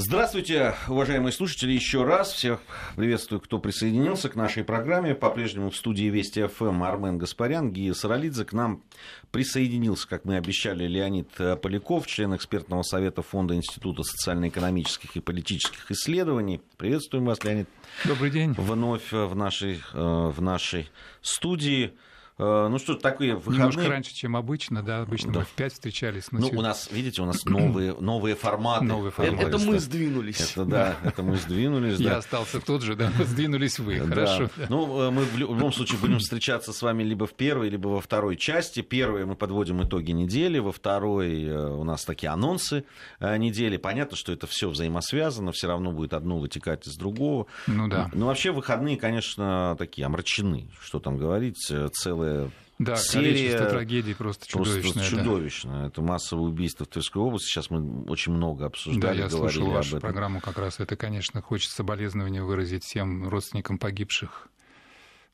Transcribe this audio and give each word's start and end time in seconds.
Здравствуйте, 0.00 0.76
уважаемые 0.86 1.32
слушатели, 1.32 1.72
еще 1.72 2.04
раз. 2.04 2.32
Всех 2.32 2.60
приветствую, 2.94 3.40
кто 3.40 3.58
присоединился 3.58 4.28
к 4.28 4.36
нашей 4.36 4.62
программе. 4.62 5.12
По-прежнему 5.12 5.70
в 5.70 5.76
студии 5.76 6.04
Вести 6.04 6.46
ФМ 6.46 6.84
Армен 6.84 7.18
Гаспарян, 7.18 7.72
Гия 7.72 7.94
Саралидзе. 7.94 8.44
К 8.44 8.52
нам 8.52 8.84
присоединился, 9.32 10.06
как 10.06 10.24
мы 10.24 10.36
обещали, 10.36 10.86
Леонид 10.86 11.28
Поляков, 11.60 12.06
член 12.06 12.32
экспертного 12.36 12.84
совета 12.84 13.22
Фонда 13.22 13.56
Института 13.56 14.04
социально-экономических 14.04 15.16
и 15.16 15.20
политических 15.20 15.90
исследований. 15.90 16.60
Приветствуем 16.76 17.24
вас, 17.24 17.42
Леонид. 17.42 17.68
Добрый 18.04 18.30
день. 18.30 18.52
Вновь 18.56 19.10
в 19.10 19.34
нашей, 19.34 19.80
э, 19.94 19.98
в 20.28 20.40
нашей 20.40 20.88
студии. 21.22 21.92
Э, 22.38 22.68
ну 22.70 22.78
что, 22.78 22.94
такие 22.94 23.34
выходные... 23.34 23.68
Немножко 23.68 23.88
раньше, 23.90 24.14
чем 24.14 24.36
обычно, 24.36 24.82
да, 24.82 25.00
обычно 25.00 25.32
да. 25.32 25.40
мы 25.40 25.44
в 25.44 25.48
5 25.48 25.72
встречались. 25.72 26.30
Ну, 26.30 26.48
у 26.48 26.62
нас, 26.62 26.88
видите, 26.92 27.20
у 27.20 27.24
нас 27.24 27.44
новые, 27.44 27.94
новые 28.00 28.36
форматы. 28.36 28.84
Новые 28.84 29.10
форматы. 29.10 29.46
Это, 29.46 29.56
это 29.56 29.66
мы 29.66 29.80
сдвинулись. 29.80 30.52
Это 30.52 30.64
да, 30.64 30.96
это 31.04 31.22
мы 31.24 31.36
сдвинулись. 31.36 31.98
Я 31.98 32.18
остался 32.18 32.60
тот 32.60 32.82
же, 32.82 32.94
да, 32.94 33.10
сдвинулись 33.24 33.80
вы, 33.80 33.98
хорошо. 33.98 34.50
Ну, 34.68 35.02
э, 35.02 35.10
мы 35.10 35.24
в 35.24 35.36
любом 35.36 35.72
случае 35.72 35.98
будем 35.98 36.20
встречаться 36.20 36.72
с 36.72 36.80
вами 36.80 37.02
либо 37.02 37.26
в 37.26 37.34
первой, 37.34 37.70
либо 37.70 37.88
во 37.88 38.00
второй 38.00 38.36
части. 38.36 38.82
Первой 38.82 39.26
мы 39.26 39.34
подводим 39.34 39.82
итоги 39.82 40.12
недели, 40.12 40.60
во 40.60 40.70
второй 40.70 41.42
э, 41.42 41.68
у 41.68 41.82
нас 41.82 42.04
такие 42.04 42.30
анонсы 42.30 42.84
недели. 43.20 43.78
Понятно, 43.78 44.16
что 44.16 44.32
это 44.32 44.46
все 44.46 44.68
взаимосвязано, 44.68 45.50
все 45.50 45.66
равно 45.66 45.90
будет 45.90 46.14
одно 46.14 46.38
вытекать 46.38 46.86
из 46.86 46.96
другого. 46.96 47.46
Ну 47.66 47.88
да. 47.88 48.10
Но 48.12 48.26
вообще 48.26 48.52
выходные, 48.52 48.96
конечно, 48.96 49.74
такие 49.76 50.06
омрачены, 50.06 50.70
что 50.80 51.00
там 51.00 51.18
говорить, 51.18 51.56
целая 51.92 52.27
целая 52.28 52.52
да, 52.78 52.96
серия 52.96 53.66
трагедий 53.68 54.14
просто 54.14 54.46
чудовищное. 54.46 54.92
Просто 54.92 55.10
чудовищное. 55.10 55.82
Да. 55.82 55.86
Это 55.88 56.02
массовое 56.02 56.48
убийство 56.48 56.84
в 56.84 56.88
Тверской 56.88 57.20
области. 57.22 57.48
Сейчас 57.48 57.70
мы 57.70 58.04
очень 58.04 58.32
много 58.32 58.66
обсуждали, 58.66 59.18
Да, 59.18 59.24
я 59.24 59.28
слушал 59.30 59.70
вашу 59.70 59.96
этом. 59.96 60.00
программу 60.00 60.40
как 60.40 60.58
раз. 60.58 60.78
Это, 60.78 60.96
конечно, 60.96 61.42
хочется 61.42 61.74
соболезнования 61.74 62.42
выразить 62.42 62.84
всем 62.84 63.28
родственникам 63.28 63.78
погибших. 63.78 64.48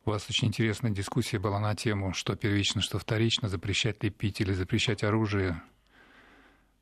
У 0.06 0.10
вас 0.10 0.27
очень 0.28 0.48
интересная 0.48 0.91
дискуссия 0.91 1.38
была 1.38 1.60
на 1.60 1.74
тему, 1.74 2.12
что 2.14 2.34
первично, 2.36 2.80
что 2.80 2.98
вторично, 2.98 3.48
запрещать 3.48 4.02
ли 4.02 4.11
пить 4.11 4.40
или 4.40 4.52
запрещать 4.52 5.02
оружие. 5.02 5.62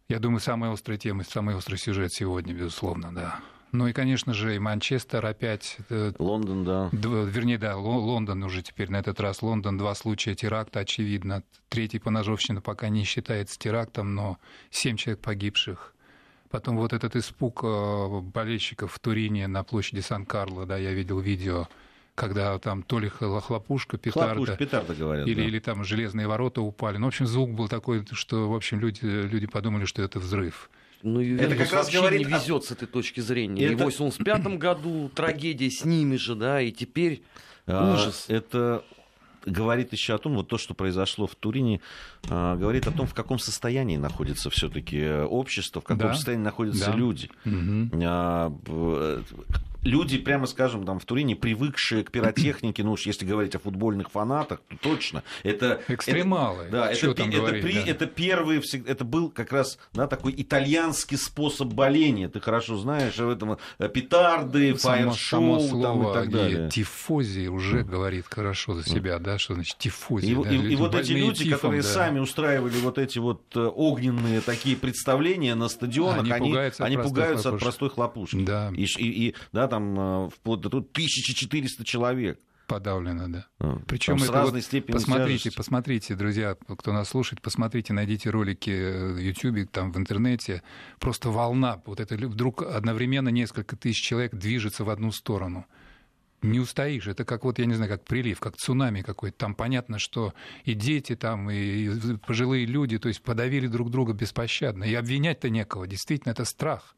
Я 0.08 0.18
думаю, 0.18 0.40
самая 0.40 0.72
острая 0.72 0.98
тема, 0.98 1.24
самый 1.24 1.54
острый 1.54 1.76
сюжет 1.76 2.12
сегодня, 2.12 2.52
безусловно, 2.52 3.14
да. 3.14 3.40
Ну 3.72 3.86
и, 3.86 3.94
конечно 3.94 4.34
же, 4.34 4.54
и 4.54 4.58
Манчестер 4.58 5.24
опять. 5.24 5.78
Э, 5.88 6.12
Лондон, 6.18 6.64
да. 6.64 6.90
Вернее, 6.92 7.56
да, 7.56 7.76
Лондон 7.78 8.42
уже 8.42 8.62
теперь 8.62 8.90
на 8.90 8.98
этот 8.98 9.18
раз. 9.18 9.40
Лондон, 9.40 9.78
два 9.78 9.94
случая 9.94 10.34
теракта, 10.34 10.80
очевидно. 10.80 11.42
Третий 11.70 11.98
поножовщина 11.98 12.60
пока 12.60 12.90
не 12.90 13.04
считается 13.04 13.58
терактом, 13.58 14.14
но 14.14 14.38
семь 14.70 14.96
человек 14.96 15.22
погибших. 15.22 15.94
Потом 16.50 16.76
вот 16.76 16.92
этот 16.92 17.16
испуг 17.16 17.60
э, 17.64 18.20
болельщиков 18.20 18.92
в 18.92 18.98
Турине 18.98 19.48
на 19.48 19.64
площади 19.64 20.00
Сан-Карло, 20.00 20.66
да, 20.66 20.76
я 20.76 20.92
видел 20.92 21.18
видео, 21.18 21.66
когда 22.14 22.58
там 22.58 22.82
то 22.82 22.98
ли 22.98 23.08
хлопушка, 23.08 23.96
петарда, 23.96 24.34
Хлопушка, 24.34 24.56
петарда 24.58 24.94
говорят, 24.94 25.26
или, 25.26 25.40
да. 25.40 25.42
или 25.44 25.58
там 25.60 25.82
железные 25.82 26.26
ворота 26.26 26.60
упали. 26.60 26.98
Ну, 26.98 27.06
в 27.06 27.08
общем, 27.08 27.26
звук 27.26 27.52
был 27.52 27.68
такой, 27.68 28.04
что, 28.12 28.50
в 28.50 28.54
общем, 28.54 28.80
люди, 28.80 29.02
люди 29.02 29.46
подумали, 29.46 29.86
что 29.86 30.02
это 30.02 30.18
взрыв. 30.18 30.68
Ну, 31.02 31.20
это 31.20 31.56
как 31.56 31.72
раз 31.72 31.90
говорит... 31.90 32.26
не 32.26 32.32
везет 32.32 32.64
с 32.64 32.70
этой 32.70 32.86
точки 32.86 33.20
зрения. 33.20 33.64
Это... 33.64 33.72
И 33.72 33.76
в 33.76 33.82
85 33.82 34.58
году 34.58 35.08
трагедия 35.14 35.70
с 35.70 35.84
ними 35.84 36.16
же, 36.16 36.34
да, 36.34 36.60
и 36.60 36.70
теперь 36.70 37.22
а, 37.66 37.94
ужас. 37.94 38.26
Это 38.28 38.84
говорит 39.44 39.92
еще 39.92 40.14
о 40.14 40.18
том, 40.18 40.34
вот 40.34 40.48
то, 40.48 40.58
что 40.58 40.74
произошло 40.74 41.26
в 41.26 41.34
Турине, 41.34 41.80
а, 42.28 42.56
говорит 42.56 42.86
о 42.86 42.92
том, 42.92 43.06
в 43.06 43.14
каком 43.14 43.38
состоянии 43.38 43.96
находится 43.96 44.50
все-таки 44.50 45.04
общество, 45.10 45.80
в 45.80 45.84
каком 45.84 46.08
да. 46.08 46.14
состоянии 46.14 46.44
находятся 46.44 46.90
да. 46.90 46.96
люди. 46.96 47.30
Угу 47.44 47.90
люди, 49.82 50.18
прямо 50.18 50.46
скажем, 50.46 50.84
там 50.84 50.98
в 50.98 51.04
Турине, 51.04 51.36
привыкшие 51.36 52.04
к 52.04 52.10
пиротехнике, 52.10 52.82
ну 52.82 52.92
уж 52.92 53.06
если 53.06 53.24
говорить 53.24 53.54
о 53.54 53.58
футбольных 53.58 54.10
фанатах, 54.10 54.60
то 54.68 54.92
точно. 54.92 55.22
Это, 55.42 55.80
Экстремалы. 55.88 56.64
Это, 56.64 56.72
да, 56.72 56.92
это, 56.92 57.10
это, 57.10 57.24
говорить, 57.24 57.62
при, 57.62 57.74
да. 57.74 57.82
это 57.86 58.06
первый, 58.06 58.62
это 58.86 59.04
был 59.04 59.30
как 59.30 59.52
раз 59.52 59.78
да, 59.92 60.06
такой 60.06 60.34
итальянский 60.36 61.16
способ 61.16 61.72
боления. 61.72 62.28
Ты 62.28 62.40
хорошо 62.40 62.76
знаешь 62.76 63.18
об 63.18 63.30
этом. 63.30 63.58
Э, 63.78 63.88
петарды, 63.88 64.74
фаер-шоу 64.74 65.82
там, 65.82 66.08
и 66.08 66.12
так 66.12 66.30
далее. 66.30 66.66
И 66.66 66.70
тифози 66.70 67.48
уже 67.48 67.82
говорит 67.82 68.26
хорошо 68.28 68.74
за 68.74 68.88
себя, 68.88 69.18
да, 69.18 69.38
что 69.38 69.54
значит 69.54 69.78
тифози. 69.78 70.32
И, 70.32 70.34
да, 70.34 70.50
и, 70.50 70.72
и 70.72 70.76
вот 70.76 70.94
эти 70.94 71.12
люди, 71.12 71.44
тифом, 71.44 71.58
которые 71.58 71.82
да. 71.82 71.88
сами 71.88 72.18
устраивали 72.18 72.76
вот 72.80 72.98
эти 72.98 73.18
вот 73.18 73.42
э, 73.54 73.60
огненные 73.60 74.40
такие 74.40 74.76
представления 74.76 75.54
на 75.54 75.68
стадионах, 75.68 76.20
они, 76.20 76.32
они 76.32 76.48
пугаются, 76.50 76.84
они 76.84 76.96
от, 76.96 77.02
пугаются 77.02 77.48
от 77.54 77.60
простой 77.60 77.90
хлопушки. 77.90 78.44
Да. 78.44 78.70
И, 78.74 78.84
и, 78.84 79.28
и 79.28 79.34
да, 79.52 79.68
там 79.72 80.26
э, 80.26 80.28
вплоть 80.28 80.60
до 80.60 80.68
1400 80.68 81.82
человек. 81.84 82.38
Подавлено, 82.66 83.28
да. 83.28 83.46
А, 83.58 83.78
Причем 83.86 84.18
с 84.18 84.28
разной 84.28 84.60
вот, 84.60 84.64
степенью 84.64 85.00
Посмотрите, 85.00 85.44
тяжести. 85.44 85.56
посмотрите, 85.56 86.14
друзья, 86.14 86.56
кто 86.76 86.92
нас 86.92 87.08
слушает, 87.08 87.40
посмотрите, 87.40 87.94
найдите 87.94 88.28
ролики 88.28 88.70
в 88.70 89.16
YouTube, 89.16 89.70
там 89.70 89.90
в 89.90 89.96
интернете. 89.96 90.62
Просто 90.98 91.30
волна. 91.30 91.80
Вот 91.86 92.00
это 92.00 92.16
вдруг 92.16 92.62
одновременно 92.62 93.30
несколько 93.30 93.76
тысяч 93.76 94.02
человек 94.02 94.34
движется 94.34 94.84
в 94.84 94.90
одну 94.90 95.10
сторону 95.10 95.66
не 96.42 96.58
устоишь. 96.58 97.06
Это 97.06 97.24
как 97.24 97.44
вот, 97.44 97.60
я 97.60 97.66
не 97.66 97.74
знаю, 97.74 97.88
как 97.88 98.04
прилив, 98.04 98.40
как 98.40 98.56
цунами 98.56 99.02
какой-то. 99.02 99.38
Там 99.38 99.54
понятно, 99.54 100.00
что 100.00 100.34
и 100.64 100.74
дети 100.74 101.14
там, 101.14 101.48
и 101.48 102.16
пожилые 102.26 102.66
люди, 102.66 102.98
то 102.98 103.06
есть 103.06 103.22
подавили 103.22 103.68
друг 103.68 103.90
друга 103.90 104.12
беспощадно. 104.12 104.82
И 104.82 104.92
обвинять-то 104.92 105.50
некого. 105.50 105.86
Действительно, 105.86 106.32
это 106.32 106.44
страх. 106.44 106.96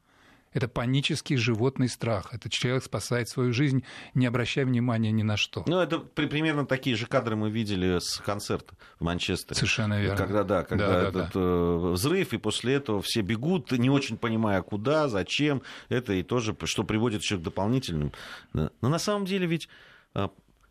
Это 0.55 0.69
панический 0.69 1.37
животный 1.37 1.89
страх. 1.89 2.33
Этот 2.33 2.53
человек 2.53 2.85
спасает 2.85 3.29
свою 3.29 3.53
жизнь, 3.53 3.85
не 4.15 4.25
обращая 4.25 4.65
внимания 4.65 5.11
ни 5.11 5.25
на 5.25 5.37
что. 5.37 5.65
Ну, 5.67 5.81
это 5.81 5.99
примерно 5.99 6.65
такие 6.65 6.95
же 6.95 7.07
кадры 7.07 7.35
мы 7.35 7.51
видели 7.51 7.99
с 7.99 8.19
концерта 8.19 8.77
в 9.01 9.05
Манчестере. 9.05 9.57
Совершенно 9.57 10.01
верно. 10.01 10.17
Когда, 10.17 10.45
да, 10.45 10.63
когда 10.63 10.87
да, 10.87 11.09
этот 11.09 11.33
да, 11.33 11.41
да. 11.41 11.77
взрыв, 11.91 12.33
и 12.33 12.39
после 12.39 12.75
этого 12.75 13.03
все 13.03 13.23
бегут, 13.23 13.73
не 13.73 13.91
очень 13.91 14.17
понимая, 14.17 14.63
куда, 14.63 15.09
зачем. 15.09 15.63
Это 15.89 16.13
и 16.13 16.23
тоже, 16.23 16.57
что 16.65 16.85
приводит 16.85 17.23
еще 17.23 17.37
к 17.37 17.43
дополнительным. 17.43 18.13
Но 18.53 18.71
на 18.81 19.01
самом 19.01 19.27
деле 19.27 19.47
ведь, 19.47 19.69
а, 20.15 20.31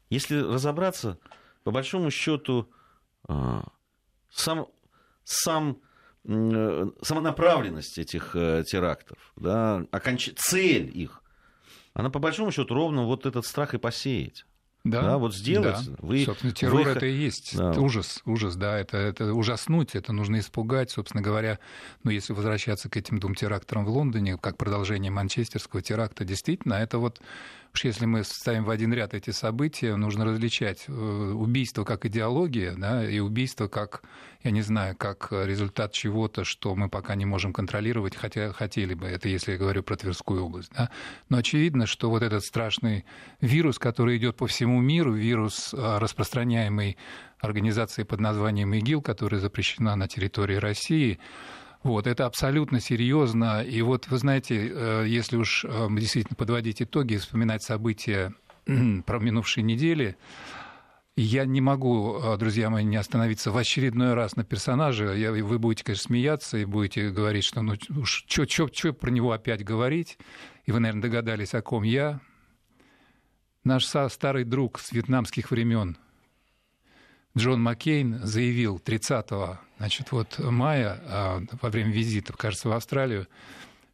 если 0.09 0.39
разобраться, 0.39 1.19
по 1.65 1.71
большому 1.71 2.09
счету, 2.09 2.69
а, 3.27 3.65
сам, 4.29 4.67
сам 5.25 5.77
Э, 5.77 5.79
самонаправленность 6.25 7.97
этих 7.97 8.35
э, 8.35 8.63
терактов, 8.65 9.17
да, 9.35 9.85
оконч... 9.91 10.31
цель 10.35 10.89
их, 10.93 11.21
она 11.93 12.09
по 12.09 12.19
большому 12.19 12.51
счету 12.51 12.73
ровно 12.73 13.03
вот 13.03 13.25
этот 13.25 13.45
страх 13.45 13.73
и 13.73 13.77
посеять. 13.77 14.45
Да, 14.85 15.01
да, 15.01 15.17
вот 15.17 15.33
сделать. 15.33 15.77
Да. 15.87 15.95
Вы, 15.99 16.25
собственно, 16.25 16.51
террор 16.51 16.83
вы... 16.83 16.89
это 16.89 17.05
и 17.05 17.13
есть. 17.13 17.55
Да. 17.57 17.71
ужас, 17.71 18.21
ужас, 18.25 18.57
да, 18.57 18.77
это, 18.77 18.97
это 18.97 19.33
ужаснуть, 19.33 19.95
это 19.95 20.11
нужно 20.11 20.39
испугать, 20.39 20.91
собственно 20.91 21.23
говоря. 21.23 21.59
Ну, 22.03 22.11
если 22.11 22.33
возвращаться 22.33 22.89
к 22.89 22.97
этим 22.97 23.17
двум 23.19 23.33
терактам 23.33 23.85
в 23.85 23.89
Лондоне, 23.89 24.37
как 24.37 24.57
продолжение 24.57 25.09
манчестерского 25.09 25.81
теракта, 25.81 26.25
действительно, 26.25 26.73
это 26.73 26.97
вот 26.97 27.21
Уж 27.75 27.85
если 27.85 28.05
мы 28.05 28.23
ставим 28.23 28.65
в 28.65 28.69
один 28.69 28.93
ряд 28.93 29.15
эти 29.15 29.31
события, 29.31 29.95
нужно 29.95 30.25
различать 30.25 30.85
э, 30.87 30.91
убийство 30.91 31.83
как 31.83 32.05
идеология, 32.05 32.75
да, 32.77 33.03
и 33.03 33.17
убийство 33.17 33.67
как, 33.67 34.03
я 34.43 34.51
не 34.51 34.61
знаю, 34.61 34.95
как 34.95 35.29
результат 35.31 35.91
чего-то, 35.91 36.43
что 36.43 36.75
мы 36.75 36.87
пока 36.87 37.15
не 37.15 37.25
можем 37.25 37.51
контролировать, 37.51 38.15
хотя 38.15 38.53
хотели 38.53 38.93
бы, 38.93 39.07
это 39.07 39.27
если 39.27 39.53
я 39.53 39.57
говорю 39.57 39.81
про 39.81 39.95
Тверскую 39.95 40.45
область. 40.45 40.71
Да. 40.77 40.91
Но 41.29 41.37
очевидно, 41.37 41.87
что 41.87 42.11
вот 42.11 42.21
этот 42.21 42.43
страшный 42.43 43.05
вирус, 43.41 43.79
который 43.79 44.17
идет 44.17 44.35
по 44.35 44.45
всему 44.45 44.79
миру, 44.79 45.11
вирус, 45.13 45.73
э, 45.73 45.97
распространяемый 45.97 46.97
организацией 47.39 48.05
под 48.05 48.19
названием 48.19 48.71
ИГИЛ, 48.71 49.01
которая 49.01 49.41
запрещена 49.41 49.95
на 49.95 50.07
территории 50.07 50.57
России, 50.57 51.19
вот, 51.83 52.07
это 52.07 52.25
абсолютно 52.25 52.79
серьезно. 52.79 53.61
И 53.61 53.81
вот, 53.81 54.07
вы 54.07 54.17
знаете, 54.17 54.71
э, 54.73 55.05
если 55.05 55.35
уж 55.35 55.65
э, 55.65 55.87
действительно 55.91 56.35
подводить 56.35 56.81
итоги, 56.81 57.17
вспоминать 57.17 57.61
события 57.61 58.33
про 59.05 59.19
минувшие 59.19 59.63
недели, 59.65 60.15
я 61.17 61.45
не 61.45 61.59
могу, 61.59 62.17
э, 62.17 62.37
друзья 62.37 62.69
мои, 62.69 62.85
не 62.85 62.95
остановиться 62.95 63.51
в 63.51 63.57
очередной 63.57 64.13
раз 64.13 64.37
на 64.37 64.45
персонаже. 64.45 65.13
Я, 65.17 65.33
вы 65.33 65.59
будете, 65.59 65.83
конечно, 65.83 66.07
смеяться 66.07 66.57
и 66.57 66.65
будете 66.65 67.09
говорить, 67.09 67.43
что 67.43 67.61
ну 67.61 67.75
уж 67.97 68.25
что 68.27 68.93
про 68.93 69.11
него 69.11 69.33
опять 69.33 69.63
говорить. 69.65 70.17
И 70.65 70.71
вы, 70.71 70.79
наверное, 70.79 71.03
догадались, 71.03 71.53
о 71.53 71.61
ком 71.61 71.83
я. 71.83 72.21
Наш 73.65 73.85
старый 73.85 74.45
друг 74.45 74.79
с 74.79 74.93
вьетнамских 74.93 75.51
времен 75.51 75.97
Джон 77.37 77.61
Маккейн 77.61 78.19
заявил 78.23 78.79
30 78.79 79.29
значит, 79.77 80.11
вот 80.11 80.39
мая 80.39 80.99
а, 81.05 81.41
во 81.61 81.69
время 81.69 81.91
визита, 81.91 82.33
кажется, 82.33 82.69
в 82.69 82.73
Австралию, 82.73 83.27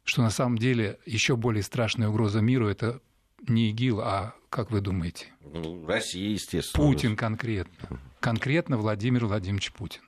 что 0.04 0.22
на 0.22 0.30
самом 0.30 0.58
деле 0.58 0.98
еще 1.06 1.36
более 1.36 1.62
страшная 1.62 2.08
угроза 2.08 2.40
миру 2.40 2.68
это 2.68 3.00
не 3.48 3.70
ИГИЛ, 3.70 4.00
а 4.00 4.34
как 4.50 4.70
вы 4.70 4.80
думаете? 4.80 5.26
Ну, 5.40 5.86
Россия, 5.86 6.30
естественно. 6.30 6.84
Путин 6.84 7.16
конкретно. 7.16 7.98
Конкретно 8.20 8.76
Владимир 8.76 9.26
Владимирович 9.26 9.72
Путин. 9.72 10.02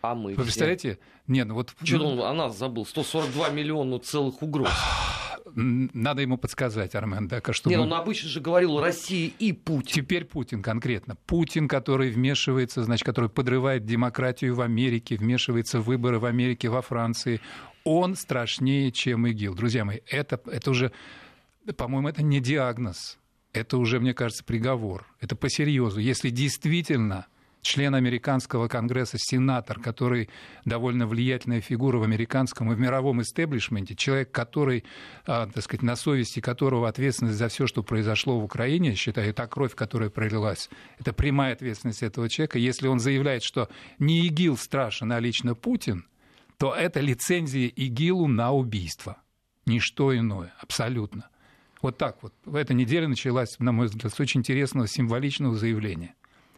А 0.00 0.14
мы 0.14 0.34
Вы 0.34 0.42
представляете? 0.42 0.98
Нет, 1.26 1.46
ну 1.46 1.54
вот... 1.54 1.74
Что 1.82 2.04
он 2.04 2.20
о 2.20 2.32
нас 2.32 2.56
забыл? 2.58 2.86
142 2.86 3.50
миллиона 3.50 3.98
целых 3.98 4.42
угроз. 4.42 4.72
Надо 5.54 6.22
ему 6.22 6.38
подсказать, 6.38 6.94
Армен, 6.94 7.28
да, 7.28 7.40
чтобы... 7.50 7.74
Не, 7.74 7.80
он 7.80 7.92
обычно 7.92 8.28
же 8.28 8.40
говорил 8.40 8.80
Россия 8.80 9.30
и 9.38 9.52
Путин. 9.52 9.92
Теперь 9.92 10.24
Путин 10.24 10.62
конкретно. 10.62 11.16
Путин, 11.26 11.68
который 11.68 12.10
вмешивается, 12.10 12.82
значит, 12.84 13.04
который 13.04 13.30
подрывает 13.30 13.84
демократию 13.84 14.54
в 14.54 14.60
Америке, 14.60 15.16
вмешивается 15.16 15.80
в 15.80 15.84
выборы 15.84 16.18
в 16.18 16.24
Америке, 16.24 16.68
во 16.68 16.82
Франции. 16.82 17.40
Он 17.84 18.14
страшнее, 18.14 18.92
чем 18.92 19.26
ИГИЛ. 19.26 19.54
Друзья 19.54 19.84
мои, 19.84 19.98
это, 20.06 20.40
это 20.46 20.70
уже, 20.70 20.92
по-моему, 21.76 22.08
это 22.08 22.22
не 22.22 22.40
диагноз. 22.40 23.18
Это 23.52 23.76
уже, 23.76 24.00
мне 24.00 24.14
кажется, 24.14 24.44
приговор. 24.44 25.06
Это 25.20 25.36
по 25.36 25.50
серьезу. 25.50 26.00
Если 26.00 26.30
действительно 26.30 27.26
член 27.62 27.94
американского 27.94 28.68
конгресса, 28.68 29.16
сенатор, 29.18 29.80
который 29.80 30.28
довольно 30.64 31.06
влиятельная 31.06 31.60
фигура 31.60 31.98
в 31.98 32.02
американском 32.02 32.72
и 32.72 32.74
в 32.74 32.80
мировом 32.80 33.22
истеблишменте, 33.22 33.94
человек, 33.94 34.32
который, 34.32 34.84
а, 35.26 35.46
так 35.46 35.62
сказать, 35.62 35.82
на 35.82 35.96
совести 35.96 36.40
которого 36.40 36.88
ответственность 36.88 37.38
за 37.38 37.48
все, 37.48 37.66
что 37.66 37.82
произошло 37.82 38.38
в 38.38 38.44
Украине, 38.44 38.94
считаю, 38.94 39.32
та 39.32 39.46
кровь, 39.46 39.74
которая 39.74 40.10
пролилась, 40.10 40.68
это 40.98 41.12
прямая 41.12 41.54
ответственность 41.54 42.02
этого 42.02 42.28
человека. 42.28 42.58
Если 42.58 42.88
он 42.88 42.98
заявляет, 42.98 43.44
что 43.44 43.68
не 43.98 44.26
ИГИЛ 44.26 44.56
страшен, 44.56 45.12
а 45.12 45.20
лично 45.20 45.54
Путин, 45.54 46.04
то 46.58 46.74
это 46.74 47.00
лицензия 47.00 47.68
ИГИЛу 47.68 48.26
на 48.26 48.52
убийство. 48.52 49.18
Ничто 49.66 50.16
иное, 50.16 50.52
абсолютно. 50.60 51.28
Вот 51.80 51.96
так 51.96 52.22
вот. 52.22 52.34
В 52.44 52.56
этой 52.56 52.74
неделе 52.74 53.06
началась, 53.06 53.58
на 53.60 53.72
мой 53.72 53.86
взгляд, 53.86 54.12
с 54.12 54.20
очень 54.20 54.40
интересного 54.40 54.88
символичного 54.88 55.56
заявления 55.56 56.14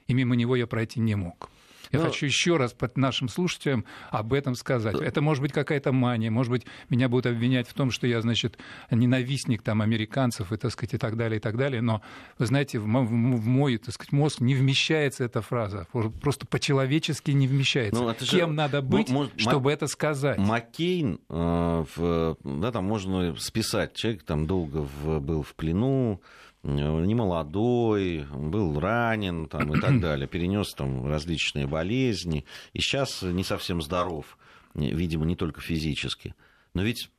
и 0.06 0.14
мимо 0.14 0.36
него 0.36 0.56
я 0.56 0.66
пройти 0.66 1.00
не 1.00 1.14
мог. 1.14 1.50
Я 1.94 2.00
Но... 2.00 2.06
хочу 2.06 2.26
еще 2.26 2.56
раз 2.56 2.72
под 2.72 2.96
нашим 2.96 3.28
слушателям 3.28 3.84
об 4.10 4.32
этом 4.32 4.54
сказать. 4.54 4.96
Это 5.00 5.20
может 5.20 5.42
быть 5.42 5.52
какая-то 5.52 5.92
мания, 5.92 6.30
может 6.30 6.50
быть, 6.50 6.66
меня 6.88 7.08
будут 7.08 7.26
обвинять 7.26 7.68
в 7.68 7.74
том, 7.74 7.90
что 7.90 8.06
я, 8.06 8.20
значит, 8.20 8.58
ненавистник 8.90 9.62
там 9.62 9.80
американцев 9.80 10.52
и, 10.52 10.56
так 10.56 10.72
сказать, 10.72 10.94
и 10.94 10.98
так 10.98 11.16
далее, 11.16 11.38
и 11.38 11.40
так 11.40 11.56
далее. 11.56 11.80
Но, 11.82 12.02
вы 12.38 12.46
знаете, 12.46 12.78
в 12.78 12.86
мой, 12.86 13.78
так 13.78 13.94
сказать, 13.94 14.12
мозг 14.12 14.40
не 14.40 14.54
вмещается 14.54 15.24
эта 15.24 15.40
фраза. 15.40 15.86
Просто 16.20 16.46
по-человечески 16.46 17.30
не 17.30 17.46
вмещается. 17.46 18.02
Ну, 18.02 18.12
Кем 18.14 18.50
же... 18.50 18.54
надо 18.56 18.82
быть, 18.82 19.08
может, 19.10 19.38
чтобы 19.38 19.70
это 19.70 19.86
сказать? 19.86 20.38
Маккейн, 20.38 21.20
э, 21.28 21.84
в, 21.96 22.36
да, 22.42 22.72
там 22.72 22.84
можно 22.84 23.36
списать. 23.36 23.94
Человек 23.94 24.24
там 24.24 24.46
долго 24.46 24.78
в, 24.78 25.20
был 25.20 25.42
в 25.42 25.54
плену, 25.54 26.20
не 26.64 27.14
молодой, 27.14 28.26
был 28.32 28.80
ранен 28.80 29.46
там, 29.46 29.74
и 29.74 29.80
так 29.80 30.00
далее, 30.00 30.26
перенес 30.26 30.74
там 30.74 31.06
различные 31.06 31.66
болезни, 31.66 32.44
и 32.72 32.80
сейчас 32.80 33.22
не 33.22 33.44
совсем 33.44 33.82
здоров, 33.82 34.38
видимо, 34.74 35.24
не 35.26 35.36
только 35.36 35.60
физически. 35.60 36.34
Но 36.72 36.82
ведь 36.82 37.10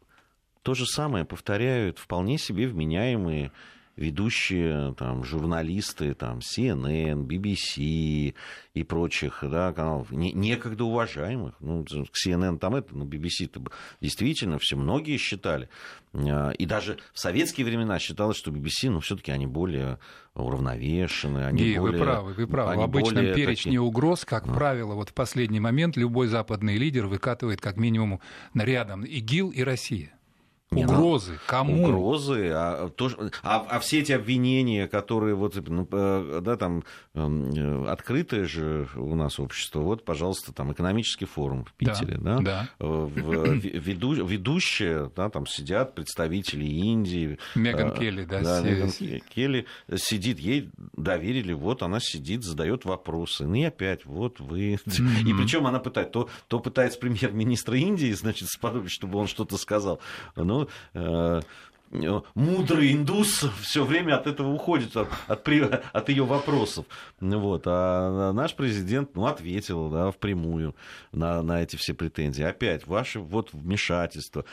то 0.62 0.74
же 0.74 0.86
самое 0.86 1.26
повторяют 1.26 2.00
вполне 2.00 2.38
себе 2.38 2.68
вменяемые 2.68 3.52
ведущие 3.96 4.94
там, 4.96 5.24
журналисты 5.24 6.14
там, 6.14 6.40
CNN, 6.40 7.26
BBC 7.26 8.36
и 8.74 8.84
прочих 8.84 9.44
да, 9.44 9.72
каналов, 9.74 10.12
не, 10.12 10.34
некогда 10.34 10.84
уважаемых. 10.84 11.56
Ну, 11.60 11.84
CNN 11.84 12.60
там 12.60 12.76
это, 12.76 12.96
ну, 12.96 13.06
BBC 13.06 13.50
-то 13.50 13.72
действительно 14.02 14.60
все 14.60 14.76
многие 14.76 15.18
считали. 15.18 15.70
А, 16.14 16.52
и 16.52 16.66
даже 16.66 16.98
в 17.14 17.20
советские 17.20 17.66
времена 17.66 18.00
считалось, 18.00 18.38
что 18.38 18.52
BBC, 18.52 18.90
ну, 18.90 19.00
все-таки 19.00 19.32
они 19.32 19.48
более 19.48 20.00
уравновешены. 20.34 21.46
Они 21.46 21.64
и 21.64 21.78
более, 21.78 22.00
вы 22.00 22.06
правы, 22.06 22.34
вы 22.34 22.48
правы. 22.48 22.76
В 22.76 22.82
обычном 22.82 23.24
перечне 23.24 23.72
такие... 23.72 23.82
угроз, 23.82 24.26
как 24.26 24.48
а. 24.48 24.54
правило, 24.54 24.96
вот 24.96 25.10
в 25.10 25.14
последний 25.14 25.62
момент 25.62 25.96
любой 25.96 26.28
западный 26.28 26.78
лидер 26.78 27.08
выкатывает 27.08 27.62
как 27.62 27.78
минимум 27.78 28.20
рядом 28.54 29.04
ИГИЛ 29.04 29.52
и 29.52 29.64
Россия. 29.64 30.12
Угрозы. 30.72 31.40
Кому? 31.46 31.84
Угрозы. 31.84 32.50
А, 32.52 32.90
то, 32.90 33.12
а, 33.44 33.66
а 33.70 33.80
все 33.80 34.00
эти 34.00 34.12
обвинения, 34.12 34.88
которые 34.88 35.36
вот, 35.36 35.56
ну, 35.68 35.88
э, 35.92 36.42
да, 36.44 36.58
там, 36.58 36.84
эм, 37.14 37.88
открытое 37.88 38.46
же 38.46 38.88
у 38.96 39.14
нас 39.16 39.40
общество, 39.40 39.82
вот, 39.82 40.04
пожалуйста, 40.04 40.54
там, 40.54 40.72
экономический 40.74 41.26
форум 41.26 41.66
в 41.66 41.74
Питере, 41.74 42.18
да? 42.20 42.40
да? 42.40 42.70
Э, 42.80 42.86
в, 42.86 43.54
веду, 43.54 44.14
ведущие, 44.26 45.12
да, 45.16 45.30
там 45.30 45.46
сидят 45.46 45.94
представители 45.94 46.66
Индии. 46.66 47.38
Меган 47.54 47.92
э, 47.92 48.00
Келли, 48.00 48.26
да? 48.26 48.42
Да, 48.42 48.62
Меган 48.62 48.90
Келли 48.90 49.68
сидит, 49.96 50.40
ей 50.40 50.72
доверили, 50.98 51.54
вот 51.54 51.84
она 51.84 52.00
сидит, 52.00 52.44
задает 52.44 52.86
вопросы. 52.86 53.46
Ну 53.46 53.54
и 53.54 53.64
опять, 53.64 54.06
вот 54.06 54.40
вы. 54.40 54.74
И 54.74 55.34
причем 55.34 55.68
она 55.68 55.80
пытается, 55.80 56.12
то, 56.12 56.30
то 56.48 56.60
пытается 56.60 57.00
премьер-министра 57.00 57.78
Индии, 57.78 58.12
значит, 58.14 58.50
сподобить, 58.50 58.92
чтобы 58.92 59.20
он 59.20 59.28
что-то 59.28 59.58
сказал. 59.58 60.00
Но 60.36 60.55
ну, 60.60 60.68
э, 60.94 61.42
мудрый 62.34 62.94
индус 62.94 63.46
все 63.62 63.84
время 63.84 64.16
от 64.16 64.28
этого 64.28 64.52
уходит, 64.52 64.96
от, 64.96 65.10
от, 65.28 65.48
от 65.48 66.10
ее 66.10 66.26
вопросов. 66.26 66.86
Вот. 67.20 67.64
А 67.66 68.32
наш 68.34 68.56
президент 68.56 69.16
ну, 69.16 69.26
ответил 69.26 69.90
да, 69.90 70.12
впрямую 70.12 70.76
на, 71.12 71.42
на 71.42 71.62
эти 71.62 71.76
все 71.76 71.94
претензии. 71.94 72.44
Опять, 72.44 72.88
ваше 72.88 73.20
вот 73.20 73.54
вмешательство. 73.54 74.46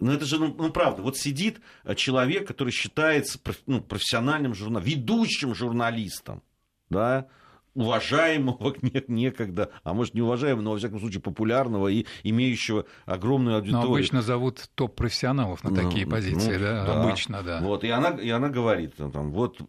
Ну, 0.00 0.12
это 0.12 0.24
же, 0.24 0.38
ну, 0.38 0.54
ну, 0.56 0.70
правда, 0.70 1.02
вот 1.02 1.16
сидит 1.16 1.60
человек, 1.96 2.48
который 2.48 2.70
считается 2.72 3.38
ну, 3.66 3.80
профессиональным 3.80 4.54
журналистом, 4.54 5.00
ведущим 5.00 5.54
журналистом, 5.54 6.42
да, 6.90 7.26
уважаемого 7.74 8.74
некогда, 9.08 9.70
а 9.84 9.94
может 9.94 10.14
не 10.14 10.22
уважаемого, 10.22 10.62
но 10.62 10.70
во 10.72 10.78
всяком 10.78 11.00
случае 11.00 11.20
популярного 11.20 11.88
и 11.88 12.06
имеющего 12.22 12.86
огромную 13.06 13.56
аудиторию. 13.56 13.86
Но 13.86 13.94
обычно 13.94 14.22
зовут 14.22 14.68
топ-профессионалов 14.74 15.64
на 15.64 15.74
такие 15.74 16.04
ну, 16.06 16.12
позиции, 16.12 16.56
ну, 16.56 16.60
да? 16.60 16.86
да? 16.86 17.02
Обычно, 17.02 17.42
да. 17.42 17.60
Вот, 17.62 17.84
и 17.84 17.90
она, 17.90 18.10
и 18.10 18.30
она 18.30 18.48
говорит, 18.48 18.94
там, 18.96 19.32
вот 19.32 19.60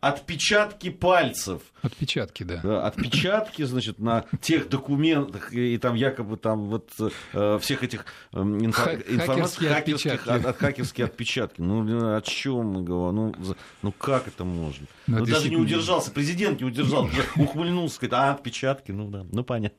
отпечатки 0.00 0.90
пальцев. 0.90 1.62
Отпечатки, 1.82 2.42
да. 2.42 2.60
да. 2.62 2.86
Отпечатки, 2.86 3.62
значит, 3.62 3.98
на 3.98 4.24
тех 4.40 4.68
документах 4.68 5.52
и 5.52 5.78
там 5.78 5.94
якобы 5.94 6.36
там 6.36 6.66
вот 6.66 6.90
э, 7.32 7.58
всех 7.60 7.84
этих 7.84 8.04
э, 8.32 8.40
инфо, 8.40 8.94
информации, 8.94 9.68
хакерских, 9.68 10.26
от, 10.26 10.44
от, 10.44 10.56
хакерские 10.58 11.06
отпечатки. 11.06 11.60
Ну, 11.60 12.16
о 12.16 12.20
чем 12.22 12.66
мы 12.66 12.82
говорим? 12.82 13.34
Ну, 13.38 13.56
ну 13.82 13.92
как 13.92 14.28
это 14.28 14.44
можно? 14.44 14.86
Ну, 15.06 15.24
даже 15.24 15.48
не 15.48 15.56
удержался, 15.56 16.10
президент 16.10 16.60
не 16.60 16.66
удержался 16.66 17.12
ухмыльнулся, 17.36 17.98
говорит, 18.00 18.14
а, 18.14 18.30
отпечатки, 18.32 18.92
ну 18.92 19.08
да, 19.08 19.24
ну 19.30 19.44
понятно. 19.44 19.78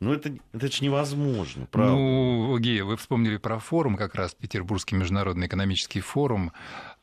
Ну 0.00 0.12
это, 0.12 0.34
это 0.52 0.70
же 0.70 0.84
невозможно, 0.84 1.66
правда. 1.70 1.92
Ну, 1.92 2.58
Гея, 2.58 2.84
вы 2.84 2.96
вспомнили 2.96 3.36
про 3.36 3.58
форум, 3.58 3.96
как 3.96 4.14
раз 4.14 4.34
Петербургский 4.34 4.96
международный 4.96 5.46
экономический 5.46 6.00
форум. 6.00 6.52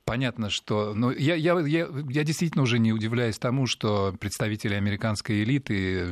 Понятно, 0.05 0.51
что... 0.51 0.93
Ну, 0.93 1.09
я, 1.09 1.33
я, 1.33 1.59
я, 1.61 1.87
я 2.09 2.23
действительно 2.23 2.61
уже 2.61 2.77
не 2.77 2.93
удивляюсь 2.93 3.39
тому, 3.39 3.65
что 3.65 4.15
представители 4.19 4.75
американской 4.75 5.41
элиты, 5.41 6.05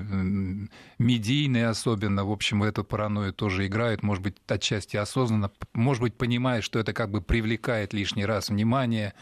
медийные 0.98 1.68
особенно, 1.68 2.26
в 2.26 2.32
общем, 2.32 2.62
в 2.62 2.64
эту 2.64 2.84
паранойю 2.84 3.34
тоже 3.34 3.68
играют, 3.68 4.02
может 4.02 4.24
быть, 4.24 4.38
отчасти 4.48 4.98
осознанно, 4.98 5.52
может 5.74 6.02
быть, 6.02 6.16
понимая, 6.16 6.62
что 6.62 6.80
это 6.80 6.92
как 6.92 7.12
бы 7.12 7.22
привлекает 7.22 7.94
лишний 7.94 8.26
раз 8.26 8.50
внимание, 8.50 9.14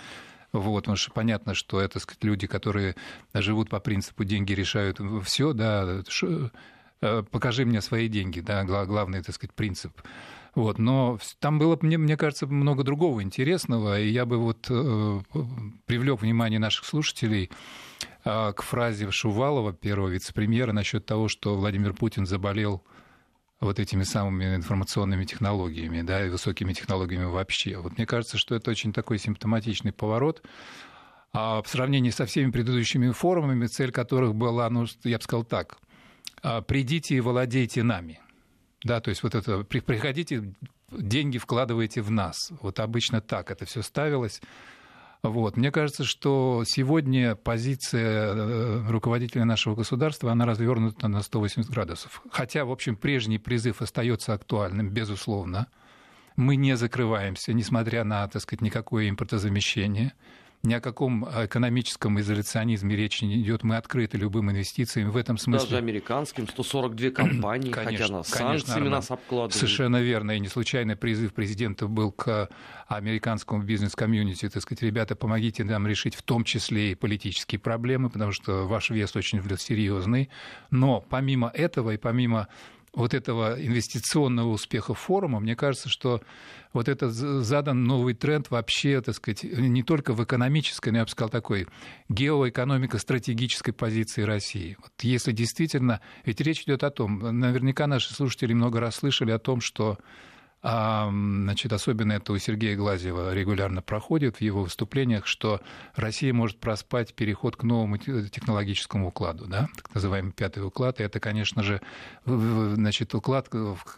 вот, 0.53 0.83
потому 0.83 0.95
что 0.95 1.11
понятно, 1.11 1.53
что 1.53 1.81
это 1.81 1.99
сказать, 1.99 2.23
люди, 2.23 2.47
которые 2.47 2.95
живут 3.33 3.69
по 3.69 3.81
принципу 3.81 4.23
деньги 4.23 4.53
решают 4.53 5.01
все, 5.25 5.51
да, 5.51 6.01
э, 7.01 7.23
покажи 7.29 7.65
мне 7.65 7.81
свои 7.81 8.07
деньги, 8.07 8.39
да, 8.39 8.63
главный, 8.63 9.21
так 9.21 9.35
сказать, 9.35 9.53
принцип. 9.53 10.01
Вот, 10.53 10.79
но 10.79 11.17
там 11.39 11.59
было, 11.59 11.77
мне, 11.81 11.97
мне 11.97 12.17
кажется, 12.17 12.45
много 12.45 12.83
другого 12.83 13.23
интересного, 13.23 13.99
и 13.99 14.09
я 14.09 14.25
бы 14.25 14.37
вот 14.37 14.67
э, 14.69 15.21
привлек 15.85 16.21
внимание 16.21 16.59
наших 16.59 16.85
слушателей 16.85 17.49
э, 18.25 18.53
к 18.53 18.61
фразе 18.61 19.09
Шувалова, 19.11 19.71
первого 19.71 20.09
вице-премьера, 20.09 20.73
насчет 20.73 21.05
того, 21.05 21.29
что 21.29 21.55
Владимир 21.55 21.93
Путин 21.93 22.25
заболел 22.25 22.83
вот 23.61 23.79
этими 23.79 24.03
самыми 24.03 24.55
информационными 24.55 25.23
технологиями, 25.23 26.01
да, 26.01 26.25
и 26.25 26.29
высокими 26.29 26.73
технологиями 26.73 27.25
вообще. 27.25 27.77
Вот 27.77 27.97
мне 27.97 28.05
кажется, 28.05 28.37
что 28.37 28.55
это 28.55 28.71
очень 28.71 28.91
такой 28.91 29.19
симптоматичный 29.19 29.93
поворот. 29.93 30.43
А 31.31 31.61
в 31.61 31.67
сравнении 31.69 32.09
со 32.09 32.25
всеми 32.25 32.51
предыдущими 32.51 33.11
форумами, 33.11 33.67
цель 33.67 33.91
которых 33.91 34.35
была, 34.35 34.69
ну, 34.69 34.85
я 35.03 35.17
бы 35.17 35.23
сказал 35.23 35.45
так, 35.45 35.77
«А, 36.43 36.61
придите 36.61 37.15
и 37.15 37.21
владейте 37.21 37.83
нами. 37.83 38.19
Да, 38.83 38.99
то 38.99 39.09
есть 39.09 39.23
вот 39.23 39.35
это, 39.35 39.63
приходите, 39.63 40.53
деньги 40.91 41.37
вкладывайте 41.37 42.01
в 42.01 42.11
нас. 42.11 42.51
Вот 42.61 42.79
обычно 42.79 43.21
так 43.21 43.51
это 43.51 43.65
все 43.65 43.81
ставилось. 43.81 44.41
Вот. 45.23 45.55
Мне 45.55 45.71
кажется, 45.71 46.03
что 46.03 46.63
сегодня 46.65 47.35
позиция 47.35 48.33
э, 48.33 48.89
руководителя 48.89 49.45
нашего 49.45 49.75
государства, 49.75 50.31
она 50.31 50.47
развернута 50.47 51.07
на 51.07 51.21
180 51.21 51.69
градусов. 51.69 52.23
Хотя, 52.31 52.65
в 52.65 52.71
общем, 52.71 52.95
прежний 52.95 53.37
призыв 53.37 53.83
остается 53.83 54.33
актуальным, 54.33 54.89
безусловно. 54.89 55.67
Мы 56.37 56.55
не 56.55 56.75
закрываемся, 56.75 57.53
несмотря 57.53 58.03
на, 58.03 58.27
так 58.27 58.41
сказать, 58.41 58.61
никакое 58.61 59.09
импортозамещение. 59.09 60.13
Ни 60.63 60.73
о 60.73 60.81
каком 60.81 61.25
экономическом 61.25 62.19
изоляционизме 62.19 62.95
речи 62.95 63.23
не 63.23 63.41
идет. 63.41 63.63
Мы 63.63 63.77
открыты 63.77 64.17
любым 64.17 64.51
инвестициям. 64.51 65.09
В 65.11 65.17
этом 65.17 65.37
смысле... 65.37 65.69
Даже 65.69 65.77
американским, 65.77 66.47
142 66.47 67.09
компании, 67.15 67.71
конечно, 67.71 67.97
хотя 67.97 68.13
нас 68.13 68.27
санкциями 68.27 68.89
нас 68.89 69.09
обкладывают. 69.09 69.53
Совершенно 69.53 70.01
верно. 70.01 70.31
И 70.31 70.39
не 70.39 70.47
случайно 70.47 70.95
призыв 70.95 71.33
президента 71.33 71.87
был 71.87 72.11
к 72.11 72.49
американскому 72.87 73.63
бизнес-комьюнити, 73.63 74.49
так 74.49 74.61
сказать, 74.61 74.83
ребята, 74.83 75.15
помогите 75.15 75.63
нам 75.63 75.87
решить 75.87 76.15
в 76.15 76.21
том 76.21 76.43
числе 76.43 76.91
и 76.91 76.95
политические 76.95 77.59
проблемы, 77.59 78.09
потому 78.09 78.31
что 78.31 78.67
ваш 78.67 78.89
вес 78.89 79.15
очень 79.15 79.41
серьезный. 79.57 80.29
Но 80.69 81.01
помимо 81.01 81.49
этого 81.53 81.91
и 81.91 81.97
помимо 81.97 82.47
вот 82.93 83.13
этого 83.13 83.55
инвестиционного 83.59 84.49
успеха 84.49 84.93
форума, 84.93 85.39
мне 85.39 85.55
кажется, 85.55 85.87
что 85.87 86.21
вот 86.73 86.89
этот 86.89 87.13
задан 87.13 87.85
новый 87.85 88.13
тренд 88.13 88.49
вообще, 88.51 89.01
так 89.01 89.15
сказать, 89.15 89.43
не 89.43 89.83
только 89.83 90.13
в 90.13 90.23
экономической, 90.23 90.89
но 90.89 90.99
я 90.99 91.05
бы 91.05 91.09
сказал, 91.09 91.29
такой 91.29 91.67
геоэкономико-стратегической 92.09 93.73
позиции 93.73 94.23
России. 94.23 94.77
Вот 94.81 94.91
если 95.01 95.31
действительно, 95.31 96.01
ведь 96.25 96.41
речь 96.41 96.63
идет 96.63 96.83
о 96.83 96.91
том, 96.91 97.19
наверняка 97.39 97.87
наши 97.87 98.13
слушатели 98.13 98.53
много 98.53 98.79
раз 98.79 98.95
слышали 98.95 99.31
о 99.31 99.39
том, 99.39 99.61
что 99.61 99.97
значит, 100.61 101.73
особенно 101.73 102.13
это 102.13 102.33
у 102.33 102.37
Сергея 102.37 102.75
Глазева 102.75 103.33
регулярно 103.33 103.81
проходит 103.81 104.37
в 104.37 104.41
его 104.41 104.63
выступлениях, 104.63 105.25
что 105.25 105.59
Россия 105.95 106.33
может 106.33 106.59
проспать 106.59 107.15
переход 107.15 107.55
к 107.55 107.63
новому 107.63 107.97
технологическому 107.97 109.07
укладу, 109.07 109.47
да, 109.47 109.69
так 109.75 109.93
называемый 109.95 110.33
пятый 110.33 110.63
уклад. 110.63 110.99
И 110.99 111.03
это, 111.03 111.19
конечно 111.19 111.63
же, 111.63 111.81
значит, 112.25 113.15
уклад, 113.15 113.49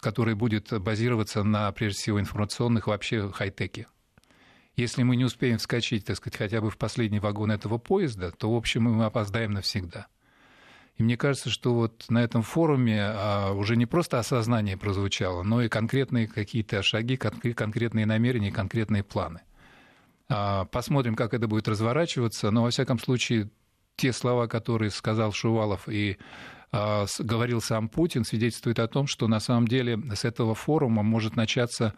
который 0.01 0.36
будет 0.36 0.72
базироваться 0.82 1.43
на, 1.43 1.72
прежде 1.74 2.00
всего, 2.00 2.20
информационных 2.20 2.88
вообще 2.88 3.29
хай-теке. 3.29 3.88
Если 4.75 5.03
мы 5.03 5.15
не 5.17 5.25
успеем 5.25 5.60
вскочить, 5.60 6.05
так 6.05 6.15
сказать, 6.15 6.38
хотя 6.38 6.62
бы 6.62 6.72
в 6.72 6.77
последний 6.77 7.20
вагон 7.20 7.51
этого 7.51 7.77
поезда, 7.77 8.32
то, 8.32 8.51
в 8.51 8.55
общем, 8.55 8.84
мы 8.84 9.05
опоздаем 9.05 9.51
навсегда. 9.51 10.08
И 10.98 11.04
мне 11.04 11.18
кажется, 11.18 11.50
что 11.50 11.74
вот 11.74 12.06
на 12.10 12.24
этом 12.24 12.44
форуме 12.44 13.02
а, 13.02 13.54
уже 13.54 13.76
не 13.76 13.86
просто 13.86 14.20
осознание 14.20 14.78
прозвучало, 14.78 15.44
но 15.44 15.62
и 15.62 15.70
конкретные 15.70 16.28
какие-то 16.28 16.84
шаги, 16.84 17.18
конкретные 17.18 18.06
намерения, 18.06 18.52
конкретные 18.52 19.04
планы. 19.04 19.42
А, 20.30 20.66
посмотрим, 20.66 21.16
как 21.16 21.34
это 21.34 21.48
будет 21.48 21.68
разворачиваться, 21.68 22.52
но, 22.52 22.64
во 22.64 22.70
всяком 22.70 23.00
случае, 23.00 23.50
те 23.96 24.14
слова, 24.14 24.48
которые 24.48 24.92
сказал 24.92 25.32
Шувалов 25.32 25.90
и 25.90 26.18
а, 26.72 27.06
говорил 27.20 27.60
сам 27.60 27.90
Путин, 27.90 28.24
свидетельствуют 28.24 28.80
о 28.80 28.88
том, 28.88 29.08
что 29.08 29.28
на 29.28 29.40
самом 29.40 29.68
деле 29.68 30.00
с 30.14 30.26
этого 30.26 30.54
форума 30.54 31.02
может 31.02 31.36
начаться 31.36 31.94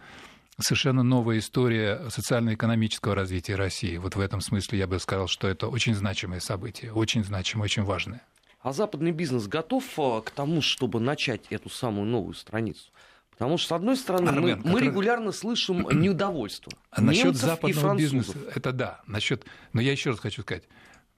совершенно 0.57 1.03
новая 1.03 1.39
история 1.39 2.09
социально-экономического 2.09 3.13
развития 3.13 3.55
России. 3.55 3.97
Вот 3.97 4.15
в 4.15 4.19
этом 4.19 4.39
смысле 4.39 4.79
я 4.79 4.87
бы 4.87 4.99
сказал, 4.99 5.27
что 5.27 5.47
это 5.47 5.67
очень 5.67 5.95
значимое 5.95 6.39
событие, 6.39 6.93
очень 6.93 7.23
значимое, 7.23 7.65
очень 7.65 7.83
важное. 7.83 8.21
А 8.65 8.73
западный 8.73 9.11
бизнес 9.11 9.45
готов 9.45 9.83
а, 9.99 10.21
к 10.21 10.31
тому, 10.31 10.59
чтобы 10.63 10.99
начать 10.99 11.45
эту 11.51 11.69
самую 11.69 12.07
новую 12.07 12.33
страницу? 12.33 12.89
Потому 13.29 13.59
что, 13.59 13.67
с 13.67 13.71
одной 13.73 13.95
стороны, 13.95 14.29
Армен, 14.29 14.61
мы, 14.65 14.71
мы 14.71 14.81
регулярно 14.81 15.31
слышим 15.31 15.87
недовольство. 15.91 16.73
А 16.89 16.99
насчет 16.99 17.35
западного 17.35 17.95
бизнеса, 17.95 18.35
это 18.55 18.71
да. 18.71 19.01
Насчет, 19.05 19.45
но 19.73 19.81
я 19.81 19.91
еще 19.91 20.09
раз 20.09 20.19
хочу 20.19 20.41
сказать, 20.41 20.63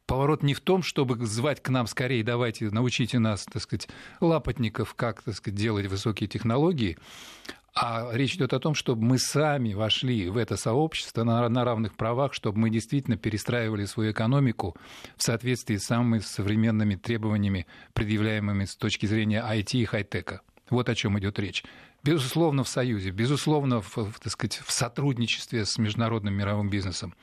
поворот 0.07 0.43
не 0.43 0.55
в 0.55 0.59
том, 0.59 0.83
чтобы 0.83 1.25
звать 1.25 1.63
к 1.63 1.69
нам 1.69 1.87
скорее, 1.87 2.21
давайте, 2.21 2.69
научите 2.69 3.17
нас, 3.17 3.45
так 3.45 3.61
сказать, 3.61 3.87
лапотников, 4.19 4.93
как, 4.95 5.21
так 5.21 5.33
сказать, 5.33 5.57
делать 5.57 5.85
высокие 5.85 6.27
технологии, 6.27 6.97
а 7.74 8.09
речь 8.12 8.36
идет 8.36 8.53
о 8.53 8.59
том, 8.59 8.74
чтобы 8.74 9.03
мы 9.03 9.19
сами 9.19 9.74
вошли 9.74 10.29
в 10.29 10.38
это 10.38 10.57
сообщество 10.57 11.24
на, 11.24 11.63
равных 11.63 11.95
правах, 11.95 12.33
чтобы 12.33 12.57
мы 12.59 12.69
действительно 12.69 13.17
перестраивали 13.17 13.86
свою 13.86 14.12
экономику 14.12 14.75
в 15.15 15.24
соответствии 15.24 15.77
с 15.77 15.86
самыми 15.86 16.19
современными 16.19 16.95
требованиями, 16.95 17.67
предъявляемыми 17.93 18.65
с 18.65 18.75
точки 18.75 19.05
зрения 19.05 19.45
IT 19.47 19.77
и 19.77 19.86
хай-тека. 19.86 20.41
Вот 20.69 20.89
о 20.89 20.95
чем 20.95 21.17
идет 21.19 21.39
речь. 21.39 21.63
Безусловно, 22.03 22.63
в 22.63 22.67
союзе, 22.67 23.12
безусловно, 23.12 23.81
в, 23.81 23.93
так 24.21 24.31
сказать, 24.31 24.62
в 24.65 24.71
сотрудничестве 24.71 25.65
с 25.65 25.77
международным 25.77 26.33
мировым 26.33 26.69
бизнесом. 26.69 27.13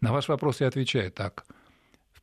На 0.00 0.12
ваш 0.12 0.28
вопрос 0.28 0.60
я 0.60 0.68
отвечаю 0.68 1.10
так– 1.10 1.44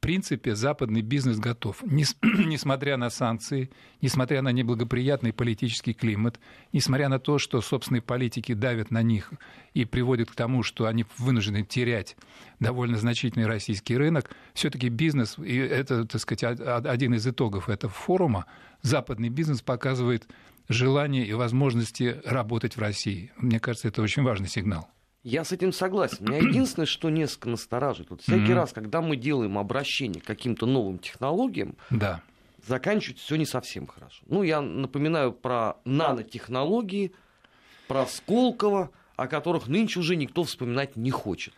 принципе, 0.03 0.53
западный 0.53 1.01
бизнес 1.01 1.39
готов. 1.39 1.81
Несмотря 1.83 2.97
на 2.97 3.09
санкции, 3.09 3.69
несмотря 4.01 4.41
на 4.41 4.49
неблагоприятный 4.49 5.31
политический 5.31 5.93
климат, 5.93 6.41
несмотря 6.73 7.07
на 7.07 7.19
то, 7.19 7.39
что 7.39 7.61
собственные 7.61 8.01
политики 8.01 8.53
давят 8.53 8.91
на 8.91 9.01
них 9.01 9.31
и 9.73 9.85
приводят 9.85 10.29
к 10.29 10.35
тому, 10.35 10.61
что 10.61 10.87
они 10.87 11.05
вынуждены 11.17 11.63
терять 11.63 12.17
довольно 12.59 12.97
значительный 12.97 13.47
российский 13.47 13.95
рынок, 13.95 14.29
все-таки 14.53 14.89
бизнес, 14.89 15.37
и 15.39 15.55
это, 15.55 16.03
так 16.03 16.19
сказать, 16.19 16.43
один 16.43 17.13
из 17.13 17.25
итогов 17.25 17.69
этого 17.69 17.93
форума, 17.93 18.45
западный 18.81 19.29
бизнес 19.29 19.61
показывает 19.61 20.27
желание 20.67 21.25
и 21.25 21.31
возможности 21.31 22.19
работать 22.25 22.75
в 22.75 22.81
России. 22.81 23.31
Мне 23.37 23.61
кажется, 23.61 23.87
это 23.87 24.01
очень 24.01 24.23
важный 24.23 24.49
сигнал. 24.49 24.89
Я 25.23 25.45
с 25.45 25.51
этим 25.51 25.71
согласен. 25.71 26.25
Меня 26.25 26.37
единственное, 26.49 26.85
что 26.85 27.09
несколько 27.09 27.49
настораживает. 27.49 28.09
Вот 28.09 28.21
всякий 28.21 28.51
mm-hmm. 28.51 28.55
раз, 28.55 28.73
когда 28.73 29.01
мы 29.01 29.15
делаем 29.15 29.57
обращение 29.57 30.21
к 30.21 30.25
каким-то 30.25 30.65
новым 30.65 30.99
технологиям, 30.99 31.75
да. 31.89 32.21
заканчивается 32.67 33.23
все 33.23 33.35
не 33.35 33.45
совсем 33.45 33.87
хорошо. 33.87 34.23
Ну, 34.27 34.43
я 34.43 34.61
напоминаю 34.61 35.31
про 35.31 35.77
нанотехнологии, 35.85 37.13
про 37.87 38.05
Сколково, 38.05 38.91
о 39.15 39.27
которых 39.27 39.67
нынче 39.67 39.99
уже 39.99 40.15
никто 40.15 40.43
вспоминать 40.43 40.95
не 40.95 41.11
хочет. 41.11 41.53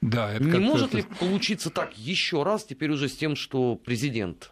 Да, 0.00 0.32
это 0.32 0.44
не 0.44 0.58
может 0.58 0.94
ли 0.94 1.02
получиться 1.02 1.68
так 1.68 1.96
еще 1.98 2.42
раз, 2.42 2.64
теперь 2.64 2.90
уже 2.90 3.08
с 3.08 3.16
тем, 3.16 3.36
что 3.36 3.76
президент 3.76 4.50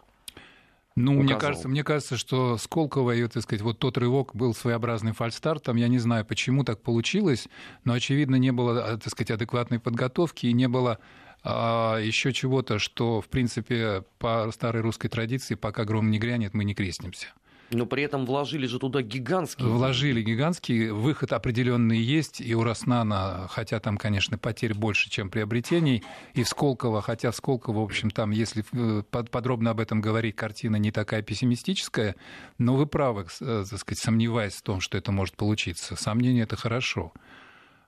ну, 0.95 1.11
указал. 1.11 1.23
мне 1.23 1.35
кажется, 1.35 1.67
мне 1.69 1.83
кажется, 1.83 2.17
что 2.17 2.57
Сколково, 2.57 3.11
и, 3.11 3.27
так 3.27 3.43
сказать, 3.43 3.61
вот 3.61 3.79
тот 3.79 3.97
рывок 3.97 4.35
был 4.35 4.53
своеобразным 4.53 5.13
фальстартом. 5.13 5.77
Я 5.77 5.87
не 5.87 5.99
знаю, 5.99 6.25
почему 6.25 6.63
так 6.63 6.81
получилось, 6.81 7.47
но, 7.83 7.93
очевидно, 7.93 8.35
не 8.35 8.51
было, 8.51 8.83
а, 8.83 8.97
так 8.97 9.11
сказать, 9.11 9.31
адекватной 9.31 9.79
подготовки 9.79 10.47
и 10.47 10.53
не 10.53 10.67
было 10.67 10.99
а, 11.43 11.97
еще 11.97 12.33
чего-то, 12.33 12.79
что, 12.79 13.21
в 13.21 13.29
принципе, 13.29 14.03
по 14.17 14.49
старой 14.51 14.81
русской 14.81 15.07
традиции, 15.07 15.55
пока 15.55 15.85
гром 15.85 16.11
не 16.11 16.19
грянет, 16.19 16.53
мы 16.53 16.65
не 16.65 16.75
крестимся. 16.75 17.27
Но 17.71 17.85
при 17.85 18.03
этом 18.03 18.25
вложили 18.25 18.65
же 18.65 18.79
туда 18.79 19.01
гигантские. 19.01 19.67
Вложили 19.67 20.21
гигантский. 20.21 20.89
Выход 20.89 21.33
определенный 21.33 21.99
есть. 21.99 22.41
И 22.41 22.55
у 22.55 22.63
Роснана, 22.63 23.47
хотя 23.49 23.79
там, 23.79 23.97
конечно, 23.97 24.37
потерь 24.37 24.73
больше, 24.73 25.09
чем 25.09 25.29
приобретений. 25.29 26.03
И 26.33 26.43
в 26.43 26.47
Сколково, 26.47 27.01
хотя 27.01 27.31
в 27.31 27.35
Сколково, 27.35 27.79
в 27.79 27.83
общем, 27.83 28.09
там, 28.09 28.31
если 28.31 28.65
э, 28.73 29.03
подробно 29.03 29.71
об 29.71 29.79
этом 29.79 30.01
говорить, 30.01 30.35
картина 30.35 30.77
не 30.77 30.91
такая 30.91 31.21
пессимистическая. 31.21 32.15
Но 32.57 32.75
вы 32.75 32.87
правы, 32.87 33.27
э, 33.41 33.65
так 33.69 33.79
сказать, 33.79 33.99
сомневаясь 33.99 34.55
в 34.55 34.63
том, 34.63 34.81
что 34.81 34.97
это 34.97 35.11
может 35.11 35.35
получиться. 35.35 35.95
Сомнение– 35.95 36.43
это 36.45 36.55
хорошо. 36.55 37.13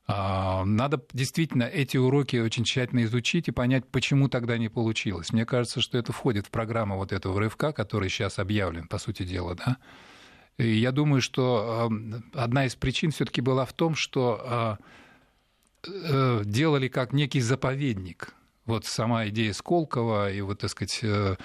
А, 0.08 0.66
надо 0.66 1.02
действительно 1.14 1.64
эти 1.64 1.98
уроки 1.98 2.38
очень 2.38 2.64
тщательно 2.64 3.04
изучить 3.04 3.48
и 3.48 3.52
понять, 3.52 3.86
почему 3.88 4.30
тогда 4.30 4.58
не 4.58 4.70
получилось. 4.70 5.32
Мне 5.32 5.46
кажется, 5.46 5.82
что 5.82 5.98
это 5.98 6.12
входит 6.12 6.48
в 6.48 6.50
программу 6.50 6.98
вот 6.98 7.12
этого 7.12 7.40
рывка, 7.40 7.72
который 7.72 8.10
сейчас 8.10 8.40
объявлен, 8.40 8.88
по 8.88 8.98
сути 8.98 9.24
дела, 9.24 9.56
да. 9.56 9.78
И 10.58 10.68
я 10.68 10.92
думаю, 10.92 11.22
что 11.22 11.90
одна 12.34 12.66
из 12.66 12.76
причин 12.76 13.12
все-таки 13.12 13.42
была 13.42 13.66
в 13.66 13.74
том, 13.74 13.96
что 13.96 14.42
а, 14.44 14.78
э, 15.88 16.42
делали 16.46 16.88
как 16.88 17.14
некий 17.14 17.40
заповедник. 17.40 18.34
Вот 18.66 18.86
сама 18.86 19.28
идея 19.30 19.54
Сколково 19.54 20.32
и 20.32 20.42
вот, 20.42 20.60
так 20.60 20.70
сказать, 20.70 21.00
э, 21.04 21.36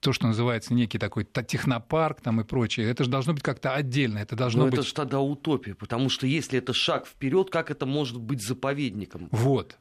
то, 0.00 0.12
что 0.12 0.26
называется 0.26 0.74
некий 0.74 0.98
такой 0.98 1.24
технопарк 1.24 2.20
там 2.20 2.40
и 2.40 2.44
прочее, 2.44 2.90
это 2.90 3.04
же 3.04 3.10
должно 3.10 3.32
быть 3.32 3.42
как-то 3.42 3.74
отдельно. 3.74 4.18
Это 4.18 4.36
должно 4.36 4.64
Но 4.64 4.70
быть... 4.70 4.74
это 4.74 4.82
же 4.86 4.94
тогда 4.94 5.20
утопия, 5.20 5.74
потому 5.74 6.08
что 6.10 6.26
если 6.26 6.58
это 6.58 6.72
шаг 6.72 7.06
вперед, 7.06 7.50
как 7.50 7.70
это 7.70 7.86
может 7.86 8.18
быть 8.18 8.42
заповедником? 8.42 9.28
Вот. 9.30 9.78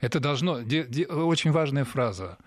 Это 0.00 0.20
должно... 0.20 0.54
Очень 0.54 1.52
важная 1.52 1.84
фраза. 1.84 2.38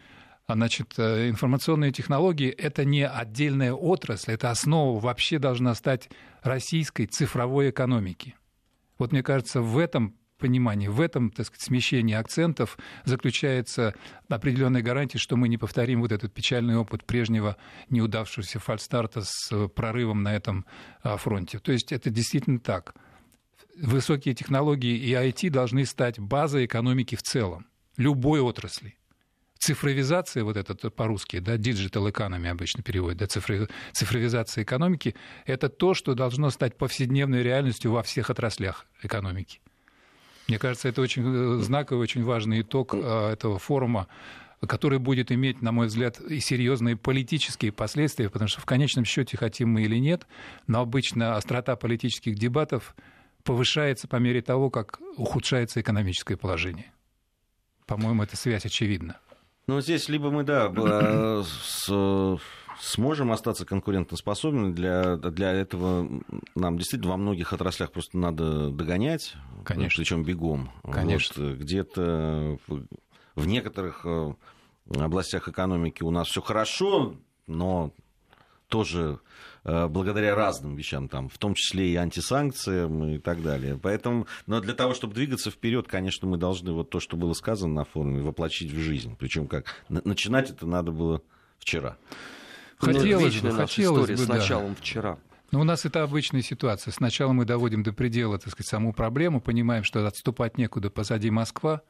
Значит, 0.48 0.94
э, 0.98 1.30
информационные 1.30 1.92
технологии– 1.92 2.50
это 2.58 2.86
не 2.86 3.08
отдельная 3.08 3.74
отрасль, 3.74 4.34
это 4.34 4.52
основа 4.52 5.00
вообще 5.00 5.40
должна 5.40 5.74
стать 5.74 6.10
российской 6.44 7.08
цифровой 7.08 7.72
экономики. 7.72 8.36
Вот 9.00 9.12
мне 9.12 9.24
кажется, 9.24 9.62
в 9.62 9.78
этом 9.80 10.16
понимании. 10.46 10.88
В 10.88 11.02
этом, 11.02 11.32
так 11.32 11.48
сказать, 11.48 11.64
смещении 11.64 12.14
акцентов 12.14 12.78
заключается 13.04 13.96
определенная 14.30 14.84
гарантия, 14.84 15.18
что 15.18 15.36
мы 15.38 15.50
не 15.50 15.58
повторим 15.58 16.02
вот 16.02 16.12
этот 16.12 16.32
печальный 16.36 16.78
опыт 16.78 17.04
прежнего 17.04 17.58
неудавшегося 17.90 18.60
фальстарта 18.60 19.24
с 19.24 19.68
прорывом 19.70 20.22
на 20.22 20.36
этом 20.36 20.68
а, 21.02 21.18
фронте. 21.18 21.58
То 21.58 21.72
есть 21.72 21.92
это 21.92 22.12
действительно 22.12 22.60
так. 22.60 22.94
Высокие 23.76 24.36
технологии 24.36 24.96
и 24.96 25.14
IT 25.14 25.50
должны 25.50 25.84
стать 25.86 26.20
базой 26.20 26.66
экономики 26.66 27.16
в 27.16 27.24
целом, 27.24 27.66
любой 27.98 28.40
отрасли. 28.40 28.96
Цифровизация, 29.58 30.44
вот 30.44 30.58
это 30.58 30.92
по-русски, 30.92 31.40
да, 31.40 31.56
digital 31.56 32.12
economy 32.12 32.50
обычно 32.50 32.84
переводят, 32.84 33.18
да, 33.18 33.28
цифровизация 33.94 34.64
экономики, 34.64 35.16
это 35.48 35.70
то, 35.70 35.96
что 35.96 36.14
должно 36.14 36.52
стать 36.52 36.78
повседневной 36.78 37.42
реальностью 37.42 37.92
во 37.92 38.04
всех 38.04 38.30
отраслях 38.30 38.86
экономики. 39.02 39.60
Мне 40.48 40.60
кажется, 40.60 40.88
это 40.88 41.02
очень 41.02 41.24
э, 41.26 41.62
знаковый, 41.62 42.04
очень 42.04 42.24
важный 42.24 42.62
итог 42.62 42.94
э, 42.94 42.98
этого 43.32 43.60
форума 43.60 44.08
который 44.68 45.00
будет 45.00 45.32
иметь, 45.32 45.62
на 45.62 45.72
мой 45.72 45.88
взгляд, 45.88 46.20
и 46.20 46.40
серьезные 46.40 46.96
политические 46.96 47.72
последствия, 47.72 48.30
потому 48.30 48.48
что 48.48 48.62
в 48.62 48.66
конечном 48.66 49.06
счете, 49.06 49.38
хотим 49.38 49.70
мы 49.70 49.84
или 49.84 49.98
нет, 49.98 50.26
но 50.66 50.82
обычно 50.82 51.36
острота 51.36 51.76
политических 51.76 52.36
дебатов 52.36 52.96
повышается 53.44 54.08
по 54.08 54.16
мере 54.16 54.42
того, 54.42 54.70
как 54.70 55.00
ухудшается 55.18 55.82
экономическое 55.82 56.36
положение. 56.36 56.92
По-моему, 57.86 58.24
эта 58.24 58.36
связь 58.36 58.66
очевидна. 58.66 59.20
Ну, 59.68 59.82
здесь 59.82 60.10
либо 60.10 60.32
мы, 60.32 60.44
да, 60.44 60.72
э, 60.76 61.44
с, 61.44 61.90
сможем 62.80 63.32
остаться 63.32 63.66
конкурентоспособными, 63.66 64.74
для, 64.74 65.18
для 65.18 65.52
этого 65.52 66.10
нам 66.56 66.78
действительно 66.78 67.12
во 67.12 67.18
многих 67.18 67.54
отраслях 67.54 67.92
просто 67.92 68.18
надо 68.18 68.70
догонять, 68.70 69.36
Конечно. 69.64 70.02
причем 70.02 70.24
бегом. 70.24 70.72
Конечно. 70.84 71.50
Вот, 71.50 71.58
где-то 71.58 72.58
в 73.36 73.48
некоторых 73.48 74.06
э, 74.06 74.34
областях 74.98 75.48
экономики 75.48 76.04
у 76.04 76.12
нас 76.12 76.28
все 76.28 76.42
хорошо, 76.42 77.16
но 77.48 77.92
тоже 78.68 79.20
э, 79.64 79.88
благодаря 79.88 80.36
разным 80.36 80.76
вещам, 80.76 81.08
там, 81.08 81.30
в 81.30 81.38
том 81.38 81.54
числе 81.54 81.90
и 81.92 81.96
антисанкциям 81.96 83.06
и 83.10 83.18
так 83.20 83.42
далее. 83.42 83.80
Поэтому, 83.82 84.28
но 84.48 84.60
для 84.60 84.74
того, 84.74 84.94
чтобы 84.94 85.14
двигаться 85.14 85.52
вперед, 85.52 85.88
конечно, 85.88 86.28
мы 86.28 86.38
должны 86.38 86.72
вот 86.72 86.90
то, 86.90 87.00
что 87.00 87.18
было 87.18 87.34
сказано 87.34 87.74
на 87.74 87.86
форуме, 87.86 88.22
воплотить 88.22 88.72
в 88.72 88.80
жизнь. 88.80 89.16
Причем 89.18 89.48
как 89.48 89.86
начинать 89.90 90.50
это 90.50 90.66
надо 90.66 90.92
было 90.92 91.22
вчера. 91.60 91.98
Хотелось 92.86 93.42
бы, 93.42 93.52
хотелось 93.52 94.10
бы, 94.10 94.18
с 94.18 94.28
началом 94.28 94.70
да. 94.70 94.76
вчера. 94.76 95.18
Но 95.52 95.62
у 95.62 95.64
нас 95.64 95.86
это 95.86 96.04
обычная 96.04 96.42
ситуация. 96.42 96.92
Сначала 96.92 97.32
мы 97.32 97.46
доводим 97.46 97.84
до 97.84 97.94
предела, 97.94 98.38
так 98.38 98.52
сказать, 98.52 98.68
саму 98.68 98.94
проблему, 98.94 99.42
понимаем, 99.42 99.84
что 99.84 100.06
отступать 100.06 100.58
некуда, 100.58 100.90
позади 100.90 101.30
Москва, 101.30 101.82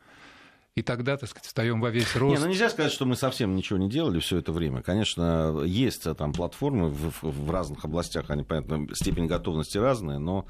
и 0.76 0.82
тогда, 0.82 1.16
так 1.16 1.30
сказать, 1.30 1.46
встаем 1.46 1.80
во 1.80 1.90
весь 1.90 2.14
рост. 2.18 2.38
Не, 2.38 2.44
ну 2.44 2.52
нельзя 2.52 2.70
сказать, 2.70 2.92
что 2.92 3.06
мы 3.06 3.16
совсем 3.16 3.56
ничего 3.56 3.80
не 3.80 3.90
делали 3.90 4.20
все 4.20 4.40
это 4.40 4.52
время. 4.52 4.82
Конечно, 4.82 5.62
есть 5.66 6.06
э, 6.06 6.14
там 6.14 6.34
платформы 6.34 6.90
в, 6.90 7.24
в 7.24 7.50
разных 7.50 7.86
областях, 7.86 8.30
они, 8.30 8.44
понятно, 8.44 8.86
степень 8.94 9.28
готовности 9.28 9.78
разная, 9.78 10.20
но... 10.20 10.46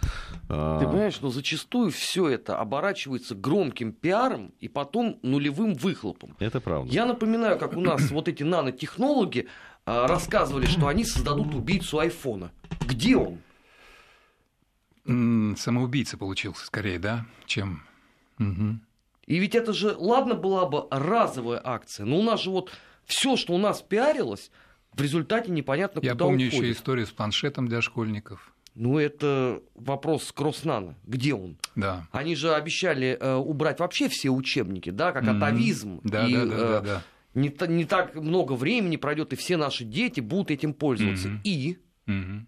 Э... 0.49 0.79
Ты 0.81 0.87
понимаешь, 0.87 1.21
но 1.21 1.29
зачастую 1.29 1.91
все 1.91 2.27
это 2.27 2.57
оборачивается 2.57 3.35
громким 3.35 3.93
пиаром 3.93 4.51
и 4.59 4.67
потом 4.67 5.19
нулевым 5.21 5.75
выхлопом. 5.75 6.35
Это 6.39 6.59
правда. 6.59 6.91
Я 6.91 7.05
напоминаю, 7.05 7.59
как 7.59 7.77
у 7.77 7.81
нас 7.81 8.09
вот 8.09 8.27
эти 8.27 8.41
нанотехнологи 8.41 9.41
э, 9.41 9.47
рассказывали, 9.85 10.65
что 10.65 10.87
они 10.87 11.05
создадут 11.05 11.53
убийцу 11.53 11.99
айфона. 11.99 12.51
Где 12.81 13.17
он? 13.17 13.39
Самоубийца 15.57 16.17
получился 16.17 16.65
скорее, 16.65 16.99
да, 16.99 17.25
чем... 17.45 17.83
Угу. 18.39 18.79
И 19.27 19.39
ведь 19.39 19.55
это 19.55 19.73
же, 19.73 19.95
ладно, 19.97 20.35
была 20.35 20.65
бы 20.65 20.87
разовая 20.91 21.61
акция, 21.63 22.05
но 22.05 22.19
у 22.19 22.23
нас 22.23 22.41
же 22.41 22.49
вот 22.49 22.71
все, 23.05 23.37
что 23.37 23.53
у 23.53 23.57
нас 23.57 23.81
пиарилось, 23.81 24.51
в 24.93 25.01
результате 25.01 25.51
непонятно 25.51 25.99
Я 26.01 26.11
куда 26.11 26.25
помню 26.25 26.47
уходит. 26.47 26.63
еще 26.63 26.71
историю 26.71 27.07
с 27.07 27.11
планшетом 27.11 27.67
для 27.67 27.81
школьников. 27.81 28.53
Ну, 28.75 28.99
это 28.99 29.61
вопрос 29.73 30.31
Кросснана. 30.33 30.95
Где 31.05 31.33
он? 31.33 31.57
Да. 31.75 32.07
Они 32.11 32.35
же 32.35 32.53
обещали 32.53 33.17
э, 33.19 33.35
убрать 33.35 33.79
вообще 33.79 34.09
все 34.09 34.29
учебники, 34.29 34.89
да, 34.89 35.13
как 35.13 35.23
mm-hmm. 35.23 35.37
атовизм. 35.37 36.01
Да, 36.03 36.27
и, 36.27 36.33
да, 36.33 36.45
да, 36.45 36.57
да, 36.57 36.81
да. 36.81 37.03
Не, 37.35 37.53
не 37.67 37.85
так 37.85 38.15
много 38.15 38.53
времени 38.53 38.95
пройдет, 38.95 39.33
и 39.33 39.35
все 39.35 39.57
наши 39.57 39.83
дети 39.83 40.21
будут 40.21 40.51
этим 40.51 40.73
пользоваться. 40.73 41.27
Mm-hmm. 41.27 41.41
И. 41.43 41.77
Mm-hmm. 42.07 42.45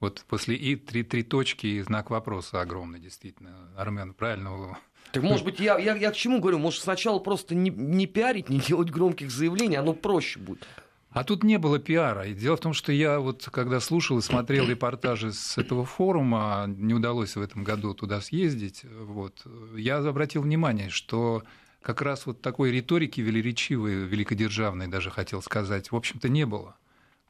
Вот 0.00 0.24
после 0.28 0.56
и 0.56 0.76
три, 0.76 1.02
три 1.02 1.22
точки 1.22 1.66
и 1.66 1.80
знак 1.80 2.10
вопроса 2.10 2.60
огромный, 2.60 3.00
действительно. 3.00 3.70
Армен 3.76 4.14
правильно 4.14 4.76
так, 5.12 5.22
может 5.22 5.44
быть, 5.44 5.60
я, 5.60 5.78
я, 5.78 5.94
я 5.94 6.10
к 6.10 6.16
чему 6.16 6.40
говорю? 6.40 6.58
Может, 6.58 6.82
сначала 6.82 7.20
просто 7.20 7.54
не, 7.54 7.70
не 7.70 8.06
пиарить, 8.06 8.48
не 8.48 8.58
делать 8.58 8.90
громких 8.90 9.30
заявлений, 9.30 9.76
оно 9.76 9.92
проще 9.92 10.40
будет. 10.40 10.66
А 11.10 11.22
тут 11.22 11.44
не 11.44 11.56
было 11.58 11.78
пиара. 11.78 12.26
И 12.26 12.34
дело 12.34 12.56
в 12.56 12.60
том, 12.60 12.72
что 12.72 12.90
я 12.90 13.20
вот 13.20 13.48
когда 13.52 13.78
слушал 13.78 14.18
и 14.18 14.22
смотрел 14.22 14.66
репортажи 14.66 15.32
с 15.32 15.56
этого 15.56 15.84
форума, 15.84 16.64
не 16.66 16.92
удалось 16.92 17.36
в 17.36 17.40
этом 17.40 17.62
году 17.62 17.94
туда 17.94 18.20
съездить, 18.20 18.84
вот, 18.84 19.46
я 19.76 19.98
обратил 19.98 20.42
внимание, 20.42 20.90
что 20.90 21.44
как 21.84 22.00
раз 22.00 22.24
вот 22.26 22.40
такой 22.40 22.72
риторики 22.72 23.20
велеречивой, 23.20 24.06
великодержавной 24.06 24.88
даже 24.88 25.10
хотел 25.10 25.42
сказать, 25.42 25.92
в 25.92 25.96
общем-то, 25.96 26.28
не 26.28 26.46
было 26.46 26.76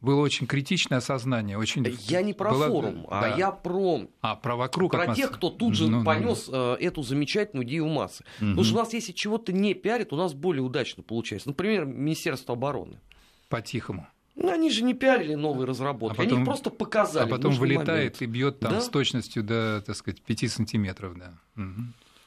было 0.01 0.21
очень 0.21 0.47
критичное 0.47 0.99
осознание. 0.99 1.57
Очень... 1.57 1.87
Я 2.03 2.21
не 2.21 2.35
про 2.35 2.51
была... 2.51 2.69
форум, 2.69 3.07
а 3.11 3.23
да. 3.23 3.35
а 3.35 3.38
я 3.38 3.51
про, 3.51 4.03
а, 4.21 4.37
про, 4.37 4.55
вокруг 4.55 4.93
про 4.93 5.14
тех, 5.14 5.33
кто 5.33 5.49
тут 5.49 5.75
же 5.75 5.88
ну, 5.88 6.01
ну 6.01 6.05
понес 6.05 6.49
ну, 6.49 6.75
эту 6.75 7.03
замечательную 7.03 7.67
идею 7.67 7.87
массы. 7.87 8.23
Угу. 8.37 8.51
Потому 8.51 8.64
что 8.64 8.75
у 8.75 8.79
нас, 8.81 8.93
если 8.93 9.12
чего-то 9.12 9.55
не 9.55 9.73
пиарит, 9.73 10.12
у 10.12 10.17
нас 10.17 10.35
более 10.35 10.62
удачно 10.62 11.03
получается. 11.03 11.49
Например, 11.49 11.87
Министерство 11.87 12.55
обороны. 12.55 13.01
По-тихому. 13.49 14.07
Ну, 14.37 14.53
они 14.53 14.71
же 14.71 14.83
не 14.83 14.93
пиарили 14.93 15.37
новые 15.37 15.67
разработки, 15.67 16.17
а 16.17 16.23
потом, 16.23 16.33
они 16.33 16.43
их 16.43 16.47
просто 16.47 16.69
показали. 16.69 17.25
А 17.25 17.31
потом 17.31 17.55
вылетает 17.55 17.88
момент. 17.88 18.23
и 18.23 18.27
бьет 18.27 18.61
там 18.61 18.73
да? 18.73 18.81
с 18.83 18.88
точностью 18.90 19.43
до, 19.43 19.83
так 19.87 19.97
сказать, 19.97 20.21
5 20.21 20.51
сантиметров, 20.51 21.17
да. 21.17 21.33
Угу. 21.57 21.83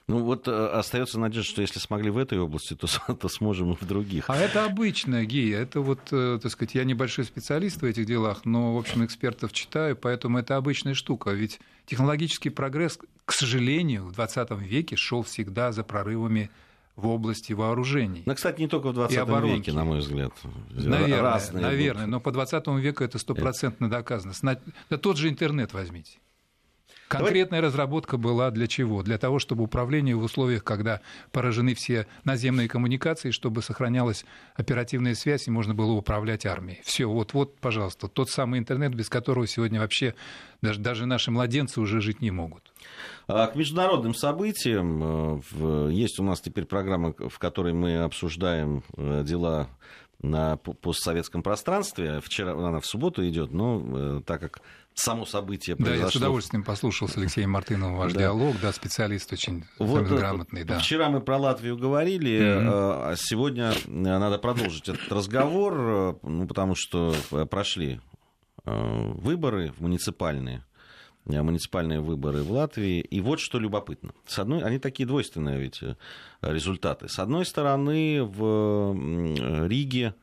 Ну 0.10 0.20
вот 0.24 0.48
э, 0.48 0.68
остается 0.68 1.20
надежда, 1.20 1.50
что 1.50 1.62
если 1.62 1.80
смогли 1.80 2.10
в 2.10 2.18
этой 2.18 2.40
области, 2.40 2.76
то, 2.76 2.88
то 3.14 3.28
сможем 3.28 3.74
и 3.74 3.76
в 3.76 3.86
других. 3.86 4.30
А 4.30 4.38
это 4.38 4.64
обычная 4.64 5.26
гея. 5.26 5.60
Это 5.60 5.82
вот, 5.82 6.00
э, 6.12 6.40
так 6.42 6.50
сказать, 6.50 6.76
я 6.76 6.86
небольшой 6.86 7.26
специалист 7.26 7.82
в 7.82 7.86
этих 7.86 8.06
делах, 8.06 8.46
но, 8.46 8.74
в 8.74 8.78
общем, 8.78 9.04
экспертов 9.04 9.52
читаю, 9.52 9.98
поэтому 9.98 10.38
это 10.38 10.56
обычная 10.56 10.94
штука. 10.94 11.32
Ведь 11.32 11.60
технологический 11.86 12.50
прогресс, 12.50 12.98
к 13.26 13.34
сожалению, 13.34 14.06
в 14.06 14.14
20 14.14 14.52
веке 14.62 14.96
шел 14.96 15.24
всегда 15.24 15.74
за 15.74 15.84
прорывами 15.84 16.52
в 16.96 17.08
области 17.08 17.52
вооружений. 17.52 18.24
Ну, 18.26 18.34
кстати, 18.34 18.62
не 18.62 18.70
только 18.70 18.90
в 18.90 18.94
20 18.94 19.28
веке, 19.44 19.74
на 19.74 19.84
мой 19.84 20.00
взгляд. 20.00 20.32
Наверное, 20.70 21.22
Разные 21.22 21.62
наверное 21.62 22.08
но 22.08 22.22
по 22.22 22.32
20 22.32 22.66
веку 22.80 23.04
это 23.04 23.20
стопроцентно 23.20 23.90
доказано. 23.90 24.34
Да 24.90 24.98
тот 24.98 25.18
же 25.18 25.28
интернет 25.28 25.74
возьмите. 25.74 26.18
Конкретная 27.08 27.62
Давай... 27.62 27.70
разработка 27.70 28.18
была 28.18 28.52
для 28.52 28.68
чего? 28.68 29.02
Для 29.02 29.18
того, 29.18 29.40
чтобы 29.40 29.64
управление 29.64 30.16
в 30.16 30.24
условиях, 30.24 30.64
когда 30.64 31.02
поражены 31.32 31.74
все 31.74 32.06
наземные 32.26 32.68
коммуникации, 32.68 33.32
чтобы 33.32 33.62
сохранялась 33.62 34.26
оперативная 34.56 35.16
связь 35.16 35.48
и 35.48 35.52
можно 35.52 35.74
было 35.74 35.94
управлять 35.94 36.46
армией. 36.46 36.82
Все, 36.84 37.06
вот, 37.06 37.34
вот, 37.34 37.58
пожалуйста, 37.60 38.08
тот 38.08 38.30
самый 38.30 38.60
интернет, 38.60 38.94
без 38.94 39.10
которого 39.10 39.48
сегодня 39.48 39.80
вообще 39.80 40.16
даже, 40.62 40.80
даже 40.80 41.06
наши 41.06 41.32
младенцы 41.32 41.80
уже 41.80 42.02
жить 42.02 42.22
не 42.22 42.32
могут. 42.32 42.74
А 43.28 43.48
к 43.48 43.56
международным 43.56 44.14
событиям 44.14 45.42
э, 45.60 45.90
есть 45.92 46.20
у 46.20 46.24
нас 46.24 46.42
теперь 46.42 46.66
программа, 46.66 47.14
в 47.14 47.40
которой 47.40 47.74
мы 47.74 48.00
обсуждаем 48.00 48.84
э, 48.98 49.24
дела 49.26 49.70
на 50.22 50.58
постсоветском 50.58 51.44
пространстве. 51.44 52.22
Вчера 52.24 52.54
она 52.54 52.80
в 52.80 52.86
субботу 52.86 53.28
идет, 53.28 53.52
но 53.52 53.82
э, 53.86 54.22
так 54.26 54.42
как 54.42 54.62
само 55.00 55.26
событие 55.26 55.76
произошло... 55.76 56.00
Да, 56.00 56.06
я 56.06 56.12
с 56.12 56.16
удовольствием 56.16 56.64
послушал 56.64 57.08
с 57.08 57.18
Алексеем 57.18 57.52
Мартыновым 57.52 57.96
ваш 57.96 58.14
да. 58.14 58.20
диалог, 58.20 58.56
да, 58.62 58.74
специалист 58.74 59.32
очень 59.32 59.66
вот, 59.80 60.02
э, 60.12 60.16
грамотный, 60.18 60.64
да. 60.64 60.80
Вчера 60.80 61.10
мы 61.10 61.22
про 61.22 61.38
Латвию 61.38 61.78
говорили, 61.78 62.32
mm-hmm. 62.32 63.12
а 63.12 63.16
сегодня 63.16 63.74
надо 63.86 64.38
продолжить 64.40 64.90
этот 64.90 65.12
разговор, 65.12 66.20
ну, 66.24 66.48
потому 66.48 66.74
что 66.76 67.14
прошли 67.50 68.02
выборы 68.66 69.72
муниципальные, 69.80 70.66
муниципальные 71.26 72.02
выборы 72.02 72.42
в 72.44 72.52
Латвии. 72.52 73.00
И 73.00 73.22
вот 73.22 73.40
что 73.40 73.60
любопытно. 73.60 74.14
С 74.26 74.40
одной, 74.40 74.62
они 74.64 74.80
такие 74.80 75.06
двойственные 75.06 75.60
ведь 75.60 75.82
результаты. 76.42 77.08
С 77.08 77.20
одной 77.20 77.46
стороны, 77.46 78.24
в 78.24 79.68
Риге 79.68 80.16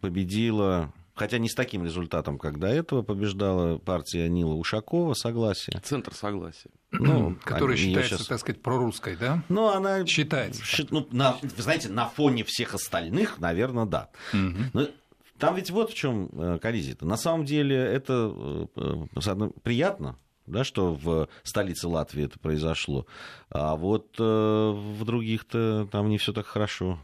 победила 0.00 0.92
хотя 1.20 1.36
не 1.36 1.50
с 1.50 1.54
таким 1.54 1.84
результатом, 1.84 2.38
как 2.38 2.58
до 2.58 2.68
этого 2.68 3.02
побеждала 3.02 3.76
партия 3.76 4.26
Нила 4.30 4.54
Ушакова, 4.54 5.12
согласие. 5.12 5.78
Центр 5.84 6.14
согласия. 6.14 6.70
Ну, 6.92 7.36
Которая 7.44 7.76
считается, 7.76 8.16
сейчас... 8.16 8.26
так 8.26 8.40
сказать, 8.40 8.62
прорусской, 8.62 9.16
да? 9.16 9.42
Ну, 9.50 9.68
она... 9.68 10.06
Считается. 10.06 10.62
Ну, 10.88 11.06
на, 11.12 11.36
вы 11.42 11.62
знаете, 11.62 11.90
на 11.90 12.08
фоне 12.08 12.42
всех 12.44 12.72
остальных, 12.72 13.38
наверное, 13.38 13.84
да. 13.84 14.08
Угу. 14.32 14.70
Но 14.72 14.88
там 15.36 15.56
ведь 15.56 15.70
вот 15.70 15.90
в 15.90 15.94
чем 15.94 16.30
э, 16.32 16.58
коллизия-то. 16.58 17.04
На 17.04 17.18
самом 17.18 17.44
деле 17.44 17.76
это 17.76 18.34
э, 18.34 19.06
э, 19.14 19.50
приятно, 19.62 20.16
да, 20.46 20.64
что 20.64 20.94
в 20.94 21.28
столице 21.42 21.86
Латвии 21.86 22.24
это 22.24 22.38
произошло. 22.38 23.04
А 23.50 23.76
вот 23.76 24.18
в 24.18 25.04
других-то 25.04 25.86
там 25.92 26.08
не 26.08 26.16
все 26.16 26.32
так 26.32 26.46
хорошо. 26.46 26.98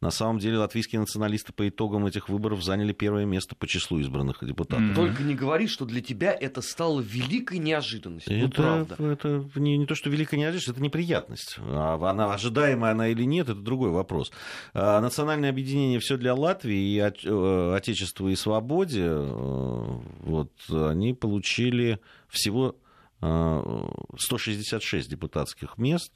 На 0.00 0.10
самом 0.10 0.38
деле 0.38 0.58
латвийские 0.58 1.00
националисты 1.00 1.52
по 1.52 1.68
итогам 1.68 2.06
этих 2.06 2.28
выборов 2.28 2.62
заняли 2.62 2.92
первое 2.92 3.24
место 3.24 3.54
по 3.54 3.66
числу 3.66 3.98
избранных 3.98 4.44
депутатов. 4.44 4.86
Mm-hmm. 4.86 4.94
Только 4.94 5.22
не 5.22 5.34
говори, 5.34 5.66
что 5.66 5.84
для 5.84 6.00
тебя 6.00 6.32
это 6.32 6.62
стало 6.62 7.00
великой 7.00 7.58
неожиданностью. 7.58 8.38
Ну, 8.38 8.46
это, 8.46 8.62
ну, 8.62 8.86
правда. 8.86 9.12
это 9.12 9.60
не, 9.60 9.76
не 9.76 9.86
то, 9.86 9.94
что 9.94 10.10
великая 10.10 10.38
неожиданность, 10.38 10.68
это 10.68 10.82
неприятность. 10.82 11.56
А 11.58 11.98
она 12.10 12.32
ожидаемая 12.32 12.92
она 12.92 13.08
или 13.08 13.24
нет, 13.24 13.48
это 13.48 13.60
другой 13.60 13.90
вопрос. 13.90 14.32
А 14.74 15.00
национальное 15.00 15.50
объединение 15.50 15.98
все 16.00 16.16
для 16.16 16.34
Латвии 16.34 16.94
и 16.94 16.98
э, 16.98 17.74
Отечество 17.76 18.28
и 18.28 18.36
свободе, 18.36 19.06
э, 19.06 20.00
вот, 20.20 20.52
они 20.70 21.14
получили 21.14 21.98
всего 22.28 22.76
166 23.20 25.10
депутатских 25.10 25.76
мест. 25.76 26.12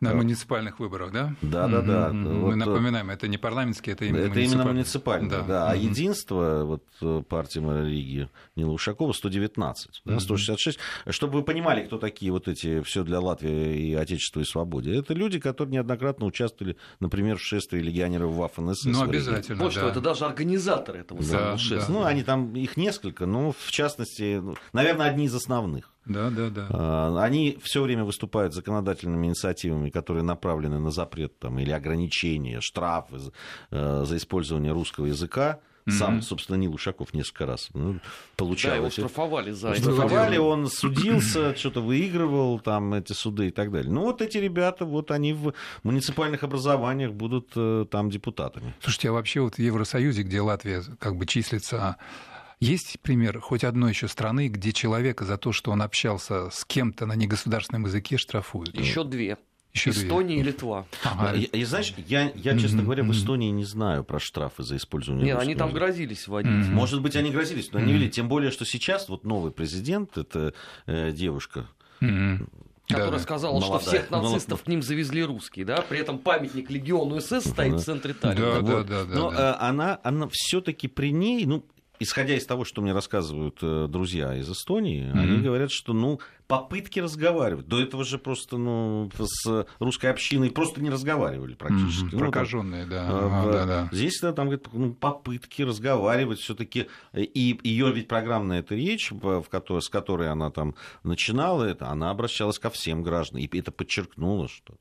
На 0.00 0.14
муниципальных 0.14 0.80
выборах, 0.80 1.12
да? 1.12 1.34
Да, 1.40 1.68
да, 1.68 1.82
да. 1.82 2.12
Мы 2.12 2.40
вот, 2.40 2.56
напоминаем, 2.56 3.10
это 3.10 3.28
не 3.28 3.38
парламентские, 3.38 3.94
это 3.94 4.06
именно 4.06 4.22
Это 4.22 4.40
именно 4.40 4.64
муниципальные, 4.64 5.30
да. 5.30 5.42
да. 5.42 5.70
А 5.70 5.76
единство, 5.76 6.64
вот 6.64 7.26
партия 7.28 7.60
Марии 7.60 8.28
Нила 8.56 8.72
Ушакова, 8.72 9.12
119, 9.12 10.02
да, 10.04 10.20
166. 10.20 10.78
Чтобы 11.10 11.38
вы 11.38 11.44
понимали, 11.44 11.86
кто 11.86 11.98
такие 11.98 12.32
вот 12.32 12.48
эти 12.48 12.80
все 12.82 13.04
для 13.04 13.20
Латвии 13.20 13.90
и 13.90 13.94
Отечества 13.94 14.40
и 14.40 14.44
свободе. 14.44 14.98
Это 14.98 15.14
люди, 15.14 15.38
которые 15.38 15.74
неоднократно 15.74 16.26
участвовали, 16.26 16.76
например, 16.98 17.36
в 17.38 17.42
шествии 17.42 17.80
легионеров 17.80 18.32
ВАФ 18.32 18.58
НСС. 18.58 18.84
Ну, 18.84 19.02
обязательно, 19.02 19.62
Вот 19.62 19.74
да. 19.74 19.80
что, 19.80 19.88
это 19.88 20.00
даже 20.00 20.24
организаторы 20.24 21.00
этого 21.00 21.20
да, 21.20 21.26
самого 21.26 21.58
шествия. 21.58 21.94
Ну, 21.94 22.04
они 22.04 22.24
там, 22.24 22.54
их 22.56 22.76
несколько, 22.76 23.26
но 23.26 23.52
в 23.52 23.70
частности, 23.70 24.40
ну, 24.42 24.56
наверное, 24.72 25.06
одни 25.06 25.26
из 25.26 25.34
основных. 25.34 25.92
Да, 26.06 26.30
да, 26.30 26.50
да. 26.50 26.66
А, 26.70 27.22
они 27.22 27.58
все 27.62 27.82
время 27.82 28.04
выступают 28.04 28.54
законодательными 28.54 29.26
инициативами, 29.26 29.90
которые 29.90 30.22
направлены 30.22 30.78
на 30.78 30.90
запрет 30.90 31.38
там, 31.38 31.58
или 31.58 31.70
ограничения, 31.70 32.60
штрафы 32.60 33.16
э, 33.70 34.04
за 34.06 34.16
использование 34.16 34.72
русского 34.72 35.06
языка. 35.06 35.60
Сам, 35.88 36.18
mm-hmm. 36.18 36.22
собственно, 36.22 36.56
Нил 36.56 36.74
Ушаков 36.74 37.14
несколько 37.14 37.46
раз 37.46 37.68
ну, 37.72 38.00
получал. 38.36 38.72
Да, 38.72 38.76
его 38.78 38.90
штрафовали 38.90 39.52
за 39.52 39.68
это. 39.68 39.82
Штрафовали, 39.82 40.36
он 40.36 40.66
судился, 40.66 41.54
что-то 41.56 41.80
выигрывал, 41.80 42.58
там 42.58 42.92
эти 42.94 43.12
суды 43.12 43.48
и 43.48 43.50
так 43.52 43.70
далее. 43.70 43.92
Ну, 43.92 44.02
вот 44.02 44.20
эти 44.20 44.38
ребята, 44.38 44.84
вот 44.84 45.12
они 45.12 45.32
в 45.32 45.54
муниципальных 45.84 46.42
образованиях 46.42 47.12
будут 47.12 47.52
э, 47.54 47.86
там 47.88 48.10
депутатами. 48.10 48.74
Слушайте, 48.80 49.10
а 49.10 49.12
вообще 49.12 49.40
вот 49.40 49.54
в 49.54 49.58
Евросоюзе, 49.60 50.24
где 50.24 50.40
Латвия 50.40 50.82
как 50.98 51.16
бы 51.16 51.24
числится 51.24 51.98
есть 52.60 52.98
пример 53.00 53.40
хоть 53.40 53.64
одной 53.64 53.90
еще 53.90 54.08
страны, 54.08 54.48
где 54.48 54.72
человека 54.72 55.24
за 55.24 55.36
то, 55.36 55.52
что 55.52 55.70
он 55.70 55.82
общался 55.82 56.50
с 56.50 56.64
кем-то 56.64 57.06
на 57.06 57.14
негосударственном 57.14 57.84
языке, 57.84 58.16
штрафуют? 58.16 58.78
Еще 58.78 59.04
две. 59.04 59.36
Еще 59.74 59.90
Эстония 59.90 60.36
две. 60.36 60.40
и 60.40 60.42
Литва. 60.42 60.86
Ага. 61.04 61.36
И, 61.36 61.42
и 61.42 61.64
знаешь, 61.64 61.92
я, 62.06 62.32
я, 62.34 62.58
честно 62.58 62.82
говоря, 62.82 63.04
в 63.04 63.12
Эстонии 63.12 63.50
не 63.50 63.64
знаю 63.64 64.04
про 64.04 64.18
штрафы 64.18 64.62
за 64.62 64.76
использование 64.76 65.26
Нет, 65.26 65.38
они 65.38 65.54
там 65.54 65.68
языка. 65.68 65.86
грозились 65.86 66.26
вводить. 66.26 66.50
Mm-hmm. 66.50 66.72
Может 66.72 67.02
быть, 67.02 67.14
они 67.14 67.30
грозились, 67.30 67.72
но 67.72 67.78
они 67.78 67.92
вели. 67.92 68.08
Тем 68.08 68.28
более, 68.28 68.50
что 68.50 68.64
сейчас 68.64 69.10
вот 69.10 69.24
новый 69.24 69.52
президент, 69.52 70.16
это 70.16 70.54
э, 70.86 71.12
девушка, 71.12 71.66
mm-hmm 72.00 72.48
которая 72.88 73.10
да, 73.10 73.18
сказала, 73.18 73.54
молодая, 73.54 73.80
что 73.80 73.90
всех 73.90 74.10
нацистов 74.10 74.62
к 74.62 74.68
ним 74.68 74.80
завезли 74.80 75.24
русские, 75.24 75.64
да, 75.64 75.82
при 75.82 75.98
этом 75.98 76.18
памятник 76.18 76.70
легиону 76.70 77.20
СС 77.20 77.48
стоит 77.48 77.74
в 77.74 77.84
центре 77.84 78.14
Таллина. 78.14 78.40
Да, 78.40 78.60
вот. 78.60 78.86
да, 78.86 79.04
да, 79.04 79.14
Но 79.14 79.30
да. 79.32 79.58
Э, 79.60 79.64
она, 79.64 79.98
она 80.04 80.28
все-таки 80.30 80.86
при 80.86 81.10
ней, 81.10 81.46
ну, 81.46 81.64
исходя 81.98 82.34
из 82.34 82.46
того, 82.46 82.64
что 82.64 82.82
мне 82.82 82.92
рассказывают 82.92 83.58
э, 83.62 83.86
друзья 83.88 84.34
из 84.36 84.50
Эстонии, 84.50 85.04
mm-hmm. 85.04 85.18
они 85.18 85.42
говорят, 85.42 85.70
что 85.70 85.92
ну 85.92 86.20
попытки 86.46 87.00
разговаривать. 87.00 87.66
До 87.66 87.80
этого 87.80 88.04
же 88.04 88.18
просто 88.18 88.56
ну, 88.56 89.10
с 89.18 89.66
русской 89.78 90.06
общиной 90.06 90.50
просто 90.50 90.80
не 90.80 90.90
разговаривали 90.90 91.54
практически. 91.54 92.14
Mm-hmm. 92.14 92.18
Прокаженные, 92.18 92.84
ну, 92.84 92.90
да. 92.90 93.08
Ага, 93.08 93.52
да, 93.52 93.66
да. 93.66 93.88
Здесь 93.92 94.20
да, 94.20 94.32
там 94.32 94.46
говорят, 94.46 94.68
ну, 94.72 94.94
попытки 94.94 95.62
разговаривать 95.62 96.38
все-таки. 96.38 96.86
И 97.14 97.58
ее 97.62 97.92
ведь 97.92 98.08
программная 98.08 98.60
эта 98.60 98.74
речь, 98.74 99.10
в 99.10 99.44
которой, 99.44 99.82
с 99.82 99.88
которой 99.88 100.30
она 100.30 100.50
там 100.50 100.74
начинала 101.02 101.64
это, 101.64 101.88
она 101.88 102.10
обращалась 102.10 102.58
ко 102.58 102.70
всем 102.70 103.02
гражданам. 103.02 103.44
И 103.44 103.58
это 103.58 103.72
подчеркнуло, 103.72 104.48
что 104.48 104.74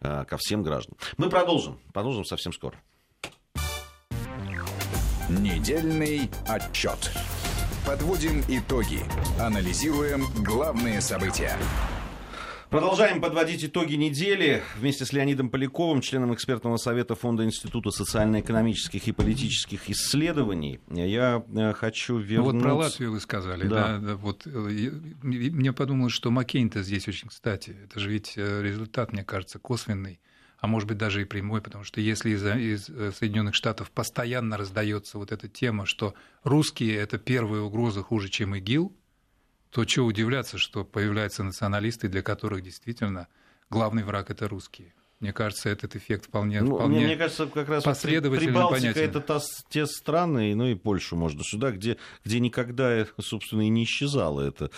э, 0.00 0.24
ко 0.24 0.36
всем 0.38 0.62
гражданам. 0.62 0.98
Мы 1.16 1.28
продолжим. 1.28 1.78
Продолжим 1.92 2.24
совсем 2.24 2.52
скоро. 2.52 2.80
Недельный 5.38 6.28
отчет. 6.48 7.12
Подводим 7.86 8.42
итоги. 8.48 8.98
Анализируем 9.38 10.24
главные 10.44 11.00
события. 11.00 11.56
Продолжаем 12.68 13.20
подводить 13.20 13.64
итоги 13.64 13.94
недели 13.94 14.60
вместе 14.76 15.04
с 15.04 15.12
Леонидом 15.12 15.48
Поляковым, 15.48 16.00
членом 16.00 16.34
экспертного 16.34 16.78
совета 16.78 17.14
Фонда 17.14 17.44
Института 17.44 17.90
социально-экономических 17.92 19.06
и 19.06 19.12
политических 19.12 19.88
исследований. 19.88 20.80
Я 20.90 21.44
э, 21.48 21.72
хочу 21.74 22.18
вернуться... 22.18 22.52
Ну, 22.52 22.58
вот 22.58 22.62
про 22.62 22.74
Латвию 22.74 23.12
вы 23.12 23.20
сказали, 23.20 23.68
да. 23.68 23.98
да, 23.98 23.98
да 23.98 24.16
вот, 24.16 24.46
э, 24.46 24.50
мне 24.50 25.72
подумалось, 25.72 26.12
что 26.12 26.32
Маккейн-то 26.32 26.82
здесь 26.82 27.06
очень 27.06 27.28
кстати. 27.28 27.76
Это 27.84 28.00
же 28.00 28.10
ведь 28.10 28.34
э, 28.36 28.62
результат, 28.62 29.12
мне 29.12 29.22
кажется, 29.22 29.60
косвенный 29.60 30.20
а 30.60 30.66
может 30.66 30.88
быть 30.88 30.98
даже 30.98 31.22
и 31.22 31.24
прямой, 31.24 31.62
потому 31.62 31.84
что 31.84 32.00
если 32.00 32.30
из, 32.30 32.44
из 32.44 32.88
э, 32.88 33.12
Соединенных 33.12 33.54
Штатов 33.54 33.90
постоянно 33.90 34.56
раздается 34.56 35.18
вот 35.18 35.32
эта 35.32 35.48
тема, 35.48 35.86
что 35.86 36.14
русские 36.44 36.96
это 36.96 37.18
первая 37.18 37.62
угроза 37.62 38.02
хуже, 38.02 38.28
чем 38.28 38.54
ИГИЛ, 38.54 38.94
то 39.70 39.86
что 39.86 40.04
удивляться, 40.04 40.58
что 40.58 40.84
появляются 40.84 41.42
националисты, 41.42 42.08
для 42.08 42.22
которых 42.22 42.62
действительно 42.62 43.28
главный 43.70 44.02
враг 44.02 44.30
это 44.30 44.48
русские. 44.48 44.92
Мне 45.20 45.34
кажется, 45.34 45.68
этот 45.68 45.96
эффект 45.96 46.26
вполне, 46.26 46.62
ну, 46.62 46.76
вполне 46.76 47.00
мне, 47.00 47.14
кажется, 47.14 47.44
как 47.46 47.68
раз 47.68 47.84
последовательно 47.84 48.52
Прибалтика 48.52 48.80
понятен. 48.80 49.02
это 49.02 49.20
та, 49.20 49.40
те 49.68 49.84
страны, 49.84 50.54
ну 50.54 50.66
и 50.66 50.74
Польшу 50.74 51.14
можно 51.14 51.44
сюда, 51.44 51.72
где, 51.72 51.98
где 52.24 52.40
никогда, 52.40 53.04
собственно, 53.20 53.60
и 53.60 53.68
не 53.68 53.84
исчезало 53.84 54.40
это, 54.40 54.70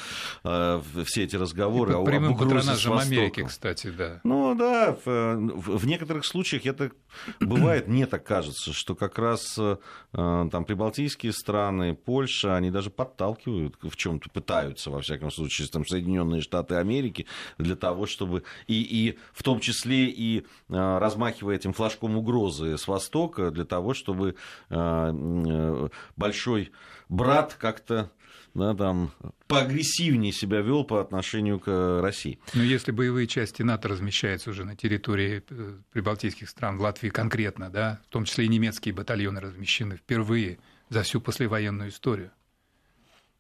э, 0.42 0.82
все 1.06 1.22
эти 1.22 1.36
разговоры 1.36 1.92
и 1.92 1.94
о, 1.94 2.04
прямым 2.04 2.32
об 2.32 2.40
патронажем 2.40 2.94
Америки, 2.94 3.44
кстати, 3.46 3.92
да. 3.96 4.20
Ну 4.24 4.56
да, 4.56 4.98
в, 5.04 5.78
в 5.78 5.86
некоторых 5.86 6.26
случаях 6.26 6.66
это 6.66 6.90
бывает, 7.40 7.86
мне 7.86 8.06
так 8.06 8.24
кажется, 8.26 8.72
что 8.72 8.96
как 8.96 9.20
раз 9.20 9.56
э, 9.56 9.76
там 10.10 10.64
прибалтийские 10.64 11.32
страны, 11.32 11.94
Польша, 11.94 12.56
они 12.56 12.72
даже 12.72 12.90
подталкивают 12.90 13.76
в 13.80 13.94
чем-то, 13.94 14.28
пытаются, 14.28 14.90
во 14.90 15.02
всяком 15.02 15.30
случае, 15.30 15.68
там 15.68 15.86
Соединенные 15.86 16.40
Штаты 16.40 16.74
Америки 16.74 17.26
для 17.58 17.76
того, 17.76 18.06
чтобы 18.06 18.42
и, 18.66 18.82
и 18.82 19.18
в 19.32 19.44
том 19.44 19.60
числе 19.60 20.06
и 20.06 20.31
а, 20.68 20.98
размахивая 20.98 21.56
этим 21.56 21.72
флажком 21.72 22.16
угрозы 22.16 22.76
с 22.78 22.88
Востока 22.88 23.50
для 23.50 23.64
того, 23.64 23.94
чтобы 23.94 24.36
а, 24.70 25.12
э, 25.12 25.88
большой 26.16 26.72
брат 27.08 27.56
как-то 27.58 28.10
да, 28.54 28.74
там, 28.74 29.12
поагрессивнее 29.48 30.32
себя 30.32 30.60
вел 30.60 30.84
по 30.84 31.00
отношению 31.00 31.58
к 31.58 32.00
России. 32.02 32.38
Но 32.54 32.62
если 32.62 32.90
боевые 32.90 33.26
части 33.26 33.62
НАТО 33.62 33.88
размещаются 33.88 34.50
уже 34.50 34.64
на 34.64 34.76
территории 34.76 35.42
э, 35.48 35.78
прибалтийских 35.92 36.48
стран, 36.48 36.76
в 36.76 36.82
Латвии 36.82 37.08
конкретно, 37.08 37.70
да, 37.70 38.00
в 38.06 38.08
том 38.08 38.24
числе 38.24 38.46
и 38.46 38.48
немецкие 38.48 38.94
батальоны 38.94 39.40
размещены 39.40 39.96
впервые 39.96 40.58
за 40.88 41.02
всю 41.02 41.20
послевоенную 41.20 41.90
историю. 41.90 42.30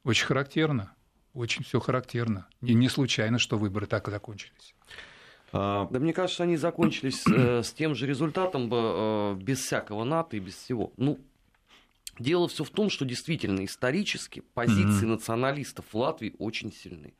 Очень 0.04 0.26
характерно, 0.26 0.92
очень 1.34 1.64
все 1.64 1.78
характерно. 1.80 2.46
И 2.62 2.74
не 2.74 2.88
случайно, 2.88 3.38
что 3.38 3.58
выборы 3.58 3.86
так 3.86 4.08
и 4.08 4.10
закончились. 4.10 4.74
А, 5.52 5.86
да 5.90 6.00
мне 6.00 6.12
кажется, 6.12 6.44
они 6.44 6.56
закончились 6.56 7.24
э, 7.26 7.62
с 7.62 7.72
тем 7.72 7.94
же 7.94 8.06
результатом 8.06 8.70
э, 8.72 9.34
без 9.34 9.60
всякого 9.60 10.04
НАТО 10.04 10.36
и 10.36 10.40
без 10.40 10.54
всего. 10.54 10.92
Ну, 10.96 11.18
дело 12.18 12.48
все 12.48 12.64
в 12.64 12.70
том, 12.70 12.88
что 12.88 13.04
действительно 13.04 13.64
исторически 13.64 14.42
позиции 14.54 15.04
mm-hmm. 15.04 15.10
националистов 15.10 15.84
в 15.92 15.94
Латвии 15.94 16.34
очень 16.38 16.72
сильны. 16.72 17.12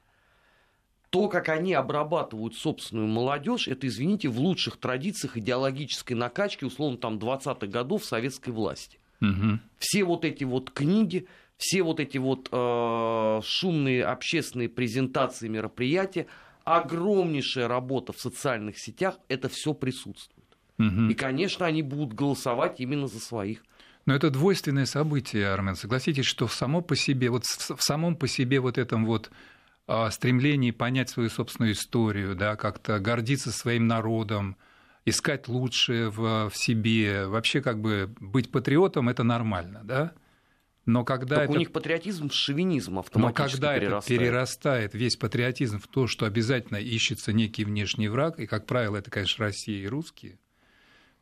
То, 1.10 1.28
как 1.28 1.50
они 1.50 1.74
обрабатывают 1.74 2.56
собственную 2.56 3.06
молодежь, 3.06 3.68
это, 3.68 3.86
извините, 3.86 4.28
в 4.28 4.40
лучших 4.40 4.78
традициях 4.78 5.36
идеологической 5.36 6.16
накачки, 6.16 6.64
условно, 6.64 6.96
там, 6.96 7.18
20-х 7.18 7.66
годов 7.66 8.02
советской 8.02 8.48
власти. 8.48 8.98
Угу. 9.20 9.58
Все 9.78 10.04
вот 10.04 10.24
эти 10.24 10.44
вот 10.44 10.70
книги, 10.70 11.26
все 11.58 11.82
вот 11.82 12.00
эти 12.00 12.16
вот 12.16 12.48
э, 12.50 13.40
шумные 13.44 14.06
общественные 14.06 14.70
презентации, 14.70 15.48
мероприятия, 15.48 16.26
огромнейшая 16.64 17.68
работа 17.68 18.12
в 18.12 18.20
социальных 18.20 18.78
сетях, 18.78 19.18
это 19.28 19.48
все 19.48 19.74
присутствует. 19.74 20.46
Угу. 20.78 21.10
И, 21.10 21.14
конечно, 21.14 21.66
они 21.66 21.82
будут 21.82 22.14
голосовать 22.14 22.80
именно 22.80 23.06
за 23.06 23.20
своих. 23.20 23.62
Но 24.04 24.14
это 24.14 24.30
двойственное 24.30 24.86
событие, 24.86 25.48
Армен. 25.48 25.76
Согласитесь, 25.76 26.24
что 26.24 26.48
само 26.48 26.80
по 26.80 26.96
себе, 26.96 27.30
вот 27.30 27.44
в 27.44 27.82
самом 27.82 28.16
по 28.16 28.26
себе 28.26 28.58
вот 28.58 28.78
этом 28.78 29.06
вот 29.06 29.30
а, 29.86 30.10
стремлении 30.10 30.72
понять 30.72 31.10
свою 31.10 31.30
собственную 31.30 31.72
историю, 31.72 32.34
да, 32.34 32.56
как-то 32.56 32.98
гордиться 32.98 33.52
своим 33.52 33.86
народом, 33.86 34.56
искать 35.04 35.48
лучшее 35.48 36.10
в, 36.10 36.48
в 36.50 36.56
себе, 36.56 37.26
вообще 37.26 37.60
как 37.60 37.80
бы 37.80 38.12
быть 38.18 38.50
патриотом 38.50 39.08
это 39.08 39.22
нормально, 39.22 39.82
да? 39.84 40.12
Но 40.84 41.04
когда 41.04 41.36
так 41.36 41.44
это... 41.44 41.52
у 41.52 41.56
них 41.56 41.70
патриотизм 41.70 42.28
в 42.28 42.34
шовинизм 42.34 42.98
автоматически 42.98 43.40
Но 43.40 43.50
когда 43.50 43.74
перерастает. 43.74 44.04
это 44.04 44.24
перерастает 44.24 44.94
весь 44.94 45.16
патриотизм 45.16 45.78
в 45.78 45.86
то, 45.86 46.08
что 46.08 46.26
обязательно 46.26 46.78
ищется 46.78 47.32
некий 47.32 47.64
внешний 47.64 48.08
враг, 48.08 48.40
и, 48.40 48.46
как 48.46 48.66
правило, 48.66 48.96
это, 48.96 49.10
конечно, 49.10 49.44
Россия 49.44 49.84
и 49.84 49.86
русские, 49.86 50.38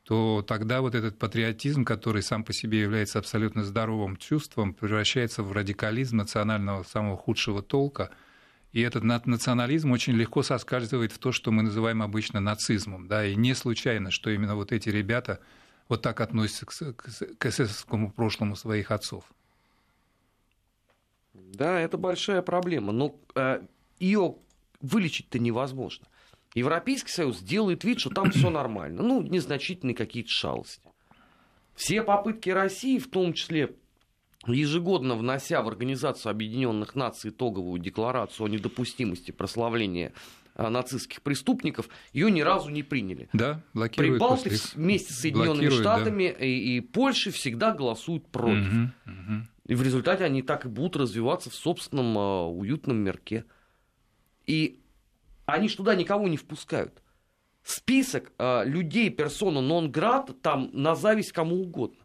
то 0.05 0.43
тогда 0.47 0.81
вот 0.81 0.95
этот 0.95 1.19
патриотизм, 1.19 1.85
который 1.85 2.23
сам 2.23 2.43
по 2.43 2.55
себе 2.55 2.81
является 2.81 3.19
абсолютно 3.19 3.63
здоровым 3.63 4.17
чувством, 4.17 4.73
превращается 4.73 5.43
в 5.43 5.53
радикализм 5.53 6.17
национального 6.17 6.83
самого 6.83 7.19
худшего 7.19 7.63
толка. 7.63 8.11
И 8.73 8.81
этот 8.81 9.05
национализм 9.05 9.91
очень 9.91 10.15
легко 10.15 10.43
соскальзывает 10.43 11.13
в 11.13 11.19
то, 11.19 11.33
что 11.33 11.51
мы 11.51 11.63
называем 11.63 12.03
обычно 12.03 12.41
нацизмом. 12.41 13.09
Да? 13.09 13.27
И 13.27 13.35
не 13.35 13.55
случайно, 13.55 14.11
что 14.11 14.31
именно 14.31 14.55
вот 14.55 14.73
эти 14.73 14.89
ребята 14.89 15.41
вот 15.89 16.03
так 16.03 16.21
относятся 16.21 16.67
к, 16.67 16.97
к, 16.97 17.37
к 17.37 17.47
эсэсовскому 17.47 18.11
прошлому 18.11 18.57
своих 18.57 18.93
отцов. 18.93 19.25
Да, 21.53 21.81
это 21.81 21.99
большая 21.99 22.43
проблема. 22.43 22.93
Но 22.93 23.17
э, 23.35 23.63
ее 23.99 24.37
вылечить-то 24.81 25.39
невозможно. 25.39 26.07
Европейский 26.55 27.11
Союз 27.11 27.41
делает 27.41 27.85
вид, 27.85 28.01
что 28.01 28.11
там 28.11 28.31
все 28.31 28.51
нормально. 28.51 29.03
Ну, 29.03 29.23
незначительные 29.23 29.95
какие-то 29.95 30.31
шалости. 30.31 30.83
Все 31.75 32.03
попытки 32.03 32.51
России, 32.51 32.99
в 32.99 33.09
том 33.09 33.33
числе 33.33 33.75
ежегодно 34.47 35.15
внося 35.15 35.63
в 35.63 35.69
Организацию 35.69 36.31
Объединенных 36.31 36.95
Наций 36.95 37.31
итоговую 37.31 37.81
декларацию 37.81 38.47
о 38.47 38.49
недопустимости 38.49 39.31
прославления 39.31 40.13
а, 40.55 40.71
нацистских 40.71 41.23
преступников, 41.23 41.89
ее 42.13 42.31
ни 42.31 42.41
разу 42.41 42.71
не 42.71 42.83
приняли. 42.83 43.29
Да, 43.33 43.63
блокируют. 43.75 44.15
Прибалты 44.15 44.51
вместе 44.75 45.13
с 45.13 45.21
Соединенными 45.21 45.69
Штатами 45.69 46.35
да. 46.39 46.45
и, 46.45 46.77
и 46.77 46.81
Польшей 46.81 47.33
всегда 47.33 47.73
голосуют 47.73 48.27
против. 48.27 48.69
Угу, 48.69 48.91
угу. 49.07 49.47
И 49.71 49.75
в 49.77 49.83
результате 49.85 50.25
они 50.25 50.43
так 50.43 50.67
и 50.67 50.69
будут 50.69 50.97
развиваться 50.97 51.49
в 51.49 51.55
собственном 51.55 52.19
uh, 52.19 52.51
уютном 52.51 52.97
мирке. 52.97 53.45
И 54.45 54.81
они 55.47 55.69
ж 55.69 55.77
туда 55.77 55.95
никого 55.95 56.27
не 56.27 56.37
впускают. 56.37 57.01
Список 57.63 58.33
uh, 58.39 58.65
людей, 58.65 59.11
персона 59.11 59.61
нон-град, 59.61 60.33
там 60.43 60.71
на 60.73 60.97
зависть 60.97 61.31
кому 61.31 61.63
угодно. 61.63 62.05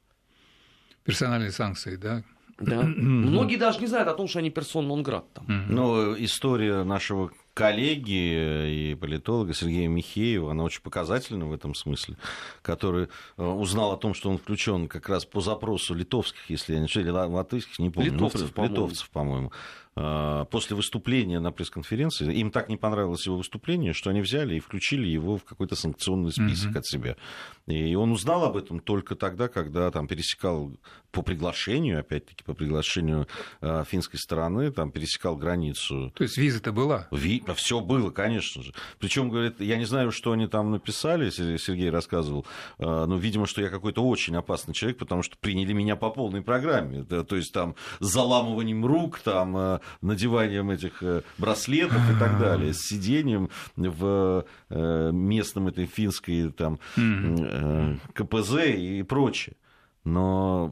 Персональные 1.06 1.51
санкции, 1.51 1.95
да? 1.95 2.23
Да. 2.60 2.84
Многие 2.84 3.56
даже 3.56 3.80
не 3.80 3.88
знают 3.88 4.10
о 4.10 4.13
том, 4.13 4.28
что 4.28 4.38
они 4.38 4.51
персон 4.51 4.88
нон-град 4.88 5.34
там. 5.34 5.47
Но 5.67 6.15
история 6.19 6.84
нашего 6.84 7.32
коллеги 7.56 8.91
и 8.91 8.98
политолога 9.00 9.54
Сергея 9.54 9.88
Михеева, 9.88 10.52
она 10.52 10.63
очень 10.63 10.82
показательна 10.82 11.46
в 11.46 11.54
этом 11.54 11.74
смысле, 11.74 12.18
который 12.62 13.08
э, 13.38 13.44
узнал 13.44 13.94
о 13.94 13.98
том, 13.98 14.13
что 14.13 14.30
он 14.30 14.38
включен 14.38 14.88
как 14.88 15.08
раз 15.08 15.26
по 15.26 15.39
запросу 15.39 15.96
литовских, 15.96 16.50
если 16.50 16.74
я 16.74 16.80
не 16.80 16.86
ошибаюсь, 16.86 17.08
или 17.08 17.34
латышских, 17.34 17.80
не 17.80 17.89
помню, 17.89 18.12
литовцев, 18.12 18.41
ну, 18.41 18.50
по-моему. 18.50 18.76
литовцев, 18.76 19.10
по-моему. 19.10 19.52
А, 19.97 20.43
после 20.45 20.75
выступления 20.75 21.39
на 21.39 21.53
пресс-конференции, 21.53 22.34
им 22.36 22.51
так 22.51 22.67
не 22.67 22.75
понравилось 22.75 23.25
его 23.25 23.38
выступление, 23.38 23.93
что 23.93 24.10
они 24.10 24.19
взяли 24.19 24.55
и 24.55 24.60
включили 24.60 25.08
его 25.08 25.38
в 25.38 25.45
какой-то 25.45 25.77
санкционный 25.77 26.34
список 26.34 26.71
mm-hmm. 26.71 26.77
от 26.77 26.86
себя. 26.86 27.15
И 27.67 27.95
он 27.95 28.12
узнал 28.12 28.43
об 28.43 28.58
этом 28.58 28.81
только 28.81 29.15
тогда, 29.15 29.47
когда 29.47 29.89
там 29.91 30.08
пересекал 30.08 30.73
по 31.12 31.21
приглашению, 31.21 32.01
опять-таки 32.01 32.43
по 32.43 32.53
приглашению 32.53 33.27
э, 33.62 33.86
финской 33.88 34.19
стороны, 34.19 34.69
там 34.69 34.91
пересекал 34.91 35.38
границу. 35.38 36.12
То 36.13 36.23
есть 36.23 36.38
виза-то 36.38 36.73
была? 36.73 37.08
Ви... 37.12 37.41
Все 37.55 37.79
было, 37.79 38.12
конечно 38.12 38.62
же. 38.63 38.73
Причем, 38.99 39.29
говорит, 39.29 39.62
я 39.62 39.77
не 39.77 39.86
знаю, 39.86 40.12
что 40.12 40.34
они 40.34 40.47
там 40.47 40.71
написали, 40.71 41.29
Сергей 41.29 41.89
рассказывал, 41.89 42.45
э, 42.79 42.84
но, 42.84 43.15
видимо, 43.15 43.45
что 43.45 43.62
я 43.62 43.69
какой-то 43.69 44.05
очень 44.05 44.36
опасный 44.36 44.73
человек, 44.73 44.97
потому 44.97 45.23
что 45.23 45.38
приняли 45.38 45.71
меня 45.71 45.95
по 45.95 46.10
полной 46.10 46.41
программе. 46.41 47.05
То 47.05 47.36
есть 47.38 47.53
там 47.53 47.75
заламыванием 48.01 48.86
рук, 48.86 49.19
там 49.19 49.79
надеванием 50.02 50.69
этих 50.71 51.02
э, 51.02 51.21
браслетов 51.38 52.02
и 52.15 52.19
так 52.19 52.39
далее, 52.39 52.74
с 52.74 52.80
сидением 52.80 53.50
в 53.76 54.45
э, 54.69 55.12
местном 55.12 55.67
этой 55.67 55.86
финской 55.86 56.52
там, 56.52 56.80
э, 56.98 57.95
КПЗ 58.13 58.54
и 58.76 59.04
прочее. 59.04 59.56
Но 60.06 60.72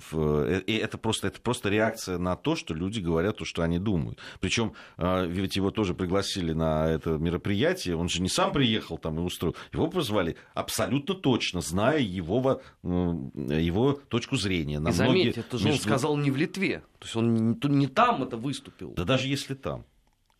это 0.67 0.97
просто, 0.97 1.27
это 1.27 1.41
просто 1.41 1.69
реакция 1.69 2.17
на 2.17 2.35
то, 2.35 2.55
что 2.55 2.73
люди 2.73 2.99
говорят 2.99 3.37
то, 3.37 3.45
что 3.45 3.63
они 3.63 3.79
думают. 3.79 4.19
Причем 4.39 4.73
ведь 4.97 5.55
его 5.55 5.71
тоже 5.71 5.93
пригласили 5.95 6.53
на 6.53 6.87
это 6.87 7.17
мероприятие, 7.17 7.95
он 7.95 8.09
же 8.09 8.21
не 8.21 8.29
сам 8.29 8.51
приехал 8.51 8.97
там 8.97 9.17
и 9.19 9.21
устроил, 9.21 9.55
его 9.71 9.87
позвали 9.87 10.35
абсолютно 10.53 11.15
точно, 11.15 11.61
зная 11.61 11.99
его, 11.99 12.61
его 12.83 13.93
точку 14.07 14.35
зрения. 14.35 14.79
На 14.79 14.89
и 14.89 14.91
заметьте, 14.91 15.23
многие... 15.23 15.39
это 15.39 15.57
же 15.57 15.69
он 15.69 15.75
сказал 15.77 16.15
не 16.15 16.29
в 16.29 16.37
Литве, 16.37 16.83
то 16.99 17.05
есть 17.05 17.15
он 17.15 17.33
не, 17.33 17.69
не 17.69 17.87
там 17.87 18.21
это 18.21 18.37
выступил. 18.37 18.93
Да 18.95 19.03
даже 19.03 19.27
если 19.27 19.55
там. 19.55 19.83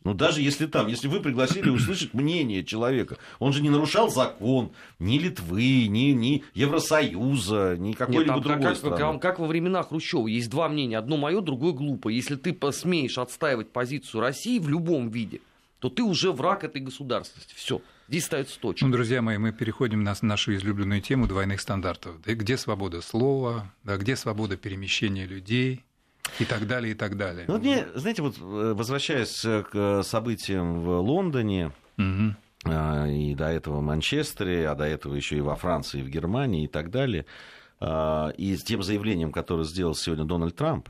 Ну, 0.03 0.13
даже 0.13 0.41
если 0.41 0.65
там, 0.65 0.87
если 0.87 1.07
вы 1.07 1.21
пригласили 1.21 1.69
услышать 1.69 2.13
мнение 2.13 2.63
человека, 2.63 3.17
он 3.39 3.53
же 3.53 3.61
не 3.61 3.69
нарушал 3.69 4.09
закон 4.09 4.71
ни 4.99 5.17
Литвы, 5.17 5.87
ни, 5.87 6.11
ни 6.11 6.43
Евросоюза, 6.53 7.77
ни 7.77 7.93
какой-либо 7.93 8.41
другой 8.41 8.63
как, 8.63 8.77
страны. 8.77 8.97
Как, 8.97 9.21
как 9.21 9.39
во 9.39 9.47
времена 9.47 9.83
Хрущева. 9.83 10.27
Есть 10.27 10.49
два 10.49 10.67
мнения. 10.67 10.97
Одно 10.97 11.17
мое, 11.17 11.41
другое 11.41 11.73
глупое. 11.73 12.15
Если 12.15 12.35
ты 12.35 12.53
посмеешь 12.53 13.17
отстаивать 13.17 13.71
позицию 13.71 14.21
России 14.21 14.59
в 14.59 14.67
любом 14.67 15.09
виде, 15.09 15.41
то 15.79 15.89
ты 15.89 16.03
уже 16.03 16.31
враг 16.31 16.63
этой 16.63 16.81
государственности. 16.81 17.53
Все. 17.55 17.81
Здесь 18.07 18.25
ставится 18.25 18.59
точка. 18.59 18.85
Ну, 18.85 18.91
друзья 18.91 19.21
мои, 19.21 19.37
мы 19.37 19.51
переходим 19.51 20.03
на 20.03 20.13
нашу 20.21 20.53
излюбленную 20.55 21.01
тему 21.01 21.27
двойных 21.27 21.61
стандартов. 21.61 22.21
Где 22.25 22.57
свобода 22.57 23.01
слова, 23.01 23.71
да, 23.83 23.97
где 23.97 24.15
свобода 24.15 24.57
перемещения 24.57 25.25
людей, 25.25 25.83
и 26.39 26.45
так 26.45 26.67
далее, 26.67 26.93
и 26.93 26.95
так 26.95 27.17
далее. 27.17 27.45
Ну, 27.47 27.57
мне, 27.57 27.85
знаете, 27.95 28.21
вот 28.21 28.37
э, 28.37 28.73
возвращаясь 28.73 29.41
к 29.41 30.03
событиям 30.03 30.81
в 30.81 30.99
Лондоне, 30.99 31.71
угу. 31.97 32.35
и 32.65 33.35
до 33.35 33.49
этого 33.49 33.79
в 33.79 33.83
Манчестере, 33.83 34.69
а 34.69 34.75
до 34.75 34.85
этого 34.85 35.15
еще 35.15 35.37
и 35.37 35.41
во 35.41 35.55
Франции, 35.55 35.99
и 35.99 36.03
в 36.03 36.09
Германии 36.09 36.65
и 36.65 36.67
так 36.67 36.89
далее, 36.89 37.25
и 37.81 38.55
с 38.57 38.63
тем 38.63 38.81
заявлением, 38.81 39.31
которое 39.31 39.65
сделал 39.65 39.93
сегодня 39.93 40.23
Дональд 40.25 40.55
Трамп 40.55 40.89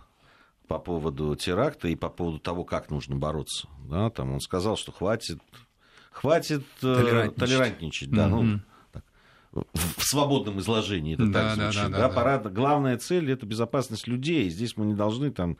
по 0.67 0.79
поводу 0.79 1.35
теракта 1.35 1.87
и 1.87 1.95
по 1.95 2.09
поводу 2.09 2.39
того, 2.39 2.63
как 2.63 2.89
нужно 2.89 3.15
бороться. 3.15 3.67
Да, 3.89 4.09
там 4.09 4.33
он 4.33 4.39
сказал, 4.39 4.77
что 4.77 4.91
хватит, 4.91 5.39
хватит 6.11 6.63
э, 6.81 6.95
толерантничать. 6.95 7.39
толерантничать 7.39 8.11
да, 8.11 8.27
угу. 8.27 8.41
ну, 8.41 8.59
в 9.53 10.03
свободном 10.03 10.59
изложении 10.59 11.13
это 11.13 11.25
да, 11.27 11.55
так 11.55 11.55
звучит. 11.55 11.81
Да, 11.83 11.89
да, 11.89 11.97
да, 11.97 12.07
да. 12.07 12.13
Пора, 12.13 12.37
главная 12.39 12.97
цель 12.97 13.31
это 13.31 13.45
безопасность 13.45 14.07
людей. 14.07 14.49
Здесь 14.49 14.77
мы 14.77 14.85
не 14.85 14.93
должны 14.93 15.31
там 15.31 15.57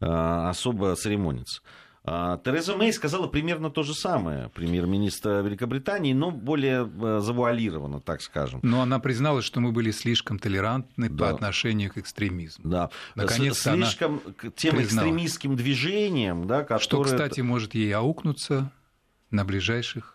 а, 0.00 0.50
особо 0.50 0.94
церемониться. 0.96 1.60
А, 2.06 2.38
Тереза 2.38 2.76
Мэй 2.76 2.92
сказала 2.92 3.28
примерно 3.28 3.70
то 3.70 3.82
же 3.82 3.94
самое, 3.94 4.50
премьер-министр 4.50 5.42
Великобритании, 5.42 6.12
но 6.12 6.30
более 6.30 6.82
а, 6.82 7.20
завуалированно, 7.20 8.00
так 8.00 8.20
скажем. 8.20 8.60
Но 8.62 8.82
она 8.82 8.98
признала, 8.98 9.40
что 9.40 9.60
мы 9.60 9.72
были 9.72 9.90
слишком 9.90 10.38
толерантны 10.38 11.08
да. 11.08 11.16
по 11.16 11.30
отношению 11.30 11.90
к 11.90 11.98
экстремизму. 11.98 12.68
Да, 12.68 12.90
наконец 13.14 13.58
слишком 13.58 14.20
к 14.20 14.50
тем 14.54 14.76
признала. 14.76 15.06
экстремистским 15.06 15.56
движениям, 15.56 16.46
да, 16.46 16.62
которые... 16.62 16.82
Что, 16.82 17.02
кстати, 17.04 17.40
может 17.40 17.74
ей 17.74 17.92
аукнуться 17.92 18.70
на 19.30 19.44
ближайших 19.44 20.14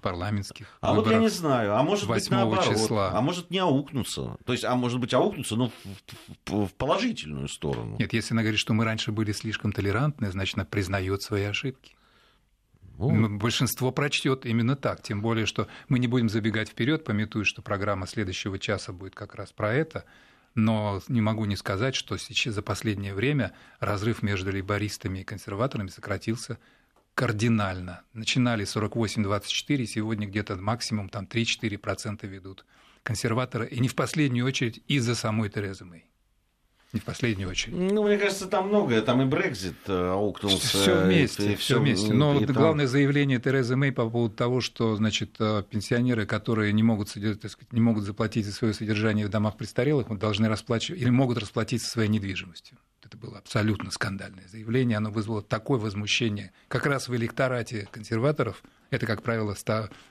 парламентских 0.00 0.66
А 0.80 0.94
вот 0.94 1.10
я 1.10 1.18
не 1.18 1.28
знаю, 1.28 1.76
а 1.76 1.82
может 1.82 2.08
быть 2.08 2.30
наоборот, 2.30 2.74
числа. 2.74 3.10
а 3.12 3.20
может 3.20 3.50
не 3.50 3.58
аукнуться, 3.58 4.36
то 4.44 4.52
есть, 4.52 4.64
а 4.64 4.74
может 4.74 5.00
быть 5.00 5.14
аукнуться, 5.14 5.56
но 5.56 5.70
в, 6.46 6.66
в, 6.66 6.74
положительную 6.74 7.48
сторону. 7.48 7.96
Нет, 7.98 8.12
если 8.12 8.34
она 8.34 8.42
говорит, 8.42 8.60
что 8.60 8.74
мы 8.74 8.84
раньше 8.84 9.12
были 9.12 9.32
слишком 9.32 9.72
толерантны, 9.72 10.30
значит, 10.30 10.56
она 10.56 10.64
признает 10.64 11.22
свои 11.22 11.44
ошибки. 11.44 11.94
Ну. 12.98 13.38
Большинство 13.38 13.92
прочтет 13.92 14.44
именно 14.44 14.74
так, 14.74 15.02
тем 15.02 15.22
более, 15.22 15.46
что 15.46 15.68
мы 15.88 16.00
не 16.00 16.08
будем 16.08 16.28
забегать 16.28 16.68
вперед, 16.68 17.04
пометуя, 17.04 17.44
что 17.44 17.62
программа 17.62 18.08
следующего 18.08 18.58
часа 18.58 18.92
будет 18.92 19.14
как 19.14 19.36
раз 19.36 19.52
про 19.52 19.72
это. 19.72 20.04
Но 20.56 21.00
не 21.06 21.20
могу 21.20 21.44
не 21.44 21.54
сказать, 21.54 21.94
что 21.94 22.16
сейчас 22.16 22.54
за 22.54 22.62
последнее 22.62 23.14
время 23.14 23.52
разрыв 23.78 24.22
между 24.22 24.50
лейбористами 24.50 25.20
и 25.20 25.24
консерваторами 25.24 25.88
сократился 25.88 26.58
кардинально. 27.18 28.02
Начинали 28.12 28.64
48-24, 28.64 29.86
сегодня 29.86 30.28
где-то 30.28 30.54
максимум 30.54 31.08
там 31.08 31.24
3-4% 31.24 32.24
ведут 32.28 32.64
консерваторы, 33.02 33.66
и 33.66 33.80
не 33.80 33.88
в 33.88 33.96
последнюю 33.96 34.46
очередь 34.46 34.84
из-за 34.86 35.16
самой 35.16 35.48
Терезы 35.50 35.84
Мэй. 35.84 36.04
Не 36.92 37.00
в 37.00 37.04
последнюю 37.04 37.50
очередь. 37.50 37.74
Ну, 37.74 38.04
мне 38.06 38.18
кажется, 38.18 38.46
там 38.46 38.68
многое. 38.68 39.02
Там 39.02 39.20
и 39.20 39.24
Брекзит 39.24 39.74
э, 39.88 40.10
аукнулся. 40.10 40.64
Все 40.64 41.04
вместе, 41.04 41.56
все 41.56 41.80
вместе. 41.80 42.14
Но 42.14 42.34
вот 42.34 42.46
там... 42.46 42.54
главное 42.54 42.86
заявление 42.86 43.40
Терезы 43.40 43.74
Мэй 43.74 43.90
по 43.90 44.08
поводу 44.08 44.36
того, 44.36 44.60
что, 44.60 44.94
значит, 44.94 45.34
э, 45.40 45.64
пенсионеры, 45.68 46.24
которые 46.24 46.72
не 46.72 46.84
могут, 46.84 47.12
так 47.12 47.50
сказать, 47.50 47.72
не 47.72 47.80
могут 47.80 48.04
заплатить 48.04 48.46
за 48.46 48.52
свое 48.52 48.72
содержание 48.72 49.26
в 49.26 49.28
домах 49.28 49.56
престарелых, 49.56 50.06
должны 50.18 50.48
расплачивать 50.48 51.02
или 51.02 51.10
могут 51.10 51.38
расплатиться 51.38 51.90
своей 51.90 52.08
недвижимостью. 52.08 52.78
Это 53.08 53.16
было 53.16 53.38
абсолютно 53.38 53.90
скандальное 53.90 54.46
заявление. 54.48 54.98
Оно 54.98 55.10
вызвало 55.10 55.40
такое 55.40 55.78
возмущение. 55.78 56.52
Как 56.68 56.84
раз 56.84 57.08
в 57.08 57.16
электорате 57.16 57.88
консерваторов, 57.90 58.62
это, 58.90 59.06
как 59.06 59.22
правило, 59.22 59.54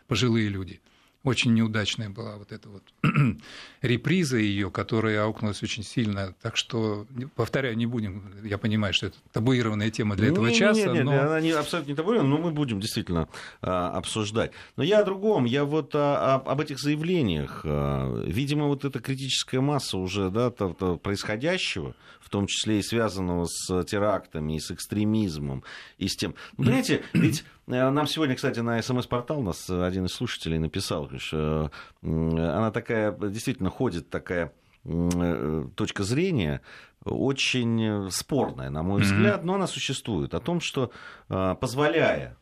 пожилые 0.07 0.49
люди– 0.49 0.81
очень 1.23 1.53
неудачная 1.53 2.09
была 2.09 2.37
вот 2.37 2.51
эта 2.51 2.69
вот 2.69 2.83
реприза 3.81 4.37
ее, 4.37 4.71
которая 4.71 5.23
аукнулась 5.23 5.61
очень 5.63 5.83
сильно. 5.83 6.33
Так 6.41 6.57
что, 6.57 7.05
повторяю, 7.35 7.75
не 7.75 7.85
будем, 7.85 8.33
я 8.43 8.57
понимаю, 8.57 8.93
что 8.93 9.07
это 9.07 9.17
табуированная 9.33 9.91
тема 9.91 10.15
для 10.15 10.29
этого 10.29 10.47
не, 10.47 10.55
часа. 10.55 10.79
Нет, 10.79 10.93
нет, 10.93 11.03
но... 11.03 11.19
она 11.19 11.41
не, 11.41 11.51
абсолютно 11.51 11.91
не 11.91 11.95
табуированная, 11.95 12.37
но 12.37 12.43
мы 12.43 12.51
будем 12.51 12.79
действительно 12.79 13.27
а, 13.61 13.89
обсуждать. 13.91 14.51
Но 14.75 14.83
я 14.83 14.99
о 14.99 15.03
другом, 15.03 15.45
я 15.45 15.65
вот 15.65 15.91
а, 15.95 16.35
об, 16.35 16.49
об 16.49 16.61
этих 16.61 16.79
заявлениях. 16.79 17.61
А, 17.65 18.23
видимо, 18.25 18.67
вот 18.67 18.85
эта 18.85 18.99
критическая 18.99 19.59
масса 19.59 19.97
уже 19.97 20.29
да, 20.29 20.49
то, 20.49 20.73
то 20.73 20.97
происходящего, 20.97 21.95
в 22.21 22.29
том 22.29 22.47
числе 22.47 22.79
и 22.79 22.83
связанного 22.83 23.45
с 23.45 23.83
терактами, 23.83 24.55
и 24.55 24.59
с 24.59 24.71
экстремизмом, 24.71 25.63
и 25.97 26.07
с 26.07 26.15
тем... 26.15 26.35
Понимаете, 26.55 27.03
ведь 27.13 27.43
нам 27.67 28.07
сегодня, 28.07 28.35
кстати, 28.35 28.59
на 28.59 28.81
СМС-портал 28.81 29.41
нас 29.41 29.69
один 29.69 30.05
из 30.05 30.13
слушателей 30.13 30.57
написал, 30.57 31.09
что 31.17 31.71
э, 32.01 32.07
она 32.07 32.71
такая, 32.71 33.11
действительно 33.11 33.69
ходит 33.69 34.09
такая 34.09 34.53
э, 34.85 35.67
точка 35.75 36.03
зрения, 36.03 36.61
очень 37.03 38.09
спорная, 38.11 38.69
на 38.69 38.83
мой 38.83 39.01
взгляд, 39.01 39.43
но 39.43 39.55
она 39.55 39.67
существует, 39.67 40.33
о 40.33 40.39
том, 40.39 40.59
что 40.59 40.91
позволяя 41.27 42.37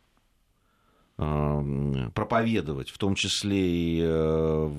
проповедовать, 1.18 2.90
в 2.90 2.98
том 2.98 3.16
числе 3.16 3.60
и 3.60 4.72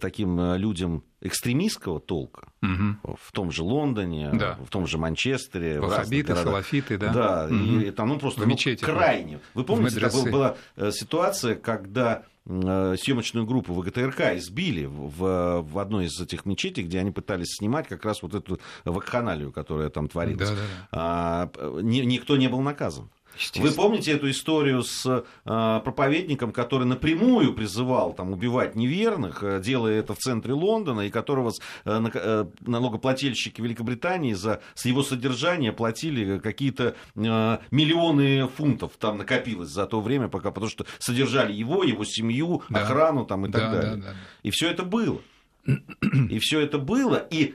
таким 0.00 0.54
людям 0.54 1.04
экстремистского 1.20 2.00
толка 2.00 2.48
угу. 2.62 3.16
в 3.20 3.32
том 3.32 3.50
же 3.50 3.62
Лондоне, 3.62 4.30
да. 4.32 4.58
в 4.64 4.70
том 4.70 4.86
же 4.86 4.98
Манчестере, 4.98 5.80
Вахабиты, 5.80 6.34
салафиты, 6.34 6.98
да? 6.98 7.12
Да, 7.12 7.44
угу. 7.46 7.54
и 7.54 7.84
это 7.84 8.04
ну, 8.04 8.18
просто 8.18 8.46
ну, 8.46 8.56
крайне. 8.80 9.40
Вы 9.54 9.64
помните, 9.64 10.00
такая 10.00 10.30
была 10.30 10.56
ситуация, 10.90 11.54
когда 11.54 12.24
Э, 12.46 12.94
съемочную 13.00 13.46
группу 13.46 13.72
ВГТРК 13.72 14.36
избили 14.36 14.84
в, 14.84 15.62
в 15.62 15.78
одной 15.78 16.06
из 16.06 16.20
этих 16.20 16.44
мечетей, 16.44 16.84
где 16.84 16.98
они 16.98 17.10
пытались 17.10 17.56
снимать 17.56 17.88
как 17.88 18.04
раз 18.04 18.22
вот 18.22 18.34
эту 18.34 18.60
вакханалию, 18.84 19.50
которая 19.50 19.88
там 19.88 20.08
творилась. 20.08 20.50
Да, 20.50 20.54
да, 20.54 20.60
да. 20.60 20.88
А, 20.92 21.80
ни, 21.80 22.00
никто 22.00 22.36
не 22.36 22.48
был 22.48 22.60
наказан. 22.60 23.08
Вы 23.56 23.70
помните 23.72 24.12
эту 24.12 24.30
историю 24.30 24.82
с 24.82 25.06
э, 25.06 25.80
проповедником, 25.84 26.52
который 26.52 26.86
напрямую 26.86 27.54
призывал 27.54 28.12
там, 28.12 28.32
убивать 28.32 28.74
неверных, 28.76 29.42
э, 29.42 29.60
делая 29.60 29.98
это 30.00 30.14
в 30.14 30.18
центре 30.18 30.52
Лондона, 30.52 31.02
и 31.02 31.10
которого 31.10 31.52
э, 31.84 32.04
э, 32.14 32.46
налогоплательщики 32.60 33.60
Великобритании 33.60 34.34
за 34.34 34.60
с 34.74 34.84
его 34.84 35.02
содержание 35.02 35.72
платили 35.72 36.38
какие-то 36.38 36.94
э, 37.14 37.58
миллионы 37.70 38.48
фунтов 38.48 38.92
там 38.98 39.18
накопилось 39.18 39.70
за 39.70 39.86
то 39.86 40.00
время, 40.00 40.28
пока, 40.28 40.50
потому 40.50 40.70
что 40.70 40.86
содержали 40.98 41.52
его, 41.52 41.84
его 41.84 42.04
семью, 42.04 42.62
да. 42.68 42.82
охрану 42.82 43.24
там, 43.24 43.46
и 43.46 43.52
так 43.52 43.62
да, 43.62 43.72
далее. 43.72 43.96
Да, 43.96 44.02
да. 44.10 44.16
И 44.42 44.50
все 44.50 44.70
это 44.70 44.84
было. 44.84 45.20
И 45.66 46.38
все 46.40 46.60
это 46.60 46.78
было, 46.78 47.16
и 47.16 47.54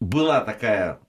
была 0.00 0.40
такая 0.40 1.00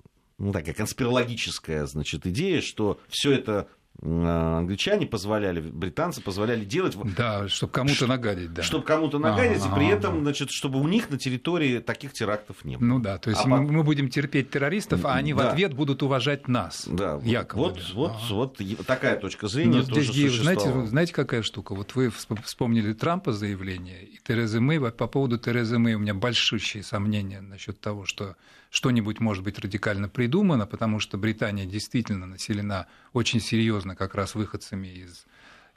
ну, 0.42 0.52
такая 0.52 0.74
конспирологическая, 0.74 1.86
значит, 1.86 2.26
идея, 2.26 2.62
что 2.62 3.00
все 3.08 3.32
это 3.32 3.68
а, 4.02 4.58
англичане 4.58 5.06
позволяли, 5.06 5.62
британцы 5.62 6.20
позволяли 6.20 6.66
делать... 6.66 6.98
Да, 7.16 7.48
чтобы 7.48 7.72
кому-то 7.72 8.08
нагадить, 8.08 8.52
да. 8.52 8.64
Чтобы 8.64 8.84
кому-то 8.84 9.20
нагадить, 9.20 9.62
ага, 9.64 9.72
и 9.72 9.76
при 9.76 9.88
этом, 9.90 10.22
значит, 10.22 10.50
чтобы 10.50 10.80
у 10.80 10.88
них 10.88 11.12
на 11.12 11.20
территории 11.20 11.78
таких 11.78 12.14
терактов 12.14 12.66
не 12.66 12.78
было. 12.78 12.88
Ну 12.88 13.00
да, 13.00 13.20
то 13.20 13.30
есть 13.30 13.44
а 13.46 13.48
мы, 13.48 13.68
по... 13.68 13.72
мы 13.72 13.84
будем 13.84 14.10
терпеть 14.10 14.50
террористов, 14.50 15.06
а 15.06 15.14
они 15.14 15.36
да. 15.36 15.44
в 15.44 15.48
ответ 15.50 15.76
будут 15.76 16.02
уважать 16.02 16.48
нас. 16.48 16.88
Да, 16.88 17.20
якобы. 17.24 17.62
Вот, 17.62 17.76
да. 17.76 17.84
вот, 17.94 18.12
ага. 18.12 18.34
вот 18.34 18.88
такая 18.88 19.18
точка 19.18 19.48
зрения 19.48 19.78
Но 19.78 20.02
здесь, 20.02 20.08
тоже 20.08 20.42
знаете, 20.42 20.86
знаете, 20.88 21.14
какая 21.14 21.44
штука? 21.44 21.76
Вот 21.76 21.94
вы 21.94 22.10
вспомнили 22.10 22.94
Трампа 22.94 23.32
заявление, 23.32 24.06
и 24.06 24.18
Терезы 24.28 24.60
Мэй, 24.60 24.80
по 24.80 25.06
поводу 25.06 25.38
Терезы 25.38 25.78
Мэй 25.78 25.94
у 25.94 26.00
меня 26.00 26.16
большущие 26.16 26.82
сомнения 26.82 27.42
насчет 27.42 27.80
того, 27.80 28.06
что 28.06 28.36
что-нибудь 28.72 29.20
может 29.20 29.44
быть 29.44 29.60
радикально 29.60 30.10
придумано, 30.10 30.66
потому 30.66 31.00
что 31.00 31.18
Британия 31.18 31.66
действительно 31.66 32.26
населена 32.26 32.88
очень 33.14 33.42
серьезно 33.42 33.96
как 33.96 34.16
раз 34.16 34.34
выходцами 34.34 34.88
из 34.88 35.26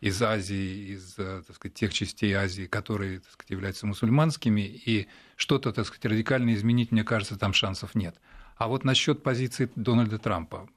из 0.01 0.21
Азии, 0.21 0.93
из 0.93 1.15
э, 1.19 1.43
так 1.47 1.57
сказать, 1.57 1.75
тех 1.75 1.93
частей 1.93 2.33
Азии, 2.35 2.67
которые 2.67 3.21
так 3.21 3.33
сказать, 3.33 3.51
являются 3.51 3.87
мусульманскими, 3.87 4.61
и 4.61 5.09
что-то 5.37 5.73
так 5.73 5.87
сказать, 5.87 6.05
радикально 6.05 6.53
изменить, 6.55 6.93
мне 6.93 7.05
кажется, 7.05 7.39
там 7.39 7.55
шансов 7.55 7.95
нет. 7.95 8.15
А 8.57 8.69
вот 8.69 8.85
насчет 8.85 9.23
позиции 9.23 9.71
Дональда 9.77 10.19
Трампа. 10.19 10.69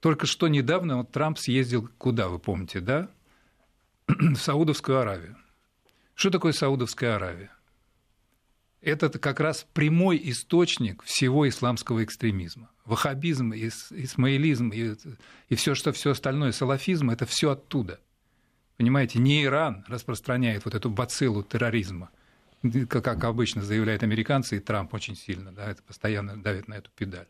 Только 0.00 0.26
что 0.26 0.48
недавно 0.48 0.98
вот 0.98 1.12
Трамп 1.12 1.38
съездил 1.38 1.90
куда, 1.98 2.28
вы 2.28 2.38
помните, 2.38 2.80
да? 2.80 3.10
В 4.06 4.36
Саудовскую 4.36 4.98
Аравию. 4.98 5.36
Что 6.14 6.30
такое 6.30 6.52
Саудовская 6.52 7.16
Аравия? 7.16 7.53
Это 8.84 9.18
как 9.18 9.40
раз 9.40 9.66
прямой 9.72 10.20
источник 10.24 11.02
всего 11.02 11.48
исламского 11.48 12.04
экстремизма. 12.04 12.70
Ваххабизм, 12.84 13.52
исмаилизм 13.52 14.68
и, 14.70 14.94
и 15.48 15.54
все, 15.54 15.74
что 15.74 15.92
все 15.92 16.10
остальное, 16.10 16.52
салафизм, 16.52 17.10
это 17.10 17.26
все 17.26 17.50
оттуда. 17.50 18.00
Понимаете, 18.76 19.18
не 19.18 19.44
Иран 19.44 19.84
распространяет 19.88 20.64
вот 20.64 20.74
эту 20.74 20.90
бациллу 20.90 21.42
терроризма, 21.42 22.10
как 22.88 23.24
обычно 23.24 23.62
заявляют 23.62 24.02
американцы, 24.02 24.56
и 24.56 24.60
Трамп 24.60 24.92
очень 24.94 25.16
сильно 25.16 25.52
да, 25.52 25.70
это 25.70 25.82
постоянно 25.82 26.36
давит 26.36 26.68
на 26.68 26.74
эту 26.74 26.90
педаль 26.90 27.28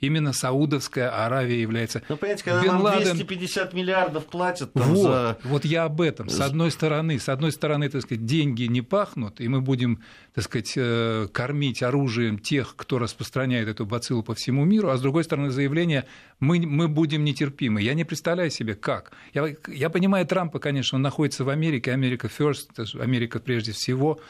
именно 0.00 0.32
Саудовская 0.32 1.24
Аравия 1.24 1.60
является... 1.60 2.02
Ну, 2.08 2.16
понимаете, 2.16 2.44
когда 2.44 2.62
Бен 2.62 2.72
нам 2.72 2.82
Ладен... 2.82 3.14
250 3.14 3.72
миллиардов 3.74 4.26
платят 4.26 4.72
там 4.72 4.94
вот, 4.94 5.02
за... 5.02 5.38
Вот 5.44 5.64
я 5.64 5.84
об 5.84 6.00
этом. 6.00 6.28
С 6.28 6.40
одной 6.40 6.70
стороны, 6.70 7.18
с 7.18 7.28
одной 7.28 7.52
стороны, 7.52 7.88
так 7.88 8.02
сказать, 8.02 8.24
деньги 8.24 8.64
не 8.64 8.82
пахнут, 8.82 9.40
и 9.40 9.48
мы 9.48 9.60
будем, 9.60 10.02
так 10.34 10.44
сказать, 10.44 10.72
э, 10.76 11.28
кормить 11.32 11.82
оружием 11.82 12.38
тех, 12.38 12.74
кто 12.76 12.98
распространяет 12.98 13.68
эту 13.68 13.86
бациллу 13.86 14.22
по 14.22 14.34
всему 14.34 14.64
миру, 14.64 14.90
а 14.90 14.96
с 14.96 15.00
другой 15.00 15.24
стороны, 15.24 15.50
заявление 15.50 16.04
«мы, 16.40 16.60
мы 16.60 16.88
будем 16.88 17.24
нетерпимы». 17.24 17.80
Я 17.80 17.94
не 17.94 18.04
представляю 18.04 18.50
себе, 18.50 18.74
как. 18.74 19.12
Я, 19.32 19.54
я 19.68 19.90
понимаю 19.90 20.26
Трампа, 20.26 20.58
конечно, 20.58 20.96
он 20.96 21.02
находится 21.02 21.44
в 21.44 21.48
Америке, 21.48 21.92
Америка 21.92 22.28
first, 22.28 23.00
Америка 23.00 23.40
прежде 23.40 23.72
всего, 23.72 24.20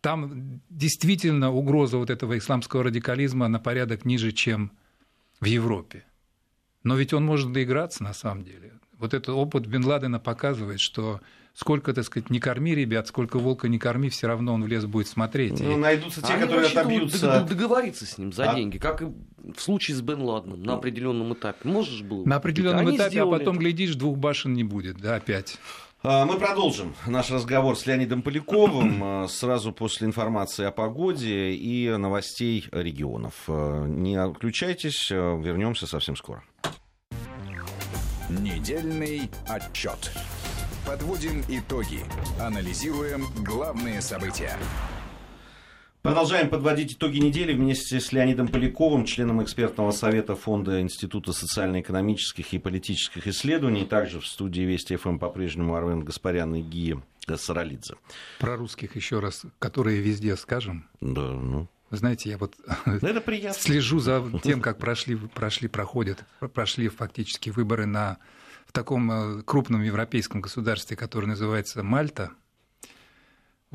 там 0.00 0.60
действительно 0.70 1.52
угроза 1.52 1.98
вот 1.98 2.10
этого 2.10 2.38
исламского 2.38 2.84
радикализма 2.84 3.48
на 3.48 3.58
порядок 3.58 4.04
ниже, 4.04 4.30
чем 4.30 4.70
в 5.40 5.44
Европе. 5.44 6.04
Но 6.82 6.96
ведь 6.96 7.12
он 7.12 7.24
может 7.24 7.52
доиграться 7.52 8.02
на 8.02 8.14
самом 8.14 8.44
деле. 8.44 8.72
Вот 8.98 9.12
этот 9.12 9.30
опыт 9.30 9.66
Бен 9.66 9.84
Ладена 9.84 10.18
показывает, 10.18 10.80
что 10.80 11.20
сколько, 11.52 11.92
так 11.92 12.04
сказать, 12.04 12.30
не 12.30 12.38
корми 12.38 12.74
ребят, 12.74 13.08
сколько 13.08 13.38
волка 13.38 13.68
не 13.68 13.78
корми, 13.78 14.08
все 14.08 14.26
равно 14.26 14.54
он 14.54 14.62
в 14.62 14.68
лес 14.68 14.84
будет 14.86 15.08
смотреть. 15.08 15.60
Ну, 15.60 15.72
и... 15.72 15.76
найдутся 15.76 16.22
те, 16.22 16.34
а 16.34 16.38
которые 16.38 16.68
отобьются. 16.68 17.46
Договориться 17.48 18.06
с 18.06 18.18
ним 18.18 18.32
за 18.32 18.50
а... 18.50 18.54
деньги, 18.54 18.78
как 18.78 19.02
и 19.02 19.06
в 19.06 19.60
случае 19.60 19.96
с 19.96 20.00
Бен 20.00 20.20
Ладеном 20.20 20.62
на 20.62 20.74
определенном 20.74 21.32
этапе. 21.34 21.68
Можешь 21.68 22.02
было? 22.02 22.24
На 22.24 22.36
определенном 22.36 22.94
этапе, 22.94 23.10
сделали... 23.10 23.36
а 23.36 23.38
потом, 23.38 23.58
глядишь, 23.58 23.94
двух 23.94 24.18
башен 24.18 24.54
не 24.54 24.64
будет, 24.64 24.98
да, 24.98 25.16
опять. 25.16 25.58
А, 26.02 26.24
мы 26.24 26.38
продолжим 26.38 26.94
наш 27.06 27.30
разговор 27.30 27.76
с 27.76 27.86
Леонидом 27.86 28.22
Поляковым 28.22 29.02
а, 29.02 29.28
сразу 29.28 29.72
после 29.72 30.06
информации 30.06 30.64
о 30.64 30.70
погоде 30.70 31.52
и 31.52 31.88
новостей 31.96 32.66
регионов. 32.70 33.44
А, 33.48 33.86
не 33.86 34.16
отключайтесь, 34.16 35.10
вернемся 35.10 35.86
совсем 35.86 36.16
скоро. 36.16 36.42
Недельный 38.28 39.30
отчет. 39.48 40.12
Подводим 40.86 41.42
итоги. 41.48 42.00
Анализируем 42.40 43.26
главные 43.44 44.00
события. 44.00 44.56
Продолжаем 46.06 46.48
подводить 46.50 46.92
итоги 46.92 47.18
недели 47.18 47.52
вместе 47.52 47.98
с 47.98 48.12
Леонидом 48.12 48.46
Поляковым, 48.46 49.04
членом 49.06 49.42
экспертного 49.42 49.90
совета 49.90 50.36
Фонда 50.36 50.80
Института 50.80 51.32
социально-экономических 51.32 52.54
и 52.54 52.60
политических 52.60 53.26
исследований. 53.26 53.84
Также 53.84 54.20
в 54.20 54.26
студии 54.28 54.60
Вести 54.60 54.94
ФМ 54.94 55.18
по-прежнему 55.18 55.74
Арвен 55.74 56.04
Гаспарян 56.04 56.54
и 56.54 56.62
Гия 56.62 57.02
Саралидзе. 57.34 57.96
Про 58.38 58.56
русских 58.56 58.94
еще 58.94 59.18
раз, 59.18 59.42
которые 59.58 60.00
везде 60.00 60.36
скажем. 60.36 60.88
Да, 61.00 61.22
ну. 61.22 61.66
Вы 61.90 61.96
знаете, 61.96 62.30
я 62.30 62.38
вот 62.38 62.54
Это 62.86 63.20
приятно. 63.20 63.60
слежу 63.60 63.98
за 63.98 64.22
тем, 64.44 64.60
как 64.60 64.78
прошли, 64.78 65.16
прошли, 65.16 65.66
проходят, 65.66 66.24
прошли 66.54 66.86
фактически 66.86 67.50
выборы 67.50 67.86
на, 67.86 68.18
в 68.64 68.70
таком 68.70 69.10
э, 69.10 69.42
крупном 69.42 69.82
европейском 69.82 70.40
государстве, 70.40 70.96
которое 70.96 71.26
называется 71.26 71.82
Мальта– 71.82 72.30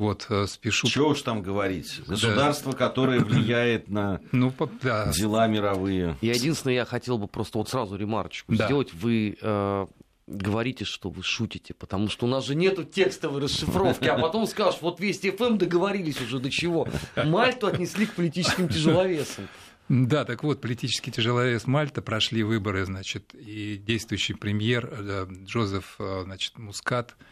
вот, 0.02 0.26
э, 0.30 0.46
спешу... 0.48 0.88
Чего 0.88 1.10
уж 1.10 1.22
там 1.22 1.42
говорить? 1.42 2.00
Государство, 2.08 2.72
да. 2.72 2.78
которое 2.78 3.20
влияет 3.24 3.88
на 3.88 4.20
ну, 4.32 4.52
да. 4.82 5.12
дела 5.12 5.46
мировые. 5.46 6.18
Я 6.20 6.32
единственное, 6.32 6.74
я 6.74 6.84
хотел 6.84 7.18
бы 7.18 7.28
просто 7.28 7.58
вот 7.58 7.68
сразу 7.68 7.94
ремарочку 7.96 8.52
да. 8.52 8.66
сделать. 8.66 8.92
Вы 8.92 9.38
э, 9.40 9.86
говорите, 10.26 10.84
что 10.84 11.08
вы 11.08 11.22
шутите, 11.22 11.72
потому 11.72 12.08
что 12.08 12.26
у 12.26 12.28
нас 12.28 12.44
же 12.44 12.56
нету 12.56 12.82
текстовой 12.82 13.40
расшифровки, 13.42 14.06
а 14.06 14.18
потом 14.18 14.48
скажешь, 14.48 14.80
вот 14.82 14.98
весь 14.98 15.20
ФМ 15.20 15.56
договорились 15.56 16.20
уже 16.20 16.40
до 16.40 16.50
чего. 16.50 16.88
Мальту 17.16 17.68
отнесли 17.68 18.06
к 18.06 18.14
политическим 18.14 18.68
тяжеловесам. 18.68 19.46
Да, 19.88 20.24
так 20.24 20.42
вот, 20.42 20.60
политический 20.60 21.12
тяжеловес 21.12 21.66
Мальта 21.66 22.02
прошли 22.02 22.42
выборы, 22.42 22.84
значит, 22.86 23.34
и 23.34 23.76
действующий 23.76 24.34
премьер 24.34 24.88
э, 24.90 25.26
Джозеф, 25.44 25.94
э, 26.00 26.22
значит, 26.24 26.58
Мускат– 26.58 27.14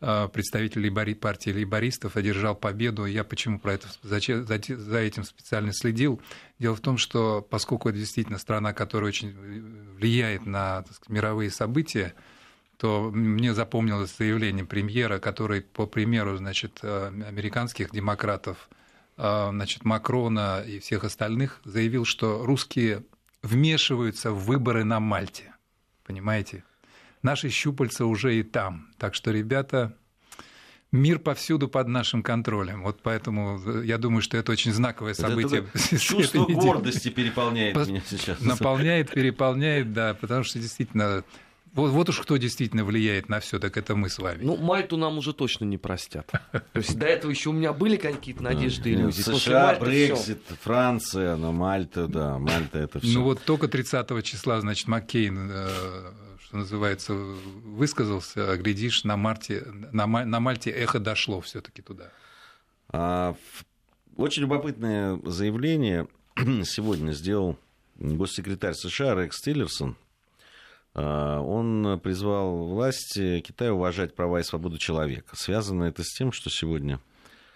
Э, 0.00 0.28
представитель 0.30 0.90
партии 1.14 1.50
лейбористов 1.50 2.16
одержал 2.16 2.54
победу. 2.54 3.06
Я 3.06 3.24
почему 3.24 3.58
про 3.58 3.74
это 3.74 3.88
за, 4.02 4.20
за 4.20 4.98
этим 4.98 5.24
специально 5.24 5.72
следил? 5.72 6.20
Дело 6.58 6.76
в 6.76 6.80
том, 6.80 6.98
что 6.98 7.40
поскольку 7.40 7.88
это 7.88 7.98
действительно 7.98 8.38
страна, 8.38 8.74
которая 8.74 9.08
очень 9.08 9.32
влияет 9.96 10.44
на 10.44 10.82
сказать, 10.82 11.08
мировые 11.08 11.50
события, 11.50 12.14
то 12.76 13.10
мне 13.10 13.54
запомнилось 13.54 14.14
заявление 14.14 14.66
премьера, 14.66 15.18
который, 15.18 15.62
по 15.62 15.86
примеру 15.86 16.36
значит, 16.36 16.80
э, 16.82 17.06
американских 17.26 17.90
демократов, 17.90 18.68
э, 19.16 19.48
значит, 19.50 19.84
Макрона 19.86 20.62
и 20.66 20.78
всех 20.78 21.04
остальных, 21.04 21.62
заявил, 21.64 22.04
что 22.04 22.44
русские 22.44 23.02
вмешиваются 23.42 24.30
в 24.30 24.44
выборы 24.44 24.84
на 24.84 25.00
Мальте. 25.00 25.54
Понимаете? 26.04 26.64
Наши 27.26 27.50
щупальца 27.50 28.06
уже 28.06 28.38
и 28.38 28.42
там. 28.42 28.88
Так 28.98 29.14
что, 29.14 29.32
ребята, 29.32 29.96
мир 30.92 31.18
повсюду 31.18 31.68
под 31.68 31.88
нашим 31.88 32.22
контролем. 32.22 32.82
Вот 32.84 33.00
поэтому 33.02 33.60
э, 33.66 33.82
я 33.84 33.98
думаю, 33.98 34.22
что 34.22 34.36
это 34.36 34.52
очень 34.52 34.72
знаковое 34.72 35.14
событие. 35.14 35.66
Это 35.74 35.98
чувство 35.98 36.46
гордости 36.48 37.08
переполняет 37.08 37.76
меня 37.86 38.02
сейчас. 38.06 38.40
Наполняет, 38.40 39.10
переполняет, 39.14 39.92
да, 39.92 40.14
потому 40.14 40.44
что 40.44 40.60
действительно 40.60 41.24
Вот, 41.74 41.90
вот 41.90 42.08
уж 42.08 42.20
кто 42.20 42.36
действительно 42.36 42.84
влияет 42.84 43.28
на 43.28 43.40
все, 43.40 43.58
так 43.58 43.76
это 43.76 43.96
мы 43.96 44.08
с 44.08 44.18
вами. 44.18 44.44
Ну, 44.44 44.56
Мальту 44.56 44.96
нам 44.96 45.18
уже 45.18 45.32
точно 45.34 45.64
не 45.64 45.78
простят. 45.78 46.30
То 46.52 46.62
есть 46.74 46.96
до 46.96 47.06
этого 47.06 47.30
еще 47.32 47.50
у 47.50 47.52
меня 47.52 47.72
были 47.72 47.96
какие-то 47.96 48.42
надежды 48.42 48.90
и 48.90 48.94
иллюзии. 48.94 49.22
США, 49.22 49.78
Брексит, 49.80 50.42
Франция, 50.62 51.34
но 51.34 51.50
Мальта, 51.52 52.06
да, 52.06 52.38
Мальта 52.38 52.78
это 52.78 53.00
все. 53.00 53.18
Ну 53.18 53.24
вот 53.24 53.42
только 53.42 53.66
30 53.66 54.24
числа, 54.24 54.60
значит, 54.60 54.86
Маккейн 54.86 55.50
э, 55.52 55.68
что 56.46 56.58
называется, 56.58 57.12
высказался, 57.12 58.52
а 58.52 58.56
глядишь, 58.56 59.02
на, 59.02 59.16
Марте, 59.16 59.64
на, 59.92 60.06
на 60.06 60.40
Мальте 60.40 60.70
эхо 60.70 61.00
дошло 61.00 61.40
все-таки 61.40 61.82
туда. 61.82 62.12
А, 62.88 63.34
очень 64.16 64.42
любопытное 64.42 65.18
заявление 65.24 66.06
сегодня 66.64 67.10
сделал 67.12 67.58
госсекретарь 67.96 68.74
США 68.74 69.16
Рекс 69.16 69.40
Тиллерсон. 69.40 69.96
А, 70.94 71.40
он 71.40 71.98
призвал 71.98 72.68
власти 72.68 73.40
Китая 73.40 73.72
уважать 73.72 74.14
права 74.14 74.38
и 74.38 74.44
свободу 74.44 74.78
человека. 74.78 75.34
Связано 75.34 75.82
это 75.82 76.04
с 76.04 76.14
тем, 76.14 76.30
что 76.30 76.48
сегодня 76.48 77.00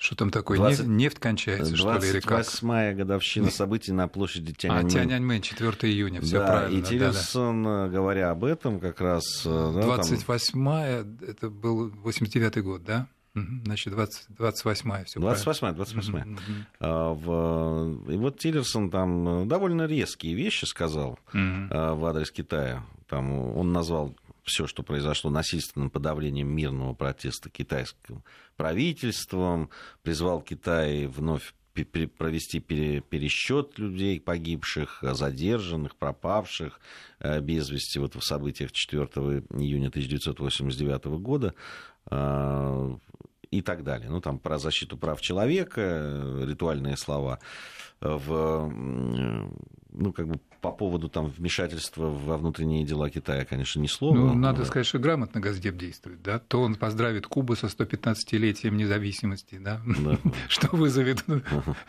что 0.01 0.17
там 0.17 0.31
такое? 0.31 0.57
20... 0.57 0.87
Нефть 0.87 1.19
кончается, 1.19 1.77
что 1.77 1.99
ли, 1.99 2.09
или 2.09 2.21
как? 2.21 2.41
28-я 2.41 2.95
годовщина 2.95 3.51
событий 3.51 3.93
на 3.93 4.09
площади 4.09 4.55
Тяньаньмэнь. 4.55 4.87
А, 4.87 4.91
Тяньаньмэнь, 4.91 5.43
4 5.43 5.71
июня, 5.93 6.23
все 6.23 6.39
да, 6.39 6.47
правильно. 6.47 6.79
И 6.79 6.83
Тиллерсон, 6.83 7.63
да, 7.63 7.85
да. 7.85 7.89
говоря 7.91 8.31
об 8.31 8.45
этом, 8.45 8.81
как 8.81 9.03
раз... 9.03 9.43
Да, 9.45 9.51
28-я, 9.51 11.03
там... 11.03 11.19
это 11.29 11.51
был 11.51 11.91
89-й 11.91 12.63
год, 12.63 12.83
да? 12.83 13.09
Значит, 13.35 13.93
20, 13.93 14.29
28-я, 14.39 15.05
все 15.05 15.21
28-я, 15.21 15.71
28-я. 15.73 16.25
Mm-hmm. 16.25 16.39
А, 16.81 17.13
в... 17.13 18.11
И 18.11 18.17
вот 18.17 18.39
Тиллерсон 18.39 18.91
там 18.91 19.47
довольно 19.49 19.85
резкие 19.85 20.35
вещи 20.35 20.65
сказал 20.65 21.19
mm-hmm. 21.35 21.95
в 21.95 22.07
адрес 22.07 22.31
Китая. 22.31 22.85
Там 23.07 23.33
он 23.33 23.73
назвал 23.73 24.17
все, 24.45 24.67
что 24.67 24.83
произошло 24.83 25.31
насильственным 25.31 25.91
подавлением 25.91 26.49
мирного 26.49 26.95
протеста 26.95 27.51
китайским 27.51 28.23
правительством, 28.57 29.71
призвал 30.03 30.43
Китай 30.43 31.07
вновь 31.07 31.55
провести 31.73 32.61
пересчет 32.61 33.79
людей 33.79 34.21
погибших, 34.21 34.99
задержанных, 35.03 35.97
пропавших 35.97 36.81
э, 37.21 37.41
без 37.41 37.71
вести 37.71 37.99
вот 37.99 38.17
в 38.17 38.23
событиях 38.23 38.73
4 38.73 39.03
июня 39.05 39.89
1989 39.89 41.05
года. 41.21 41.55
Э, 42.11 42.97
и 43.51 43.63
так 43.63 43.85
далее. 43.85 44.11
Ну, 44.11 44.21
там 44.21 44.39
про 44.39 44.59
защиту 44.59 44.97
прав 44.97 45.21
человека, 45.21 45.81
э, 45.81 46.45
ритуальные 46.47 46.97
слова 46.97 47.39
в 48.01 48.73
ну, 49.93 50.13
как 50.13 50.29
бы 50.29 50.41
по 50.61 50.73
поводу 50.73 51.09
там, 51.09 51.27
вмешательства 51.27 52.07
во 52.07 52.37
внутренние 52.37 52.85
дела 52.85 53.11
Китая, 53.11 53.45
конечно, 53.45 53.81
ни 53.81 53.87
слова. 53.87 54.15
Ну, 54.15 54.35
надо 54.35 54.65
сказать, 54.65 54.87
что 54.87 54.99
грамотно 54.99 55.41
Газдеп 55.41 55.77
действует. 55.77 56.23
Да? 56.23 56.39
То 56.39 56.63
он 56.63 56.77
поздравит 56.77 57.27
Кубу 57.27 57.57
со 57.57 57.67
115-летием 57.67 58.77
независимости, 58.77 59.59
да? 59.59 59.81
Что 60.49 60.69
вызовет 60.77 61.27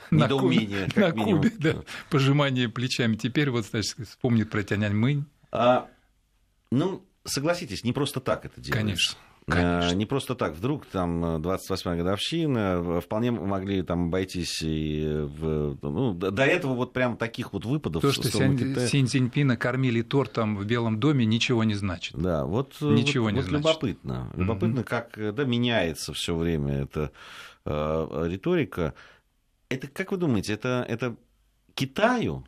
на 0.10 0.30
Кубе, 0.30 0.88
на 0.96 1.12
Кубе 1.12 1.52
да, 1.58 1.84
пожимание 2.10 2.70
плечами. 2.70 3.16
Теперь 3.16 3.50
вот, 3.50 3.66
значит, 3.66 3.96
вспомнит 4.08 4.50
про 4.50 4.64
Тяньаньмынь. 4.64 5.26
А, 5.52 5.88
ну, 6.72 7.06
согласитесь, 7.26 7.84
не 7.84 7.94
просто 7.94 8.20
так 8.20 8.46
это 8.46 8.62
делается. 8.62 8.82
Конечно. 8.82 9.18
Конечно. 9.52 9.96
Не 9.96 10.06
просто 10.06 10.36
так, 10.36 10.54
вдруг 10.56 10.86
там 10.86 11.38
28-я 11.38 11.96
годовщина, 11.96 13.02
вполне 13.02 13.32
могли 13.32 13.82
там 13.84 14.08
обойтись 14.08 14.62
и 14.62 15.06
в, 15.06 15.78
ну, 15.82 16.14
до 16.14 16.44
этого 16.44 16.74
вот 16.74 16.94
прям 16.94 17.18
таких 17.18 17.54
вот 17.54 17.66
выпадов. 17.66 18.02
То, 18.02 18.12
что 18.12 18.30
Синь 18.30 19.08
Цзиньпина 19.08 19.58
кормили 19.58 20.02
тортом 20.02 20.58
в 20.58 20.66
Белом 20.66 21.00
доме, 21.00 21.26
ничего 21.26 21.64
не 21.64 21.76
значит. 21.76 22.16
Да, 22.18 22.46
вот, 22.46 22.78
ничего 22.82 23.26
вот, 23.26 23.32
не 23.32 23.40
вот 23.42 23.50
значит. 23.50 23.66
любопытно. 23.66 24.32
Любопытно, 24.36 24.80
mm-hmm. 24.80 24.84
как 24.84 25.36
да, 25.36 25.44
меняется 25.44 26.14
все 26.14 26.36
время 26.36 26.84
эта 26.84 27.12
э, 27.66 28.28
риторика. 28.30 28.94
Это, 29.70 29.88
как 29.88 30.12
вы 30.12 30.18
думаете, 30.18 30.54
это, 30.54 30.86
это 30.88 31.16
Китаю 31.74 32.46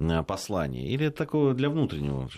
Э, 0.00 0.22
послание? 0.22 0.88
Или 0.88 1.06
это 1.06 1.16
такое 1.16 1.54
для 1.54 1.70
внутреннего 1.70 2.28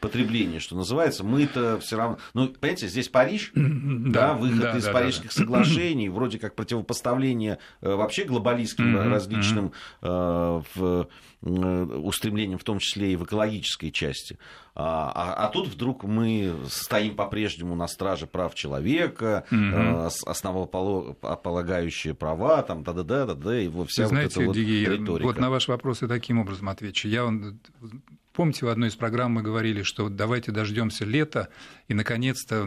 потребления, 0.00 0.60
что 0.60 0.76
называется? 0.76 1.24
Мы-то 1.24 1.78
все 1.80 1.96
равно... 1.96 2.18
Ну, 2.34 2.48
понимаете, 2.48 2.88
здесь 2.88 3.08
Париж, 3.08 3.52
да, 3.54 4.28
да 4.28 4.34
выход 4.34 4.60
да, 4.60 4.76
из 4.76 4.84
да, 4.84 4.92
Парижских 4.92 5.30
да, 5.30 5.34
соглашений, 5.34 6.08
вроде 6.08 6.38
как 6.38 6.54
противопоставление 6.54 7.58
э, 7.80 7.94
вообще 7.94 8.24
глобалистским 8.24 8.96
различным 9.10 9.72
mm-hmm. 10.02 10.64
в, 10.74 11.08
устремлениям, 11.40 12.58
в 12.58 12.64
том 12.64 12.78
числе 12.78 13.12
и 13.12 13.16
в 13.16 13.24
экологической 13.24 13.90
части. 13.90 14.38
А, 14.74 15.10
а, 15.14 15.46
а 15.46 15.48
тут 15.48 15.68
вдруг 15.68 16.04
мы 16.04 16.54
стоим 16.68 17.16
по-прежнему 17.16 17.74
на 17.74 17.88
страже 17.88 18.26
прав 18.26 18.54
человека, 18.54 19.44
mm-hmm. 19.50 20.06
основополагающие 20.26 22.14
права, 22.14 22.62
там, 22.62 22.84
да-да-да, 22.84 23.26
да-да, 23.26 23.60
и 23.60 23.68
вот 23.68 23.88
вся 23.90 24.04
Вы 24.04 24.08
знаете, 24.08 24.44
вот 24.44 24.56
эта 24.56 24.66
вот 24.66 24.96
риторика. 24.98 25.26
Вот 25.26 25.38
на 25.38 25.50
ваш 25.50 25.68
вопрос 25.68 26.02
я 26.02 26.08
таким 26.08 26.38
образом 26.38 26.68
отвечу. 26.68 27.08
Я 27.08 27.28
Помните, 28.38 28.66
в 28.66 28.68
одной 28.68 28.90
из 28.90 28.94
программ 28.94 29.32
мы 29.32 29.42
говорили, 29.42 29.82
что 29.82 30.08
давайте 30.08 30.52
дождемся 30.52 31.04
лета, 31.04 31.48
и, 31.88 31.94
наконец-то, 31.94 32.64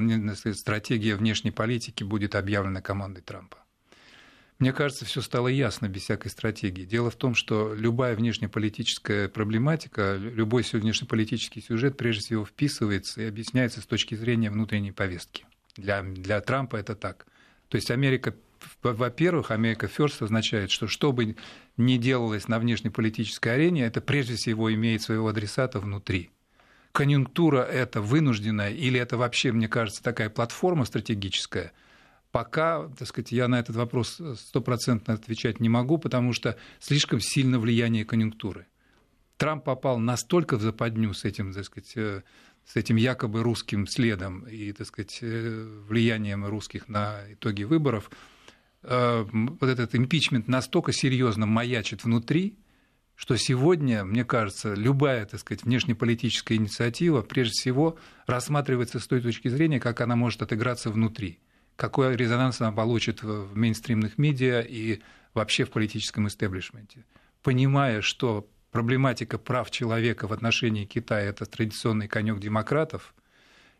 стратегия 0.53 1.15
внешней 1.15 1.51
политики 1.51 2.03
будет 2.03 2.35
объявлена 2.35 2.81
командой 2.81 3.21
Трампа. 3.21 3.59
Мне 4.59 4.73
кажется, 4.73 5.05
все 5.05 5.21
стало 5.21 5.47
ясно 5.47 5.87
без 5.87 6.01
всякой 6.01 6.27
стратегии. 6.27 6.83
Дело 6.83 7.09
в 7.09 7.15
том, 7.15 7.35
что 7.35 7.73
любая 7.73 8.17
внешнеполитическая 8.17 9.29
проблематика, 9.29 10.17
любой 10.17 10.65
внешнеполитический 10.69 11.61
сюжет 11.61 11.95
прежде 11.95 12.25
всего 12.25 12.43
вписывается 12.43 13.21
и 13.21 13.25
объясняется 13.25 13.79
с 13.79 13.85
точки 13.85 14.15
зрения 14.15 14.51
внутренней 14.51 14.91
повестки. 14.91 15.45
Для, 15.77 16.03
для 16.03 16.41
Трампа 16.41 16.75
это 16.75 16.95
так. 16.95 17.25
То 17.69 17.77
есть 17.77 17.91
Америка, 17.91 18.35
во-первых, 18.83 19.51
Америка 19.51 19.87
First 19.87 20.23
означает, 20.23 20.71
что 20.71 20.87
что 20.87 21.11
бы 21.11 21.35
ни 21.77 21.97
делалось 21.97 22.47
на 22.47 22.59
внешнеполитической 22.59 23.55
арене, 23.55 23.85
это 23.85 24.01
прежде 24.01 24.35
всего 24.35 24.73
имеет 24.73 25.01
своего 25.01 25.27
адресата 25.27 25.79
внутри. 25.79 26.31
Конъюнктура 26.91 27.61
это 27.61 28.01
вынужденная 28.01 28.71
или 28.71 28.99
это 28.99 29.17
вообще, 29.17 29.51
мне 29.51 29.67
кажется, 29.67 30.03
такая 30.03 30.29
платформа 30.29 30.85
стратегическая– 30.85 31.71
Пока, 32.31 32.87
так 32.97 33.07
сказать, 33.07 33.31
я 33.33 33.47
на 33.49 33.59
этот 33.59 33.75
вопрос 33.75 34.21
стопроцентно 34.37 35.13
отвечать 35.15 35.59
не 35.59 35.67
могу, 35.67 35.97
потому 35.97 36.31
что 36.31 36.57
слишком 36.79 37.19
сильно 37.19 37.59
влияние 37.59 38.05
конъюнктуры. 38.05 38.67
Трамп 39.37 39.65
попал 39.65 39.99
настолько 39.99 40.55
в 40.55 40.61
западню 40.61 41.13
с 41.13 41.25
этим, 41.25 41.51
так 41.51 41.65
сказать, 41.65 41.91
э, 41.95 42.21
с 42.65 42.75
этим 42.75 42.95
якобы 42.95 43.43
русским 43.43 43.85
следом 43.85 44.47
и, 44.47 44.71
так 44.71 44.87
сказать, 44.87 45.19
э, 45.21 45.81
влиянием 45.89 46.45
русских 46.45 46.87
на 46.87 47.19
итоги 47.33 47.63
выборов, 47.63 48.09
вот 48.83 49.63
этот 49.63 49.95
импичмент 49.95 50.47
настолько 50.47 50.91
серьезно 50.91 51.45
маячит 51.45 52.03
внутри, 52.03 52.57
что 53.15 53.37
сегодня, 53.37 54.03
мне 54.03 54.25
кажется, 54.25 54.73
любая, 54.73 55.25
так 55.25 55.39
сказать, 55.39 55.63
внешнеполитическая 55.63 56.57
инициатива 56.57 57.21
прежде 57.21 57.53
всего 57.53 57.97
рассматривается 58.25 58.99
с 58.99 59.07
той 59.07 59.21
точки 59.21 59.47
зрения, 59.47 59.79
как 59.79 60.01
она 60.01 60.15
может 60.15 60.41
отыграться 60.41 60.89
внутри– 60.89 61.39
какой 61.81 62.15
резонанс 62.15 62.61
она 62.61 62.71
получит 62.71 63.23
в 63.23 63.55
мейнстримных 63.55 64.19
медиа 64.19 64.61
и 64.61 65.01
вообще 65.33 65.65
в 65.65 65.71
политическом 65.71 66.27
истеблишменте. 66.27 67.05
Понимая, 67.41 68.01
что 68.01 68.47
проблематика 68.71 69.39
прав 69.39 69.71
человека 69.71 70.27
в 70.27 70.33
отношении 70.33 70.85
Китая– 70.85 71.29
это 71.29 71.45
традиционный 71.45 72.07
конек 72.07 72.39
демократов, 72.39 73.15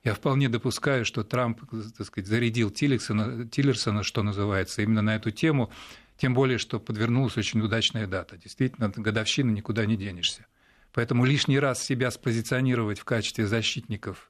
я 0.04 0.14
вполне 0.14 0.50
допускаю, 0.50 1.06
что 1.06 1.24
Трамп, 1.24 1.62
так 1.98 2.08
сказать, 2.08 2.28
зарядил 2.28 2.72
Тиллерсона, 2.72 3.48
Тиллерсона, 3.48 4.04
что 4.04 4.24
называется, 4.24 4.82
именно 4.82 5.02
на 5.02 5.16
эту 5.16 5.32
тему, 5.32 5.72
тем 6.18 6.34
более, 6.34 6.58
что 6.58 6.80
подвернулась 6.80 7.38
очень 7.38 7.62
удачная 7.62 8.08
дата. 8.08 8.38
Действительно, 8.38 8.90
годовщина 8.90 9.52
никуда 9.52 9.86
не 9.86 9.98
денешься. 9.98 10.46
Поэтому 10.94 11.26
лишний 11.26 11.60
раз 11.60 11.84
себя 11.84 12.12
спозиционировать 12.12 13.00
в 13.00 13.06
качестве 13.06 13.48
защитников 13.48 14.30